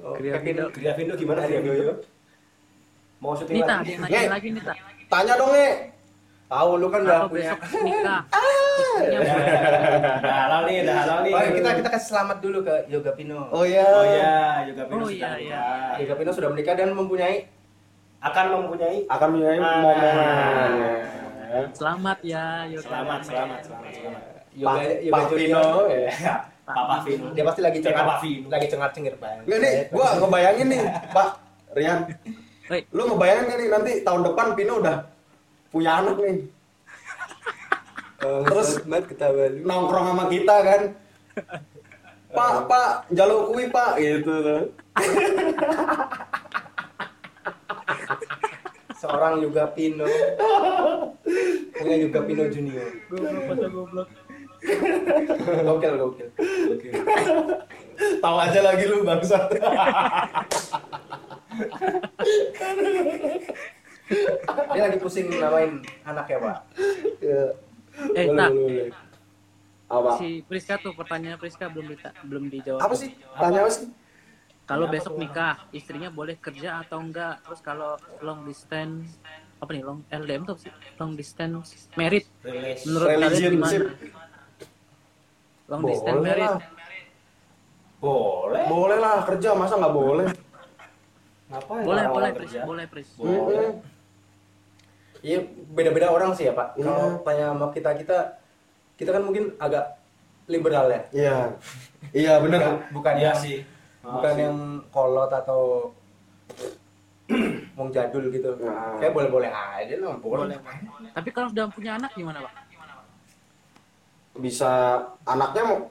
oh, 0.00 0.14
Gria 0.14 0.32
Kevin 0.32 0.44
Vindo. 0.46 0.64
Gria 0.70 0.92
Vindo 0.94 1.14
gimana 1.18 1.40
Gria 1.42 1.60
Vindo. 1.60 1.94
Mau 3.18 3.34
syuting 3.34 3.54
Nita 3.58 3.74
lagi? 3.76 3.90
Nih. 3.90 3.98
nanya 4.00 4.30
lagi 4.30 4.48
Nita 4.48 4.72
tanya 5.10 5.32
dong 5.34 5.50
nih 5.50 5.70
tahu 6.46 6.70
lu 6.76 6.86
kan 6.88 7.00
udah 7.02 7.18
punya 7.26 7.52
besok 7.52 7.82
nikah 7.82 8.22
istrinya 8.80 9.18
Udah 9.20 10.34
halal 10.40 10.60
nih, 10.64 10.76
udah 10.80 10.96
halal 10.96 11.18
nih. 11.20 11.32
Oh, 11.32 11.42
kita 11.52 11.70
kita 11.78 11.88
kasih 11.90 12.08
selamat 12.08 12.38
dulu 12.40 12.58
ke 12.62 12.74
Yoga 12.86 13.12
Pino 13.12 13.40
oh 13.50 13.62
ya 13.62 13.84
Oh 13.84 14.04
iya, 14.04 14.34
juga 14.64 14.82
Pino 14.86 15.02
Oh, 15.02 15.08
sudah 15.08 15.34
iya, 15.36 15.36
menikah. 15.36 15.98
Yoga 15.98 16.14
Pino 16.16 16.30
sudah 16.32 16.48
menikah 16.48 16.74
dan 16.74 16.88
mempunyai 16.90 17.36
Akan 18.20 18.44
mempunyai 18.52 18.98
akan 19.06 19.28
punya 19.30 19.48
Ah. 19.50 19.58
momongan 19.58 20.70
selamat 21.72 22.18
ya 22.22 22.44
Yoga 22.68 22.86
selamat, 22.86 23.20
selamat, 23.20 23.60
selamat, 23.60 23.92
selamat. 23.92 24.22
Yoga 24.54 24.80
Yoga. 25.02 25.34
Pino 25.34 25.64
ya. 25.88 26.34
Papa 26.72 26.96
Vino. 27.02 27.26
Dia 27.32 27.44
pasti 27.44 27.60
lagi 27.60 27.78
Eh, 27.78 27.82
cengar 27.84 28.02
Papa 28.02 28.14
Vino. 28.22 28.46
lagi 28.48 28.66
cengar 28.66 28.90
cengir 28.90 29.14
banget. 29.18 29.44
Nih, 29.46 29.74
gua 29.90 30.06
ngebayangin 30.16 30.66
nih, 30.68 30.82
Pak 31.10 31.28
Rian. 31.74 31.98
Lu 32.94 33.02
ngebayangin 33.06 33.56
nih 33.58 33.68
nanti 33.68 33.92
tahun 34.06 34.22
depan 34.30 34.46
Pino 34.54 34.78
udah 34.78 34.96
punya 35.70 36.02
anak 36.02 36.16
nih, 36.18 36.36
Terus 38.20 38.84
banget 38.84 39.04
ketawa 39.10 39.48
nongkrong 39.64 40.06
sama 40.12 40.24
kita 40.28 40.56
kan. 40.60 40.82
Pak, 42.30 42.52
Pak, 42.70 42.90
jaluk 43.10 43.50
kui 43.50 43.66
Pak, 43.70 43.98
gitu 43.98 44.32
tuh. 44.42 44.62
Seorang 49.00 49.40
Yoga 49.40 49.64
Pino. 49.72 50.04
Punya 51.72 51.96
Yoga 51.96 52.20
Pino 52.22 52.44
Junior. 52.52 52.86
goblok 53.72 54.08
Gokil 55.66 55.94
gokil. 55.96 56.28
Tahu 58.20 58.36
aja 58.38 58.60
lagi 58.62 58.84
lu 58.84 59.02
bangsat. 59.02 59.44
Dia 64.70 64.82
lagi 64.86 64.98
pusing 64.98 65.30
namain 65.32 65.78
anaknya, 66.02 66.36
Pak. 66.40 66.58
Ya. 67.20 67.42
eh 68.12 68.26
Boleh, 68.26 68.36
tak 68.36 68.50
boleh, 68.50 68.64
boleh. 68.64 68.90
Apa? 69.90 70.10
si 70.16 70.46
Priska 70.46 70.78
tuh 70.78 70.94
pertanyaan 70.94 71.34
Priska 71.34 71.66
belum 71.66 71.90
dita- 71.90 72.14
belum 72.22 72.46
dijawab 72.46 72.78
Apa 72.80 72.94
sih? 72.94 73.10
Tanya 73.34 73.66
apa 73.66 73.70
sih? 73.70 73.90
kalau 74.62 74.86
besok 74.86 75.18
nikah 75.18 75.58
istrinya 75.74 76.06
boleh 76.08 76.38
kerja 76.38 76.78
atau 76.78 77.02
enggak 77.02 77.42
terus 77.42 77.58
kalau 77.58 77.98
long 78.22 78.46
distance 78.46 79.18
apa 79.58 79.66
nih 79.66 79.82
long 79.82 80.06
LDM 80.06 80.46
tuh 80.46 80.54
apa 80.54 80.62
sih 80.62 80.70
long 80.94 81.18
distance 81.18 81.90
merit 81.98 82.22
menurut 82.86 83.06
kalian 83.10 83.50
gimana 83.50 83.90
Long 85.70 85.82
distance 85.86 86.18
Boleh 86.18 86.26
merit 86.26 86.50
lah. 86.50 86.58
Boleh. 88.02 88.64
Boleh 88.66 88.98
lah 88.98 89.16
kerja, 89.22 89.54
masa 89.54 89.78
nggak 89.78 89.94
boleh? 89.94 90.26
Ngapain? 91.50 91.82
boleh 91.82 92.04
orang 92.06 92.14
boleh? 92.14 92.30
Pris 92.34 92.52
boleh 92.62 92.84
Pris 92.90 93.08
Boleh. 93.14 93.70
Iya, 95.20 95.38
beda-beda 95.76 96.10
orang 96.10 96.32
sih 96.34 96.50
ya, 96.50 96.52
Pak. 96.56 96.74
Iya. 96.74 96.84
Kalau 96.90 97.06
tanya 97.22 97.44
sama 97.54 97.66
kita 97.70 97.90
kita 97.94 98.18
kita 98.98 99.10
kan 99.14 99.22
mungkin 99.22 99.54
agak 99.62 99.94
liberal 100.50 100.90
ya. 100.90 101.00
Iya. 101.14 101.36
Iya 102.10 102.32
bener. 102.42 102.90
Bukan 102.90 103.14
yang 103.20 103.38
sih. 103.38 103.62
bukan 104.00 104.34
yang 104.40 104.56
kolot 104.88 105.28
atau 105.28 105.92
wong 107.78 107.94
jadul 107.94 108.26
gitu. 108.32 108.58
Nah. 108.58 108.96
Kayak 108.98 109.12
boleh-boleh 109.14 109.50
aja 109.52 109.94
lah, 110.02 110.18
boleh. 110.18 110.56
tapi 111.14 111.28
kalau 111.30 111.52
udah 111.52 111.68
punya 111.70 112.00
anak 112.00 112.10
gimana 112.16 112.42
pak 112.42 112.69
Bisa 114.40 114.96
anaknya 115.22 115.62
mau- 115.62 115.86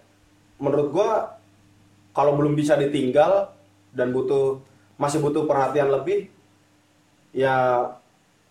menurut 0.57 0.89
gua 0.89 1.39
kalau 2.11 2.35
belum 2.35 2.51
bisa 2.51 2.75
ditinggal 2.75 3.47
dan 3.91 4.09
butuh 4.09 4.59
masih 4.95 5.19
butuh 5.19 5.45
perhatian 5.45 5.87
lebih 5.87 6.27
ya 7.31 7.85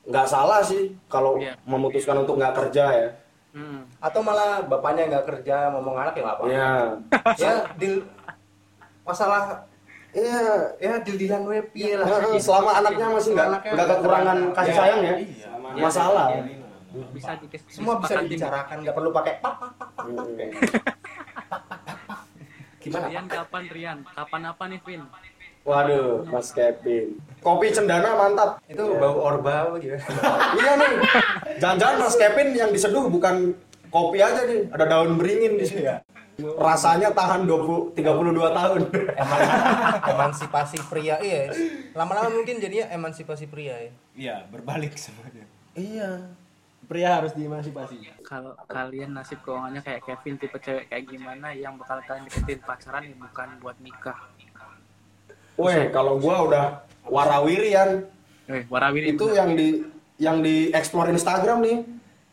nggak 0.03 0.25
salah 0.25 0.63
sih 0.63 0.97
kalau 1.07 1.37
Iya. 1.37 1.53
memutuskan 1.63 2.17
untuk 2.19 2.39
nggak 2.39 2.57
kerja 2.57 2.85
ya. 2.89 3.09
hmm. 3.51 3.81
Atau 3.99 4.23
malah 4.23 4.63
bapaknya 4.63 5.05
nggak 5.07 5.27
kerja, 5.27 5.69
ngomong 5.69 5.99
anak 5.99 6.15
ya 6.15 6.23
nggak 6.23 6.37
apa-apa. 6.39 6.49
Iya. 6.49 6.71
Ya, 7.43 7.53
deal 7.75 7.95
masalah 9.03 9.67
Iya. 10.11 10.41
ya 10.79 10.93
deal-dealan 10.99 11.43
we 11.45 11.61
piye 11.69 11.93
lah. 11.95 12.07
Heeh, 12.07 12.39
Selama 12.39 12.71
anaknya 12.75 13.07
masih 13.11 13.31
nggak 13.35 13.49
Anaknya 13.51 13.71
nggak 13.75 13.89
kekurangan 13.91 14.39
kasih 14.55 14.73
Iya. 14.73 14.79
sayang 14.79 15.01
ya. 15.03 15.15
Iya, 15.19 15.49
Masalah. 15.77 16.27
Bisa 17.09 17.31
Semua 17.67 17.99
bisa 17.99 18.21
dibicarakan, 18.21 18.77
nggak 18.81 18.95
perlu 18.95 19.11
pakai 19.11 19.35
pak 19.39 19.55
pak 19.55 19.71
pak 19.75 19.89
pak. 19.93 20.05
pak. 20.07 20.27
Gimana? 22.79 23.07
Rian 23.07 23.27
kapan 23.27 23.63
Rian 23.69 23.99
kapan 24.07 24.43
apa 24.47 24.63
nih 24.67 24.81
Vin 24.83 25.03
Waduh, 25.67 26.25
Mas 26.25 26.49
Kevin. 26.57 27.21
Kopi 27.45 27.69
cendana 27.69 28.17
mantap. 28.17 28.57
Itu 28.65 28.97
bau 28.97 29.21
orba 29.21 29.69
apa 29.69 29.77
gitu. 29.77 30.01
iya 30.59 30.81
nih. 30.81 30.93
Jangan-jangan 31.61 31.97
Mas 32.01 32.17
Kevin 32.17 32.57
yang 32.57 32.73
diseduh 32.73 33.05
bukan 33.07 33.53
kopi 33.93 34.17
aja 34.17 34.49
nih, 34.49 34.65
ada 34.73 34.89
daun 34.89 35.21
beringin 35.21 35.61
di 35.61 35.69
sini. 35.69 35.85
Rasanya 36.41 37.13
tahan 37.13 37.45
20 37.45 37.93
32 37.93 38.01
tahun. 38.49 38.81
emansipasi 40.09 40.79
pria 40.87 41.19
iya 41.21 41.51
lama-lama 41.99 42.31
mungkin 42.31 42.63
jadinya 42.63 42.89
emansipasi 42.89 43.45
pria 43.45 43.77
ya 43.77 43.93
Iya, 44.15 44.37
berbalik 44.49 44.97
semuanya. 44.97 45.45
iya. 45.75 46.33
Pria 46.89 47.21
harus 47.21 47.37
diemansipasi. 47.37 48.25
kalau 48.25 48.57
kalian 48.65 49.13
nasib 49.13 49.45
keuangannya 49.45 49.85
kayak 49.85 50.09
Kevin 50.09 50.41
tipe 50.41 50.57
cewek 50.57 50.89
kayak 50.89 51.05
gimana 51.05 51.53
yang 51.53 51.77
bakal 51.77 52.01
kalian 52.01 52.25
deketin 52.25 52.65
pacaran 52.65 53.05
ya 53.05 53.13
bukan 53.13 53.49
buat 53.61 53.77
nikah. 53.85 54.17
Weh, 55.61 55.93
kalau 55.93 56.17
gua 56.17 56.49
udah 56.49 56.65
warawirian. 57.05 58.09
Eh 58.49 58.65
warawiri 58.73 59.13
itu 59.13 59.37
yang 59.37 59.53
di 59.53 59.85
yang 60.17 60.41
di 60.41 60.73
explore 60.73 61.13
Instagram 61.13 61.61
nih. 61.61 61.79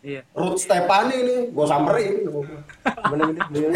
iya. 0.06 0.22
Ruth 0.32 0.64
Stepani 0.64 1.18
nih, 1.20 1.39
gua 1.51 1.66
samperin. 1.68 2.24
bener-bener 3.12 3.72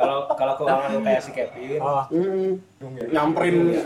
Kalau 0.00 0.28
kalau 0.36 0.54
keuangan 0.60 1.00
kayak 1.00 1.22
si 1.24 1.30
Kevin, 1.32 1.80
oh. 1.80 2.04
Hmm, 2.12 2.60
nyamperin 3.08 3.80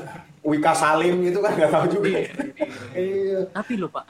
Wika 0.45 0.73
Salim 0.75 1.23
gitu 1.23 1.39
kan 1.39 1.55
nggak 1.55 1.71
tahu 1.71 1.87
juga. 1.93 2.09
Iya 2.95 3.41
Tapi 3.53 3.73
loh 3.81 3.89
Pak, 3.93 4.05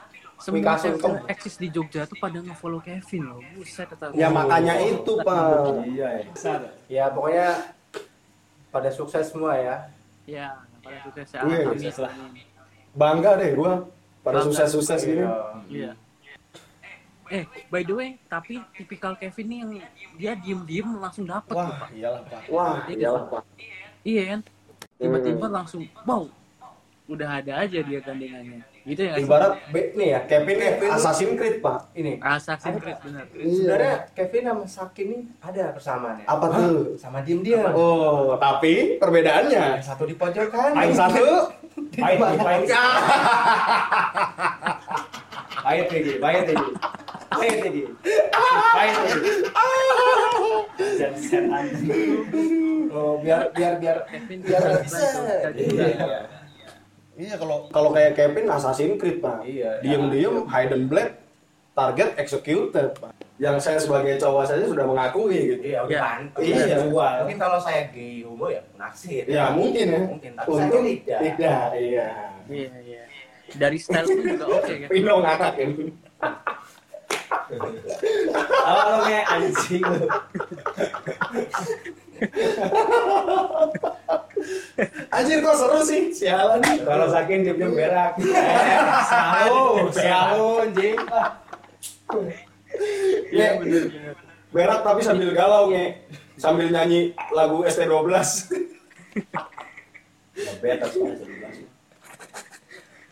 semua 0.45 0.77
cewek 0.77 1.25
eksis 1.25 1.55
di 1.57 1.67
Jogja 1.73 2.05
tuh 2.05 2.17
pada 2.21 2.37
nge-follow 2.37 2.77
Kevin 2.77 3.21
loh. 3.25 3.41
Buset 3.57 3.89
ya 4.13 4.29
makanya 4.29 4.77
itu 4.77 5.13
pak 5.25 5.41
Iya. 5.89 6.09
ya. 6.21 6.55
Ya 6.85 7.05
pokoknya 7.09 7.73
pada 8.69 8.89
sukses 8.93 9.33
semua 9.33 9.57
ya. 9.57 9.75
Ya, 10.29 10.47
pada 10.85 10.97
sukses 11.01 11.27
ya. 11.33 11.39
Amin. 11.41 11.65
sukses 11.73 11.97
lah. 11.97 12.13
bangga 12.93 13.35
deh 13.35 13.51
gua 13.57 13.89
pada 14.21 14.39
Bangga. 14.39 14.45
sukses-sukses 14.53 15.01
gini 15.03 15.25
Iya. 15.67 15.91
Eh, 17.25 17.41
by 17.73 17.81
the 17.81 17.89
way, 17.91 18.09
tapi 18.29 18.61
tipikal 18.77 19.17
Kevin 19.17 19.47
nih 19.49 19.57
yang 19.57 19.71
dia 20.13 20.33
diem-diem 20.37 20.89
langsung 21.01 21.25
dapet 21.25 21.51
tuh, 21.51 21.57
Wah, 21.57 21.73
Pak. 21.73 21.89
iyalah 21.91 22.21
Pak. 22.21 22.41
wah 22.53 22.73
Iya, 22.85 22.95
iyalah 23.01 23.23
Pak. 23.25 23.41
pak 23.41 23.43
Iya 24.05 24.23
kan? 24.29 24.39
Tiba-tiba 24.95 25.45
Hmm. 25.49 25.55
langsung, 25.57 25.81
wow, 26.05 26.23
udah 27.09 27.29
ada 27.41 27.65
aja 27.65 27.79
dia 27.81 27.99
gandengannya. 27.99 28.61
Gitu 28.85 29.01
ya 29.01 29.17
ibarat 29.17 29.57
B 29.67 29.97
nih 29.97 30.07
ya. 30.07 30.19
Kevin 30.23 30.55
Kevin 30.55 30.89
Assassin's 30.89 31.33
Creed 31.33 31.57
pak 31.57 31.89
Ini. 31.91 32.21
Assassin's 32.21 32.77
Creed 32.77 32.97
bener. 33.01 33.25
Sebenarnya 33.33 33.93
Kevin 34.13 34.43
sama 34.45 34.63
Sakin 34.63 35.05
ini 35.07 35.19
ada 35.39 35.73
persamaannya. 35.73 36.25
apa 36.25 36.45
tuh 36.47 36.93
Sama 36.95 37.19
diem 37.19 37.41
dia. 37.41 37.65
oh 37.71 38.37
tapi 38.37 38.95
perbedaannya 38.95 39.81
Yang 39.81 39.87
satu 39.87 40.05
di 40.05 40.13
pojok 40.13 40.47
kan. 40.47 40.71
yang 40.71 40.93
satu 40.93 41.25
Pahit, 41.95 42.15
nih, 42.15 42.37
pahit. 42.37 42.67
Pahit 45.57 45.87
lagi, 45.89 46.13
pahit 46.15 46.45
lagi. 46.45 46.67
Pahit 47.27 47.57
lagi. 47.57 47.83
Pahit 48.71 48.95
lagi. 48.95 49.31
Setan. 51.17 51.65
Oh, 52.87 53.19
biar 53.19 53.49
biar 53.51 53.73
biar 53.75 53.97
Kevin 54.05 54.39
biar 54.39 54.61
bisa. 54.79 55.03
Iya. 55.51 56.29
Iya 57.15 57.35
kalau 57.35 57.67
kalau 57.69 57.89
kayak 57.89 58.13
Kevin 58.13 58.47
Assassin's 58.47 58.95
Creed 58.95 59.19
pak 59.19 59.43
Iya. 59.43 59.79
diem-diem 59.79 60.43
hidden 60.45 60.83
blade 60.85 61.15
target 61.71 62.15
executed 62.15 62.91
pak 62.95 63.11
yang 63.35 63.55
saya 63.57 63.75
sebagai 63.77 64.15
cowok 64.15 64.43
saja 64.45 64.63
sudah 64.63 64.83
mengakui 64.83 65.35
gitu 65.51 65.63
Iya, 65.65 65.79
udah 65.81 65.91
Iya. 65.91 66.01
pantas. 66.01 66.39
Iya. 66.39 66.55
Iya, 66.57 66.77
jual. 66.83 67.13
Mungkin 67.21 67.35
kalau 67.37 67.59
saya 67.59 67.81
gay 67.89 68.23
homo 68.23 68.47
ya 68.47 68.61
naksir. 68.75 69.23
ya 69.27 69.43
mungkin 69.51 69.85
ya 69.85 69.99
Mungkin, 70.05 70.31
tapi 70.33 70.51
saya 70.53 70.69
tidak. 70.71 71.19
tidak 71.19 71.67
iya 71.75 72.07
Iya, 72.47 72.71
iya. 72.81 73.03
Dari 73.53 73.77
style 73.77 74.05
pun 74.05 74.23
juga 74.25 74.45
oke 74.49 74.73
kan. 74.73 74.89
Pino 74.89 75.13
ngakak 75.19 75.53
ya 75.53 75.67
Apa 78.65 78.81
lo 78.89 78.99
kayak 79.03 79.25
anjing 79.29 79.83
lu? 79.83 80.07
Anjir 85.09 85.39
kok 85.39 85.55
seru 85.55 85.79
sih, 85.81 86.11
sialan 86.11 86.59
nih. 86.59 86.83
Kalau 86.83 87.07
saking 87.07 87.39
diem-diem 87.47 87.71
berak. 87.73 88.11
Selalu, 89.07 89.63
selalu 89.95 90.47
anjing. 90.67 90.97
Iya 93.31 93.49
bener 93.59 93.83
Berak 94.55 94.79
tapi 94.87 95.01
sambil 95.03 95.35
galau 95.35 95.71
nge. 95.71 96.07
Sambil 96.39 96.67
nyanyi 96.71 97.11
lagu 97.31 97.63
ST12. 97.67 98.11
Ya, 100.35 100.51
beta 100.59 100.87
sih. 100.91 101.03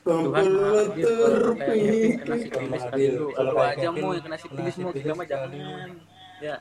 Tuhan 0.04 0.28
Kevin 1.64 2.20
kena 2.20 2.36
sipilis. 2.84 3.32
Kalau 3.32 3.52
aja 3.64 3.88
mau 3.96 4.12
yang 4.12 4.24
kena 4.28 4.38
sipilis 4.40 4.76
mau 4.84 4.92
kita 4.92 5.16
mah 5.16 5.28
jangan. 5.28 5.50
Ya, 6.44 6.60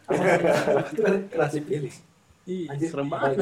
Kelas 1.35 1.59
pilih. 1.59 1.95
Ih, 2.43 2.67
serem 2.83 3.07
banget. 3.07 3.39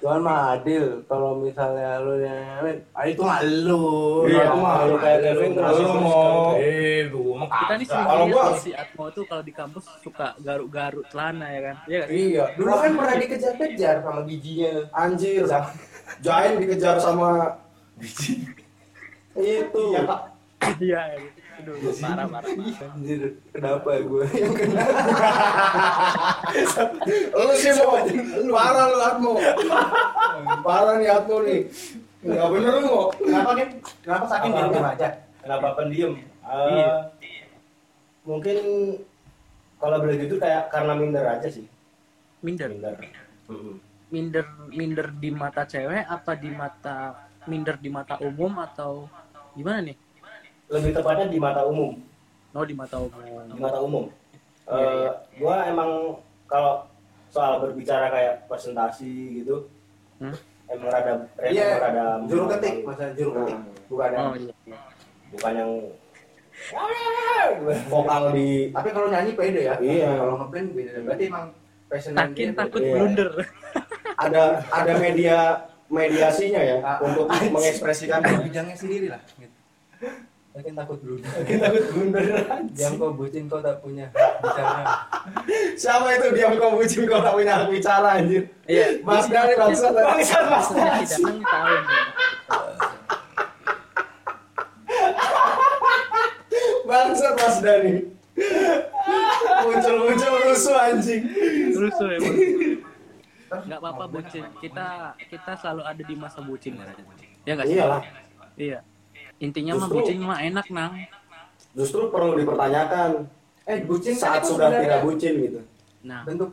Tuhan 0.00 0.20
mah 0.20 0.56
adil. 0.56 1.04
Kalau 1.04 1.36
misalnya 1.36 2.00
lu 2.00 2.18
nyamin, 2.18 2.76
ah 2.90 3.04
itu 3.04 3.20
mah 3.20 3.40
lu. 3.44 3.84
Iya, 4.24 4.48
Kalau 4.48 4.56
mah 4.58 4.74
lu 4.84 4.96
kayak 4.96 5.18
Kevin 5.20 5.50
Lu 5.52 5.76
lu 5.76 5.92
mau. 6.00 6.56
Eh, 6.56 7.00
lu 7.06 7.36
mah 7.36 7.48
Kita 7.48 7.74
nih 7.76 7.86
sering 7.86 8.06
Kalau 8.08 8.24
gua- 8.26 8.56
si 8.56 8.70
Atmo 8.72 9.04
tuh 9.10 9.24
kalau 9.24 9.44
di 9.44 9.52
kampus 9.52 9.84
suka 10.00 10.32
garuk-garuk 10.38 11.04
celana 11.08 11.46
ya 11.48 11.60
kan. 11.62 11.76
Iya 11.84 11.98
kan? 12.00 12.08
Iya, 12.08 12.44
dulu 12.54 12.70
kan 12.72 12.90
pernah 12.96 13.14
dikejar-kejar 13.18 13.96
sama 14.00 14.20
giginya. 14.24 14.72
Anjir. 14.90 15.44
Giant 16.20 16.56
dikejar 16.58 16.96
sama 16.96 17.30
itu. 19.36 19.82
Iya, 19.90 20.00
Pak. 20.04 20.20
Iya, 20.78 21.00
iya. 21.12 21.30
Aduh, 21.60 21.76
parah 22.00 22.26
parah. 22.26 22.48
Anjir, 22.96 23.20
kenapa 23.52 24.00
gue 24.00 24.24
yang 24.32 24.52
kena? 24.56 24.84
Lu 27.36 27.52
sih 27.52 27.72
mau 27.76 28.00
parah 28.48 28.84
lu 28.88 28.98
Atmo. 28.98 29.32
Parah 30.64 30.94
nih 30.96 31.08
Atmo 31.12 31.36
nih. 31.44 31.68
Enggak 32.24 32.48
bener 32.48 32.72
lu 32.80 32.88
mau. 32.88 33.04
Kenapa 33.12 33.50
kan? 33.52 33.68
Kenapa 34.00 34.24
saking 34.24 34.52
Apa 34.52 34.64
diem 34.72 34.86
aja? 34.88 35.08
Kenapa 35.40 35.66
pendiam? 35.76 36.12
Eh, 36.16 36.24
Iya. 36.72 36.92
Mungkin 38.24 38.56
kalau 39.76 39.96
boleh 40.00 40.16
gitu 40.20 40.36
kayak 40.36 40.68
karena 40.68 40.92
minder 40.96 41.24
aja 41.24 41.48
sih. 41.48 41.64
Minder. 42.40 42.68
Minder. 42.72 42.96
Minder 44.10 44.44
minder 44.72 45.06
di 45.12 45.30
mata 45.30 45.62
cewek 45.64 46.02
apa 46.04 46.32
di 46.34 46.50
mata 46.50 47.14
minder 47.46 47.76
di 47.76 47.88
mata 47.88 48.16
umum 48.20 48.58
atau 48.60 49.06
gimana 49.54 49.80
nih? 49.84 49.96
Lebih 50.70 50.90
tepatnya 50.94 51.26
di 51.26 51.38
mata 51.38 51.62
umum. 51.64 51.98
Oh, 52.50 52.62
di 52.62 52.74
mata 52.74 52.96
umum. 52.96 53.20
Di 53.46 53.58
mata 53.58 53.78
umum. 53.80 54.04
Iya, 54.64 54.70
Eh, 54.70 54.86
iya. 54.96 55.10
gua 55.36 55.56
emang 55.66 55.90
kalau 56.46 56.86
soal 57.26 57.58
berbicara 57.58 58.06
kayak 58.06 58.46
presentasi 58.46 59.10
gitu, 59.42 59.66
Hmm? 60.18 60.30
emang 60.68 60.88
rada 60.88 61.26
Iya, 61.40 61.64
emang 61.68 61.82
rada 61.84 62.04
juru 62.24 62.44
ketik, 62.48 62.74
masa 62.82 63.10
juru 63.12 63.30
ketik. 63.36 63.58
Bukan 63.88 64.08
Oh, 64.12 64.30
ada. 64.30 64.38
iya. 64.38 64.78
bukan 65.28 65.52
yang 65.54 65.72
Vokal 67.88 68.22
di 68.30 68.68
Tapi 68.68 68.88
kalau 68.90 69.08
nyanyi 69.08 69.32
pede 69.32 69.60
ya. 69.64 69.74
Iya. 69.80 70.12
Kalau 70.12 70.34
ngeband 70.36 70.68
beda. 70.70 70.92
Berarti 71.02 71.24
emang 71.26 71.46
passion 71.88 72.12
Takin 72.12 72.48
takut 72.52 72.80
Iya. 72.80 72.92
blunder. 72.94 73.30
ada 74.20 74.42
ada 74.68 74.92
media 74.94 75.36
mediasinya 75.88 76.60
ya 76.60 76.76
Ah, 76.78 77.00
untuk 77.00 77.24
mengekspresikan 77.26 78.20
bidangnya 78.44 78.76
sendiri 78.76 79.08
lah. 79.08 79.18
Gitu. 79.34 79.56
Takin 80.50 80.74
takut 80.74 80.98
dulu. 80.98 81.22
takut 81.22 81.84
blunder 81.88 82.22
Yang 82.74 82.92
kau 82.96 83.10
bucin 83.12 83.44
kau 83.46 83.60
tak 83.60 83.78
punya 83.78 84.10
bicara. 84.10 84.82
siapa 85.74 86.10
itu 86.12 86.26
diam 86.32 86.58
kau 86.58 86.74
bucin 86.74 87.06
kau 87.06 87.18
tak 87.18 87.32
punya 87.32 87.54
bicara 87.66 88.18
anjir 88.18 88.50
Iya. 88.64 88.98
Mas 89.00 89.26
Dani 89.26 89.54
bangsat 89.54 89.92
bangsat 89.92 90.44
mas 90.44 90.66
Maksudnya 90.68 90.92
tidak 90.98 91.18
kan 91.22 91.36
tahu 91.40 91.74
nih. 91.78 92.04
bangsat 96.82 97.34
Mas 97.36 97.56
Dani 97.60 97.94
muncul 99.62 99.96
muncul 100.00 100.32
rusuh 100.44 100.76
anjing 100.76 101.22
Terus 101.70 101.92
tuh 101.94 102.08
emang. 102.08 102.36
Nggak 103.50 103.78
apa-apa 103.78 104.04
bucin. 104.08 104.44
Kita 104.58 104.86
kita 105.22 105.52
selalu 105.56 105.82
ada 105.84 106.02
di 106.02 106.14
masa 106.14 106.38
bucin. 106.40 106.76
Ya 107.42 107.54
nggak 107.54 107.66
sih? 107.66 107.76
iyalah 107.76 108.02
Iya. 108.54 108.78
Intinya 109.40 109.72
mah 109.74 109.80
Justru- 109.82 109.96
bucin 109.98 110.18
mah 110.20 110.38
enak 110.38 110.66
nang. 110.70 110.92
justru 111.70 112.10
perlu 112.10 112.34
dipertanyakan 112.34 113.30
Eh, 113.62 113.78
bucin 113.86 114.12
kan 114.12 114.20
saat 114.20 114.40
itu 114.42 114.52
sudah 114.52 114.68
tidak 114.74 115.00
bucin 115.00 115.32
gitu 115.38 115.60
Nah, 116.02 116.26
bentuk 116.26 116.50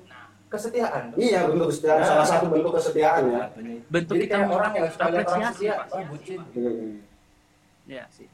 kesetiaan. 0.48 1.10
iya 1.18 1.50
bentuk 1.50 1.68
kesetiaan 1.68 2.06
salah 2.06 2.22
satu 2.24 2.46
bentuk 2.48 2.72
kesetiaan 2.72 3.24
ya 3.28 3.44
bentuk 3.90 4.14
Jadi 4.14 4.24
kita 4.24 4.38
orang 4.46 4.74
yang 4.74 4.88
suka 4.88 5.06
lihat 5.10 5.26
orang 5.26 5.52
setia, 5.52 5.76
oh 5.90 6.04
bucin. 6.06 6.40
Hmm. 6.48 6.94
Ya 7.88 8.04
sih. 8.08 8.28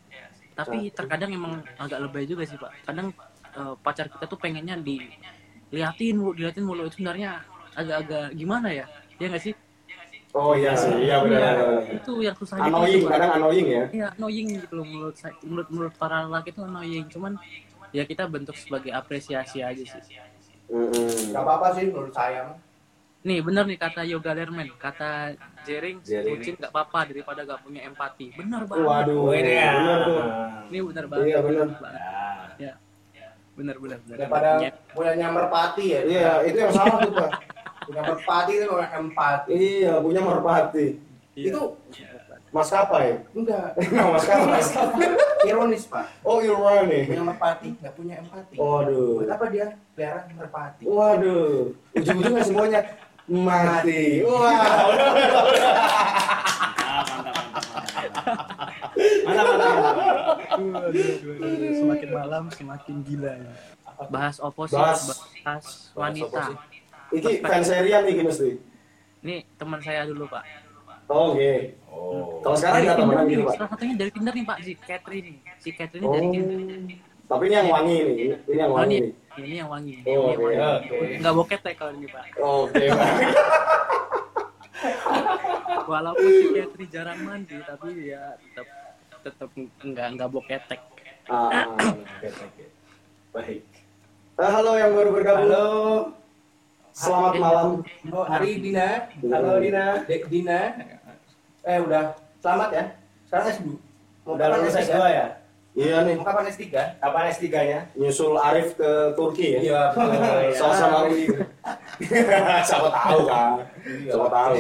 Tapi 0.51 0.91
terkadang 0.91 1.31
emang 1.31 1.53
agak 1.77 1.97
lebay 1.99 2.27
juga 2.27 2.43
sih 2.43 2.57
pak. 2.57 2.69
Kadang 2.83 3.15
eh, 3.53 3.73
pacar 3.79 4.05
kita 4.07 4.25
tuh 4.25 4.35
pengennya 4.35 4.75
diliatin 4.77 6.13
mulu, 6.13 6.35
diliatin 6.35 6.63
mulu 6.63 6.83
itu 6.83 6.99
sebenarnya 6.99 7.41
agak-agak 7.71 8.35
gimana 8.35 8.69
ya? 8.69 8.85
Ya 9.17 9.31
nggak 9.31 9.39
sih? 9.41 9.53
Oh 10.33 10.53
iya 10.53 10.73
sih 10.73 10.93
iya 10.99 11.21
benar 11.21 11.55
Itu 11.87 12.19
yang 12.19 12.35
susahnya 12.35 12.67
annoying 12.67 12.97
itu, 12.97 13.05
Pak. 13.05 13.11
kadang 13.13 13.31
annoying 13.35 13.67
ya 13.67 13.83
Iya 13.91 14.07
annoying 14.13 14.47
gitu 14.57 14.73
loh 14.73 14.85
menurut 14.85 15.15
saya, 15.15 15.33
menurut 15.41 15.67
menurut 15.69 15.93
para 15.93 16.17
lelaki 16.23 16.49
itu 16.49 16.61
annoying. 16.61 17.05
Cuman 17.07 17.33
ya 17.89 18.03
kita 18.03 18.25
bentuk 18.25 18.55
sebagai 18.55 18.89
apresiasi 18.91 19.61
aja 19.61 19.77
sih. 19.79 20.01
Mm-mm. 20.65 21.29
Gak 21.29 21.39
apa-apa 21.39 21.67
sih 21.73 21.85
menurut 21.87 22.11
saya. 22.11 22.57
Nih 23.21 23.39
bener 23.39 23.63
nih 23.63 23.77
kata 23.77 24.03
Yoga 24.03 24.33
Lerman, 24.33 24.67
kata 24.75 25.31
Jering, 25.63 26.01
Jering. 26.01 26.35
bucin 26.35 26.53
nggak 26.55 26.67
apa-apa 26.69 27.07
daripada 27.07 27.45
gak 27.45 27.61
punya 27.61 27.81
empati. 27.83 28.33
Bener 28.33 28.65
banget. 28.65 28.83
waduh 28.83 29.15
Oh, 29.21 29.31
ini 29.31 29.47
ya. 29.53 29.71
benar 29.71 29.97
tuh 30.03 30.21
Ini 30.67 30.79
bener 30.83 31.05
banget. 31.07 31.25
Iya, 31.25 31.37
bener. 31.39 31.67
banget. 31.71 32.01
Ya. 32.59 32.73
Bener 33.53 33.75
bener 33.77 33.97
bener. 34.01 34.17
Daripada 34.17 34.49
Ya. 34.59 34.71
punya 34.91 35.27
merpati 35.29 35.85
ya. 35.87 36.01
iya 36.03 36.31
itu 36.41 36.57
yang 36.57 36.73
salah 36.73 36.97
tuh 36.99 37.13
pak 37.13 37.31
punya 37.87 38.01
merpati 38.07 38.53
kan 38.59 38.69
orang 38.71 38.91
empati. 39.07 39.51
Iya 39.53 39.93
punya 39.99 40.21
merpati. 40.23 40.87
Iya. 41.33 41.49
itu 41.49 41.61
ya? 42.53 43.17
enggak. 43.33 43.67
Enggak 43.81 44.07
maskapai. 44.13 44.61
Ironis 45.49 45.83
pak. 45.89 46.05
Oh 46.21 46.39
ironi. 46.39 47.09
Punya 47.09 47.23
merpati 47.25 47.67
nggak 47.81 47.93
punya 47.97 48.15
empati. 48.21 48.55
Waduh. 48.55 49.25
Buat 49.25 49.31
apa 49.33 49.45
dia 49.49 49.67
pelihara 49.97 50.21
merpati? 50.37 50.83
Waduh. 50.85 51.73
Ujung-ujungnya 51.97 52.43
semuanya 52.45 52.79
mati. 53.27 54.21
Wah. 54.29 54.53
Mantap 59.25 59.45
mantap 59.49 59.73
mantap. 59.73 60.93
Semakin 61.73 62.09
malam 62.13 62.43
semakin 62.53 62.95
gila 63.03 63.33
ya. 63.33 63.53
Bahas 64.09 64.37
oposisi 64.37 64.77
bahas, 64.77 65.01
bahas 65.43 65.65
wanita. 65.97 66.29
bahas 66.33 66.72
Iki 67.13 67.31
fans 67.39 67.65
serian 67.65 68.01
nih 68.03 68.19
mesti. 68.19 68.49
Ini 69.21 69.35
teman 69.55 69.79
saya 69.79 70.03
dulu 70.03 70.25
pak. 70.25 70.43
Oh, 71.05 71.31
oke. 71.31 71.53
Oh. 71.85 72.39
Kalau 72.41 72.55
sekarang 72.55 72.79
nggak 72.81 72.97
temenan 72.97 73.23
nih, 73.23 73.33
gitu, 73.33 73.43
Pak. 73.43 73.53
salah 73.53 73.69
satunya 73.69 73.95
dari 73.95 74.09
Tinder 74.09 74.33
nih 74.33 74.45
pak, 74.45 74.57
si 74.59 74.71
Catherine. 74.77 75.31
Si 75.59 75.69
Catherine 75.71 76.03
Oh. 76.03 76.11
dari 76.11 76.27
Tinder. 76.27 76.57
Tapi 77.23 77.43
ini 77.45 77.55
yang 77.55 77.69
wangi 77.69 77.97
nih. 77.99 78.15
Ini 78.43 78.57
yang 78.57 78.69
Oh 78.69 78.75
wangi 78.75 78.95
ini, 78.95 79.03
nih. 79.03 79.13
ini 79.39 79.55
yang 79.55 79.69
wangi. 79.69 79.93
Oh, 79.93 80.01
ini 80.01 80.09
yang 80.09 80.23
oke, 80.23 80.43
wangi. 80.43 80.89
oke. 80.89 81.15
Nggak 81.19 81.33
boket 81.33 81.61
ya 81.61 81.73
kalau 81.73 81.91
ini 81.93 82.07
pak. 82.07 82.25
Oke. 82.35 82.85
Walaupun 85.85 86.23
si 86.25 86.45
Catherine 86.53 86.89
jarang 86.89 87.19
mandi, 87.21 87.57
tapi 87.61 87.87
ya 88.05 88.23
tetap 88.39 88.67
tetap 89.21 89.49
nggak 89.79 90.07
nggak 90.15 90.29
boketek. 90.29 90.81
Ah. 91.25 91.67
Oke, 91.67 92.27
oke. 92.29 92.63
Baik. 93.33 93.63
Eh, 94.33 94.49
halo 94.49 94.71
yang 94.75 94.91
baru 94.91 95.09
bergabung. 95.11 95.45
Halo. 95.45 95.67
Selamat 96.93 97.33
malam. 97.41 97.67
Oh, 98.13 98.21
Ari 98.21 98.61
Dina. 98.61 99.09
Halo 99.17 99.57
Dina. 99.57 100.05
Dek 100.05 100.29
Dina. 100.29 100.77
Eh 101.65 101.81
udah 101.81 102.13
selamat 102.37 102.69
ya. 102.69 102.83
Sekarang 103.25 103.47
S2. 103.49 103.65
Mau 104.23 104.37
Udah 104.37 104.45
lulus 104.53 104.77
S3? 104.77 104.93
S2 104.93 105.01
ya? 105.09 105.27
Iya 105.73 106.05
nih, 106.05 106.21
Mau 106.21 106.25
kapan 106.29 106.45
S3? 106.53 106.69
Kapan 107.01 107.23
S3-nya? 107.33 107.79
nyusul 107.97 108.37
Arif 108.37 108.77
ke 108.77 108.89
Turki 109.17 109.57
ya. 109.57 109.59
Iya. 109.65 109.81
Sama 110.61 110.73
sama 110.77 110.97
Rudi. 111.09 111.33
Siapa 112.61 112.87
tahu 112.93 113.19
kan. 113.25 113.49
Siapa 113.81 114.27
tahu. 114.29 114.53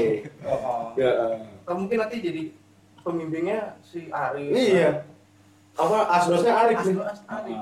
Ya. 0.97 1.11
mungkin 1.69 1.97
nanti 2.01 2.17
jadi 2.17 2.41
pembimbingnya 3.05 3.77
si 3.85 4.09
Ari. 4.09 4.49
Iya. 4.49 5.05
Apa 5.77 6.09
asdosnya 6.17 6.53
Arif 6.65 6.81
nih? 6.81 6.97
Asli 7.29 7.53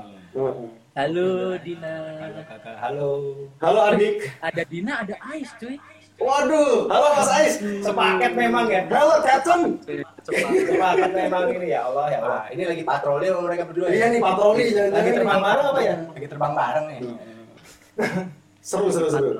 Halo 0.92 1.56
Dina. 1.64 2.20
Kakak, 2.44 2.76
halo. 2.76 3.32
Halo 3.64 3.78
Ardik. 3.80 4.28
Ada 4.44 4.60
Dina, 4.68 5.00
ada 5.00 5.16
Ais 5.24 5.48
cuy. 5.56 5.80
Waduh, 6.20 6.84
halo 6.84 7.06
Mas 7.16 7.30
Ais. 7.32 7.54
Sepaket 7.80 8.32
memang 8.36 8.68
ya. 8.68 8.84
Halo. 8.92 9.24
Cepat. 9.24 9.72
Sepaket 10.68 11.10
memang 11.16 11.48
ini 11.48 11.72
ya 11.72 11.88
Allah 11.88 12.06
ya 12.12 12.18
Allah. 12.20 12.44
Ini 12.52 12.62
lagi 12.68 12.82
patroli 12.84 13.24
sama 13.24 13.40
mereka 13.48 13.64
berdua 13.72 13.88
Iya 13.88 14.04
ya. 14.04 14.12
nih 14.12 14.20
patroli 14.20 14.62
jangan 14.68 14.92
Lagi 14.92 15.10
terbang 15.16 15.40
bareng 15.40 15.66
apa 15.72 15.80
ya? 15.80 15.96
Lagi 16.12 16.28
terbang 16.28 16.52
bareng 16.52 16.84
nih. 16.84 17.00
Seru 18.68 18.88
seru 18.92 19.08
seru. 19.08 19.30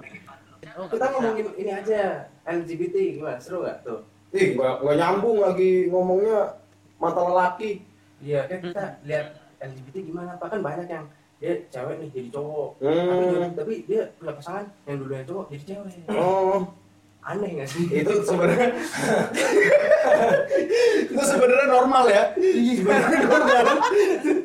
Oh, 0.73 0.89
Kita 0.89 1.05
ngomongin 1.13 1.47
ini 1.61 1.69
aja 1.69 2.01
LGBT 2.49 3.21
gimana? 3.21 3.37
Seru 3.37 3.61
gak 3.69 3.85
tuh? 3.85 4.01
Ih, 4.33 4.57
gak, 4.57 4.81
gak 4.81 4.97
nyambung 4.97 5.45
lagi 5.45 5.93
ngomongnya 5.93 6.57
mata 6.97 7.21
lelaki. 7.21 7.85
Iya, 8.25 8.49
kan 8.49 8.59
kita 8.65 8.85
lihat 9.05 9.37
LGBT 9.61 9.97
gimana? 10.01 10.41
Pak 10.41 10.49
kan 10.49 10.65
banyak 10.65 10.89
yang 10.89 11.05
dia 11.43 11.59
cewek 11.67 11.97
nih 11.99 12.09
jadi 12.13 12.29
cowok. 12.31 12.71
Hmm. 12.79 12.95
Tapi, 12.95 13.25
dia- 13.27 13.51
tapi 13.53 13.75
dia 13.83 14.03
punya 14.15 14.33
pasangan 14.33 14.65
yang 14.87 14.97
dulunya 14.97 15.25
cowok 15.27 15.45
jadi 15.51 15.65
cewek. 15.67 15.91
Oh, 16.09 16.63
Aneh 17.21 17.51
gak 17.57 17.67
sih? 17.67 17.87
itu 17.93 18.13
sebenarnya 18.21 18.67
itu 21.05 21.23
sebenarnya 21.23 21.67
normal 21.69 22.05
ya. 22.09 22.23
Sebenarnya 22.35 23.21
normal. 23.25 23.65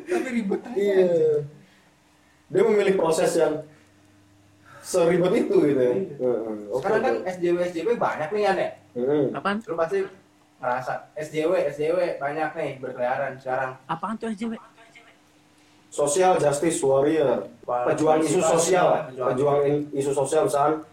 tapi 0.04 0.28
ribet 0.32 0.60
aja. 0.60 0.74
Iya. 0.74 1.06
Dia 2.48 2.62
memilih 2.64 2.94
proses 2.94 3.30
yang 3.34 3.54
seribet 4.80 5.32
itu 5.38 5.56
gitu 5.64 5.80
ya. 5.80 5.92
Iya. 5.92 6.16
Heeh. 6.16 6.56
Oke, 6.68 6.80
Sekarang 6.80 7.02
kan. 7.02 7.14
SJW 7.28 7.56
SJW 7.68 7.88
banyak 7.96 8.28
nih 8.32 8.42
kan 8.44 8.56
ya. 8.56 8.70
Heeh. 8.94 9.24
Apaan? 9.32 9.56
Lu 9.62 9.74
pasti 9.74 9.98
ngerasa 10.58 10.92
SJW 11.14 11.52
SJW 11.68 11.98
banyak 12.16 12.50
nih 12.52 12.70
berkeliaran 12.78 13.32
sekarang. 13.36 13.70
Apaan 13.86 14.14
tuh 14.16 14.30
SJW? 14.30 14.54
Social 15.88 16.36
Justice 16.36 16.78
Warrior, 16.80 17.48
pejuang 17.64 18.20
isu 18.20 18.40
sosial, 18.40 19.08
Pejuang- 19.10 19.88
isu 19.90 20.12
sosial 20.12 20.44
misalnya 20.44 20.84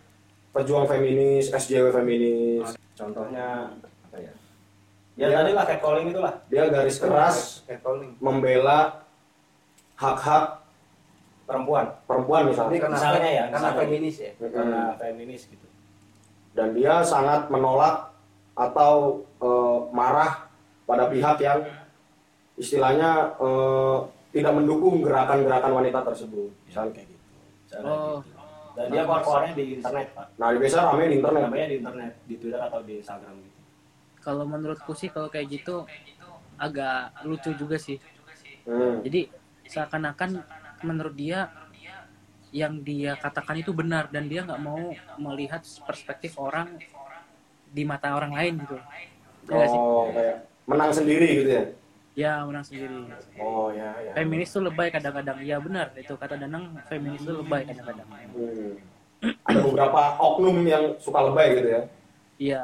pejuang 0.50 0.88
feminis, 0.88 1.52
SJW 1.52 1.92
feminis. 1.92 2.68
Contohnya 2.96 3.76
apa 3.76 4.18
ya? 4.18 4.32
Ya 5.16 5.28
tadi 5.34 5.52
lah 5.52 5.66
catcalling 5.66 6.08
itu 6.10 6.20
lah. 6.20 6.34
Dia 6.48 6.68
garis 6.68 6.96
keras 6.96 7.64
catcalling. 7.66 8.16
membela 8.18 9.04
hak-hak 9.96 10.64
Perempuan. 11.46 11.86
perempuan 12.08 12.42
misalnya. 12.50 12.80
karena 12.80 12.96
Misalnya 12.98 13.30
ya, 13.30 13.44
karena 13.46 13.60
misalnya. 13.60 13.80
feminis 13.80 14.16
ya. 14.18 14.32
Karena 14.40 14.82
feminis 14.98 15.42
gitu. 15.46 15.68
Dan 16.56 16.68
dia 16.72 17.04
sangat 17.04 17.52
menolak 17.52 18.16
atau 18.56 18.94
eh, 19.38 19.78
marah 19.92 20.48
pada 20.84 21.06
pihak 21.06 21.38
yang 21.38 21.68
istilahnya 22.56 23.36
eh, 23.38 23.98
tidak 24.36 24.52
mendukung 24.52 25.00
gerakan-gerakan 25.00 25.72
wanita 25.72 26.00
tersebut. 26.04 26.52
Misalnya 26.68 26.92
kayak 26.92 27.08
gitu. 27.08 27.26
Misalnya 27.64 27.88
Oh. 27.88 28.20
gitu. 28.20 28.36
Dan 28.76 28.86
dia 28.92 29.02
keluar-keluarnya 29.08 29.54
di 29.56 29.66
internet, 29.80 30.08
Pak. 30.12 30.26
Nah, 30.36 30.48
biasa 30.52 30.78
rame 30.84 31.04
di 31.08 31.16
internet. 31.16 31.42
Namanya 31.48 31.68
di 31.72 31.76
internet, 31.80 32.12
di 32.28 32.36
Twitter 32.36 32.60
atau 32.60 32.80
di 32.84 32.94
Instagram 33.00 33.36
gitu. 33.40 33.58
Kalau 34.20 34.44
menurutku 34.44 34.92
sih 34.92 35.08
kalau 35.08 35.32
kayak 35.32 35.48
gitu 35.48 35.88
agak 36.60 37.16
lucu 37.24 37.56
juga 37.56 37.80
sih. 37.80 37.96
Hmm. 38.68 39.00
Jadi 39.00 39.32
seakan-akan 39.72 40.44
menurut 40.84 41.16
dia 41.16 41.48
yang 42.52 42.84
dia 42.84 43.16
katakan 43.16 43.64
itu 43.64 43.72
benar 43.72 44.12
dan 44.12 44.28
dia 44.28 44.44
nggak 44.44 44.60
mau 44.60 44.92
melihat 45.20 45.64
perspektif 45.88 46.36
orang 46.36 46.76
di 47.72 47.84
mata 47.88 48.12
orang 48.12 48.36
lain 48.36 48.60
gitu. 48.60 48.76
Ya? 49.52 49.68
Oh, 49.72 50.12
kayak 50.12 50.52
menang 50.68 50.92
sendiri 50.92 51.28
gitu 51.44 51.50
ya. 51.52 51.64
Ya 52.16 52.48
menang 52.48 52.64
sendiri. 52.64 53.12
Oh, 53.36 53.68
ya 53.70 53.92
ya. 54.00 54.12
Feminis 54.16 54.48
tuh 54.50 54.64
lebay 54.64 54.88
kadang-kadang. 54.88 55.44
Ya 55.44 55.60
benar 55.60 55.92
itu 55.94 56.16
kata 56.16 56.40
Danang 56.40 56.72
feminis 56.88 57.20
tuh 57.22 57.44
lebay 57.44 57.68
kadang-kadang. 57.68 58.08
Hmm. 58.32 58.74
Ada 59.44 59.60
beberapa 59.62 60.00
oknum 60.18 60.64
yang 60.64 60.96
suka 60.96 61.20
lebay 61.22 61.60
gitu 61.60 61.70
ya. 61.70 61.82
Iya 62.36 62.64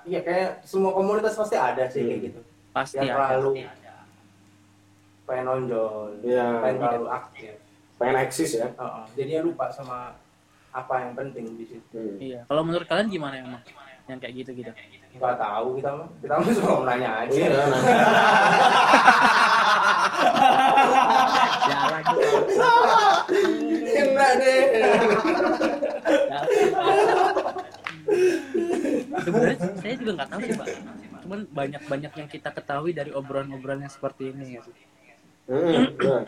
Iya 0.00 0.20
kayak 0.20 0.64
semua 0.64 0.90
komunitas 0.90 1.36
pasti 1.36 1.54
ada 1.54 1.86
sih 1.86 2.02
kayak 2.02 2.18
Hmm. 2.18 2.26
gitu. 2.26 2.40
pasti 2.70 2.96
Yang 2.98 3.10
ada. 3.10 3.26
terlalu 3.28 3.50
pengen 5.24 5.44
nonjol, 5.44 6.10
Iya. 6.22 6.46
pengen 6.58 6.78
terlalu 6.80 7.08
aktif. 7.08 7.52
Pengen 7.94 8.16
eksis 8.18 8.50
ya. 8.56 8.66
Heeh. 8.72 9.04
Jadinya 9.14 9.40
lupa 9.44 9.64
sama 9.70 10.18
apa 10.70 10.94
yang 11.00 11.12
penting 11.14 11.46
di 11.54 11.64
situ. 11.64 11.94
Hmm. 11.94 12.18
Iya. 12.18 12.40
Kalau 12.46 12.62
menurut 12.62 12.86
kalian 12.86 13.06
gimana 13.06 13.38
emang? 13.38 13.62
Yang 14.06 14.18
kayak 14.18 14.34
gitu-gitu. 14.36 14.72
Nggak 15.10 15.36
tahu 15.42 15.66
kita 15.80 15.90
mah, 15.90 16.08
kita 16.22 16.34
mah 16.38 16.44
cuma 16.58 16.70
mau 16.70 16.84
nanya 16.86 17.10
aja. 17.26 17.34
Iya, 17.34 17.48
nah. 17.50 17.80
Jalan 21.66 22.02
Enggak 23.90 24.32
deh. 24.38 24.62
Sebenarnya 29.20 29.56
saya 29.76 29.94
juga 29.98 30.12
nggak 30.14 30.30
tahu 30.30 30.40
sih 30.46 30.54
pak. 30.54 30.68
Cuman 31.20 31.40
banyak-banyak 31.52 32.12
yang 32.16 32.28
kita 32.30 32.50
ketahui 32.54 32.92
dari 32.94 33.10
obrolan-obrolan 33.10 33.86
yang 33.86 33.92
seperti 33.92 34.32
ini. 34.32 34.58
Ya. 34.58 34.62
Hmm, 35.50 35.90
ya. 35.98 36.18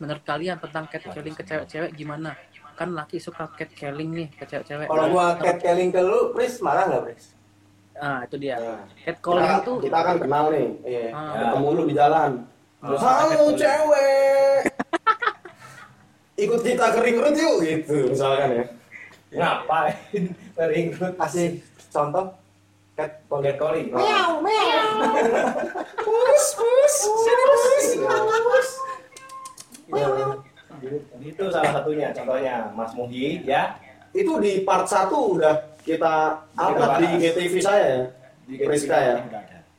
Menurut 0.00 0.24
kalian 0.24 0.56
tentang 0.58 0.88
catcalling 0.88 1.36
ke 1.36 1.44
cewek-cewek 1.44 1.90
gimana? 1.94 2.34
Kan 2.74 2.96
laki 2.96 3.20
suka 3.20 3.46
catcalling 3.52 4.10
nih 4.10 4.28
ke 4.32 4.44
cewek-cewek. 4.48 4.88
Kalau 4.88 5.06
gua 5.12 5.36
catcalling 5.38 5.92
ke 5.92 6.00
lu, 6.00 6.32
Pris 6.32 6.58
marah 6.64 6.88
nggak 6.88 7.02
Pris? 7.06 7.41
Ah 8.02 8.26
itu 8.26 8.34
dia. 8.34 8.58
Nah, 8.58 8.82
Catcalling 9.06 9.46
kita, 9.46 9.58
itu 9.62 9.72
kita 9.86 9.98
kan 10.02 10.16
kenal 10.18 10.44
nih. 10.50 10.66
Iya. 10.82 11.06
ah, 11.14 11.34
Ketemu 11.38 11.68
lu 11.70 11.82
di 11.86 11.94
jalan. 11.94 12.30
Terus 12.82 12.98
Halo 12.98 13.14
catcalling. 13.30 13.54
cewek. 13.62 14.58
Ikut 16.42 16.60
kita 16.66 16.84
ke 16.90 16.98
ring 16.98 17.16
road 17.22 17.36
yuk 17.38 17.54
gitu 17.62 17.96
misalkan 18.10 18.50
ya. 18.58 18.64
Ngapain? 19.30 20.22
Ringrut. 20.74 21.14
Kasih 21.14 21.62
contoh 21.94 22.34
catcalling. 22.98 23.54
Catcalling. 23.94 23.94
Pus 26.02 26.46
pus. 26.58 26.94
Sini 27.06 27.44
pus. 28.42 28.68
Itu 31.22 31.44
salah 31.54 31.70
satunya, 31.78 32.10
contohnya 32.10 32.66
Mas 32.74 32.90
Muhi 32.98 33.46
ya. 33.46 33.78
Itu 34.10 34.42
di 34.42 34.66
part 34.66 34.90
1 34.90 35.06
udah 35.08 35.71
kita 35.82 36.14
Kita 36.54 36.86
di. 36.98 37.06
GTV 37.18 37.54
saya 37.58 37.84
ya. 37.84 38.02
Di 38.46 38.54
Priska 38.62 38.96
ya. 38.98 39.14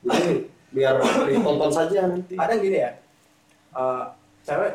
Jadi 0.04 0.52
biar 0.74 0.96
ditonton 1.30 1.72
saja 1.72 2.10
nanti. 2.10 2.34
Ada 2.36 2.54
gini 2.58 2.78
ya, 2.82 2.92
eh, 3.78 4.04
cewek 4.44 4.74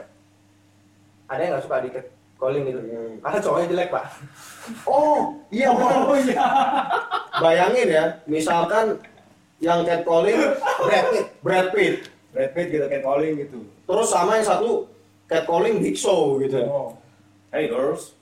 ada 1.29 1.41
yang 1.45 1.53
nggak 1.59 1.64
suka 1.68 1.76
di 1.85 1.91
catcalling 1.93 2.64
gitu. 2.70 2.81
Hmm. 2.81 3.14
Karena 3.20 3.39
cowoknya 3.45 3.66
jelek 3.68 3.89
pak. 3.93 4.05
Oh, 4.89 5.37
iya 5.53 5.68
oh, 5.74 6.16
iya. 6.16 6.45
Bayangin 7.43 7.89
ya, 7.93 8.05
misalkan 8.24 8.97
yang 9.61 9.85
catcalling 9.85 10.39
Brad 10.81 11.07
Pitt, 11.12 11.26
Brad 11.45 11.68
Pitt. 11.74 11.97
Brad 12.33 12.51
Pitt 12.57 12.68
gitu 12.72 12.87
catcalling 12.89 13.35
gitu. 13.45 13.59
Terus 13.85 14.09
sama 14.09 14.41
yang 14.41 14.47
satu 14.47 14.87
catcalling 15.29 15.83
Big 15.83 15.99
Show 15.99 16.41
gitu. 16.41 16.64
Oh. 16.64 16.97
Hey 17.53 17.68
girls. 17.68 18.16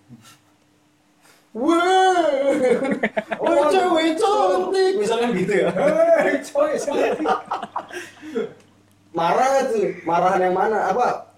Wah, 1.57 2.53
wah 3.41 3.65
cewek 3.67 4.13
cantik, 4.15 4.93
misalnya 4.95 5.29
gitu 5.33 5.53
ya. 5.57 5.69
Hey 6.21 6.37
coy, 6.45 6.77
marah 9.17 9.47
nggak 9.49 9.65
tuh 9.73 9.81
marahan 10.05 10.41
yang 10.43 10.53
mana 10.53 10.93
apa 10.93 11.33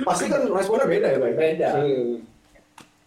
pasti 0.00 0.32
kan 0.32 0.40
responnya 0.48 0.88
beda 0.88 1.06
ya 1.06 1.18
Bay? 1.20 1.32
Beda. 1.36 1.68
Hmm. 1.76 2.24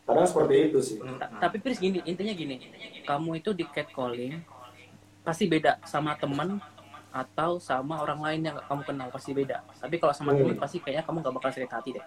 kadang 0.05 0.27
seperti 0.29 0.69
itu 0.69 0.77
sih 0.77 0.97
Ta- 1.17 1.33
tapi 1.41 1.57
Pris 1.57 1.81
gini 1.81 1.97
intinya 2.05 2.29
gini 2.29 2.61
kamu 3.01 3.41
itu 3.41 3.49
di 3.51 3.65
catcalling 3.65 4.37
pasti 5.25 5.49
beda 5.49 5.81
sama 5.81 6.13
temen 6.13 6.61
atau 7.09 7.57
sama 7.57 7.97
orang 7.97 8.21
lain 8.21 8.41
yang 8.45 8.57
kamu 8.61 8.85
kenal 8.85 9.09
pasti 9.09 9.33
beda 9.33 9.65
tapi 9.73 9.97
kalau 9.97 10.13
sama 10.13 10.29
Hmm. 10.31 10.45
temen 10.45 10.61
pasti 10.61 10.77
kayaknya 10.77 11.01
kamu 11.01 11.25
nggak 11.25 11.33
bakal 11.33 11.49
sakit 11.49 11.71
hati 11.73 11.89
deh 11.97 12.05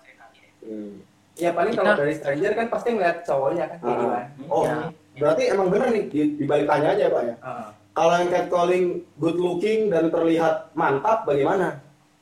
Hmm. 0.58 1.02
Ya 1.38 1.50
paling 1.52 1.70
Kita- 1.70 1.82
kalau 1.84 1.94
dari 1.96 2.12
stranger 2.12 2.52
kan 2.52 2.66
pasti 2.66 2.88
ngeliat 2.90 3.16
cowoknya 3.22 3.64
kan 3.64 3.78
kayak 3.78 3.88
Ah. 3.88 4.00
gimana. 4.00 4.26
oh 4.48 4.64
Ya. 4.64 4.78
berarti 5.16 5.42
emang 5.48 5.68
bener 5.68 5.88
nih 5.88 6.04
di, 6.06 6.20
dibalik 6.36 6.66
tanya 6.66 6.88
aja 6.92 7.04
pak 7.08 7.22
ya 7.24 7.34
Ah. 7.40 7.68
kalau 7.92 8.14
yang 8.16 8.28
catcalling 8.28 8.86
good 9.16 9.36
looking 9.36 9.80
dan 9.86 10.06
terlihat 10.08 10.54
mantap 10.72 11.22
bagaimana 11.24 11.78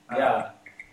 Ya. 0.08 0.52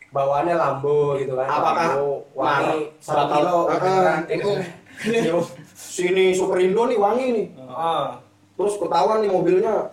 Bawaannya 0.10 0.54
Lambo 0.54 1.18
gitu 1.18 1.34
kan. 1.34 1.46
Apakah 1.48 1.90
wangi 2.32 2.94
marah? 2.94 2.98
satu 2.98 3.34
kilo. 3.34 3.58
Ah, 3.66 4.22
gitu 4.24 4.50
kan. 4.50 4.62
sini 5.76 6.26
Superindo 6.32 6.86
nih 6.86 6.98
wangi 6.98 7.28
nih 7.30 7.48
Ah. 7.68 8.18
terus 8.54 8.78
ketahuan 8.78 9.20
nih 9.20 9.30
mobilnya 9.30 9.90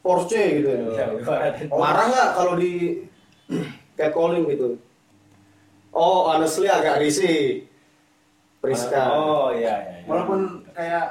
Porsche 0.00 0.42
gitu 0.56 0.70
Ya, 0.90 1.12
ibaratnya. 1.12 1.66
marah 1.68 2.04
nggak 2.08 2.28
kalau 2.32 2.54
di 2.54 3.04
catcalling 3.94 4.48
gitu 4.48 4.78
oh 5.92 6.30
honestly 6.30 6.68
agak 6.68 6.98
risih 7.00 7.66
Priska 8.60 9.08
Oh 9.08 9.48
iya 9.56 9.72
iya. 9.80 9.94
iya. 10.04 10.06
Walaupun 10.06 10.40
kayak 10.76 11.06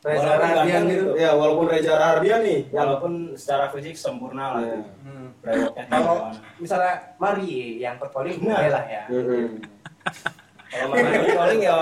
Reza 0.00 0.32
ganteng 0.40 0.64
gitu. 0.88 1.12
gitu. 1.12 1.20
ya 1.20 1.30
walaupun 1.36 1.66
Reza 1.68 1.92
Rardian 1.92 2.40
nih 2.40 2.60
yang 2.72 2.88
Walaupun 2.88 3.12
secara 3.36 3.68
fisik 3.68 4.00
sempurna 4.00 4.56
lah. 4.56 4.60
Iya. 4.64 4.76
itu. 4.80 4.88
Hmm. 5.04 5.28
Kalau 5.92 6.16
misalnya 6.56 6.94
Mari 7.20 7.76
yang 7.78 8.00
perpoling 8.00 8.40
Nah. 8.40 8.56
boleh 8.56 8.70
lah 8.72 8.84
ya. 8.88 9.02
Mm-mm. 9.12 9.60
Kalau 10.70 10.86
makan 10.88 11.24
calling 11.36 11.60
ya 11.60 11.76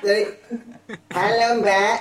Jadi, 0.00 0.22
halo 1.14 1.48
mbak 1.62 1.96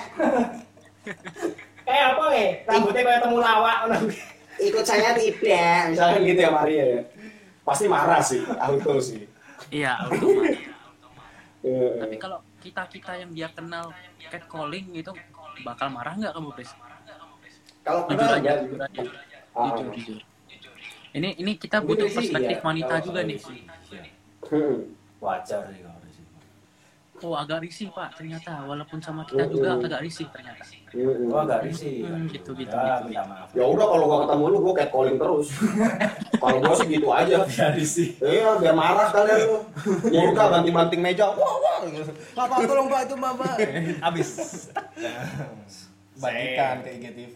kayak 1.85 2.05
apa 2.15 2.23
nih? 2.33 2.49
Rambutnya 2.65 3.01
kayak 3.05 3.21
temu 3.21 3.37
lawak. 3.37 3.77
ikut 4.59 4.83
saya 4.83 5.13
tidak 5.15 5.93
misalkan 5.93 6.21
gitu 6.25 6.41
ya 6.41 6.51
Maria 6.51 6.83
ya 6.83 7.01
pasti 7.69 7.85
marah 7.85 8.21
sih 8.25 8.41
auto 8.57 8.97
sih 8.97 9.29
iya 9.69 10.01
otomatis 10.09 10.67
Iya. 11.59 12.07
tapi 12.07 12.15
kalau 12.15 12.39
kita 12.63 12.87
kita 12.87 13.19
yang 13.19 13.35
dia 13.35 13.51
kenal 13.51 13.91
catcalling 14.31 14.95
itu 14.95 15.11
bakal 15.67 15.91
marah 15.91 16.15
nggak 16.15 16.31
kamu 16.31 16.49
Pris 16.55 16.71
kalau 17.83 18.07
jujur 18.07 18.31
aja 18.31 18.39
ya 18.39 18.53
jujur 18.63 18.79
aja 18.79 19.01
Ah. 19.53 19.75
jujur 19.75 19.91
jujur 19.91 20.19
ini 21.09 21.35
ini 21.41 21.57
kita 21.57 21.81
butuh 21.81 22.05
perspektif 22.05 22.61
iya. 22.61 22.65
wanita 22.65 23.01
juga 23.01 23.25
nih. 23.25 23.41
Wajar 25.25 25.67
di 25.73 25.81
sini. 25.81 25.98
Oh 27.21 27.33
agak 27.33 27.59
risih 27.61 27.87
pak 27.89 28.13
ternyata 28.13 28.63
walaupun 28.63 28.99
sama 28.99 29.23
kita 29.23 29.45
juga 29.45 29.73
Mm-mm. 29.73 29.85
agak 29.85 30.01
risih 30.01 30.27
ternyata 30.29 30.63
Mm-mm. 30.89 31.29
Gua 31.29 31.45
agak 31.45 31.59
risih. 31.63 32.01
Hmm, 32.01 32.25
gitu, 32.25 32.49
gitu, 32.53 32.73
Ya, 32.73 32.97
gitu. 32.97 33.05
minta 33.07 33.23
maaf. 33.23 33.47
ya 33.53 33.61
udah 33.63 33.85
kalau 33.85 34.05
gua 34.05 34.17
ketemu 34.25 34.43
lu 34.45 34.57
gua 34.59 34.73
catcalling 34.75 35.17
terus 35.17 35.47
kalau 36.41 36.57
gua 36.59 36.73
sih 36.75 36.87
gitu 36.87 37.07
aja 37.09 37.37
Ya 37.45 37.67
risih. 37.71 38.09
iya 38.19 38.49
biar 38.57 38.73
marah 38.73 39.07
kalian 39.09 39.39
lu 39.45 39.57
murka 40.09 40.43
banting-banting 40.49 40.99
meja 40.99 41.25
wah 41.29 41.55
wah 41.57 41.77
Papa 42.35 42.55
tolong 42.61 42.87
pak 42.87 43.01
itu 43.05 43.15
mama. 43.15 43.47
Abis. 44.07 44.29
Bagikan 46.15 46.83
ke 46.83 46.89
IGTV. 46.93 47.35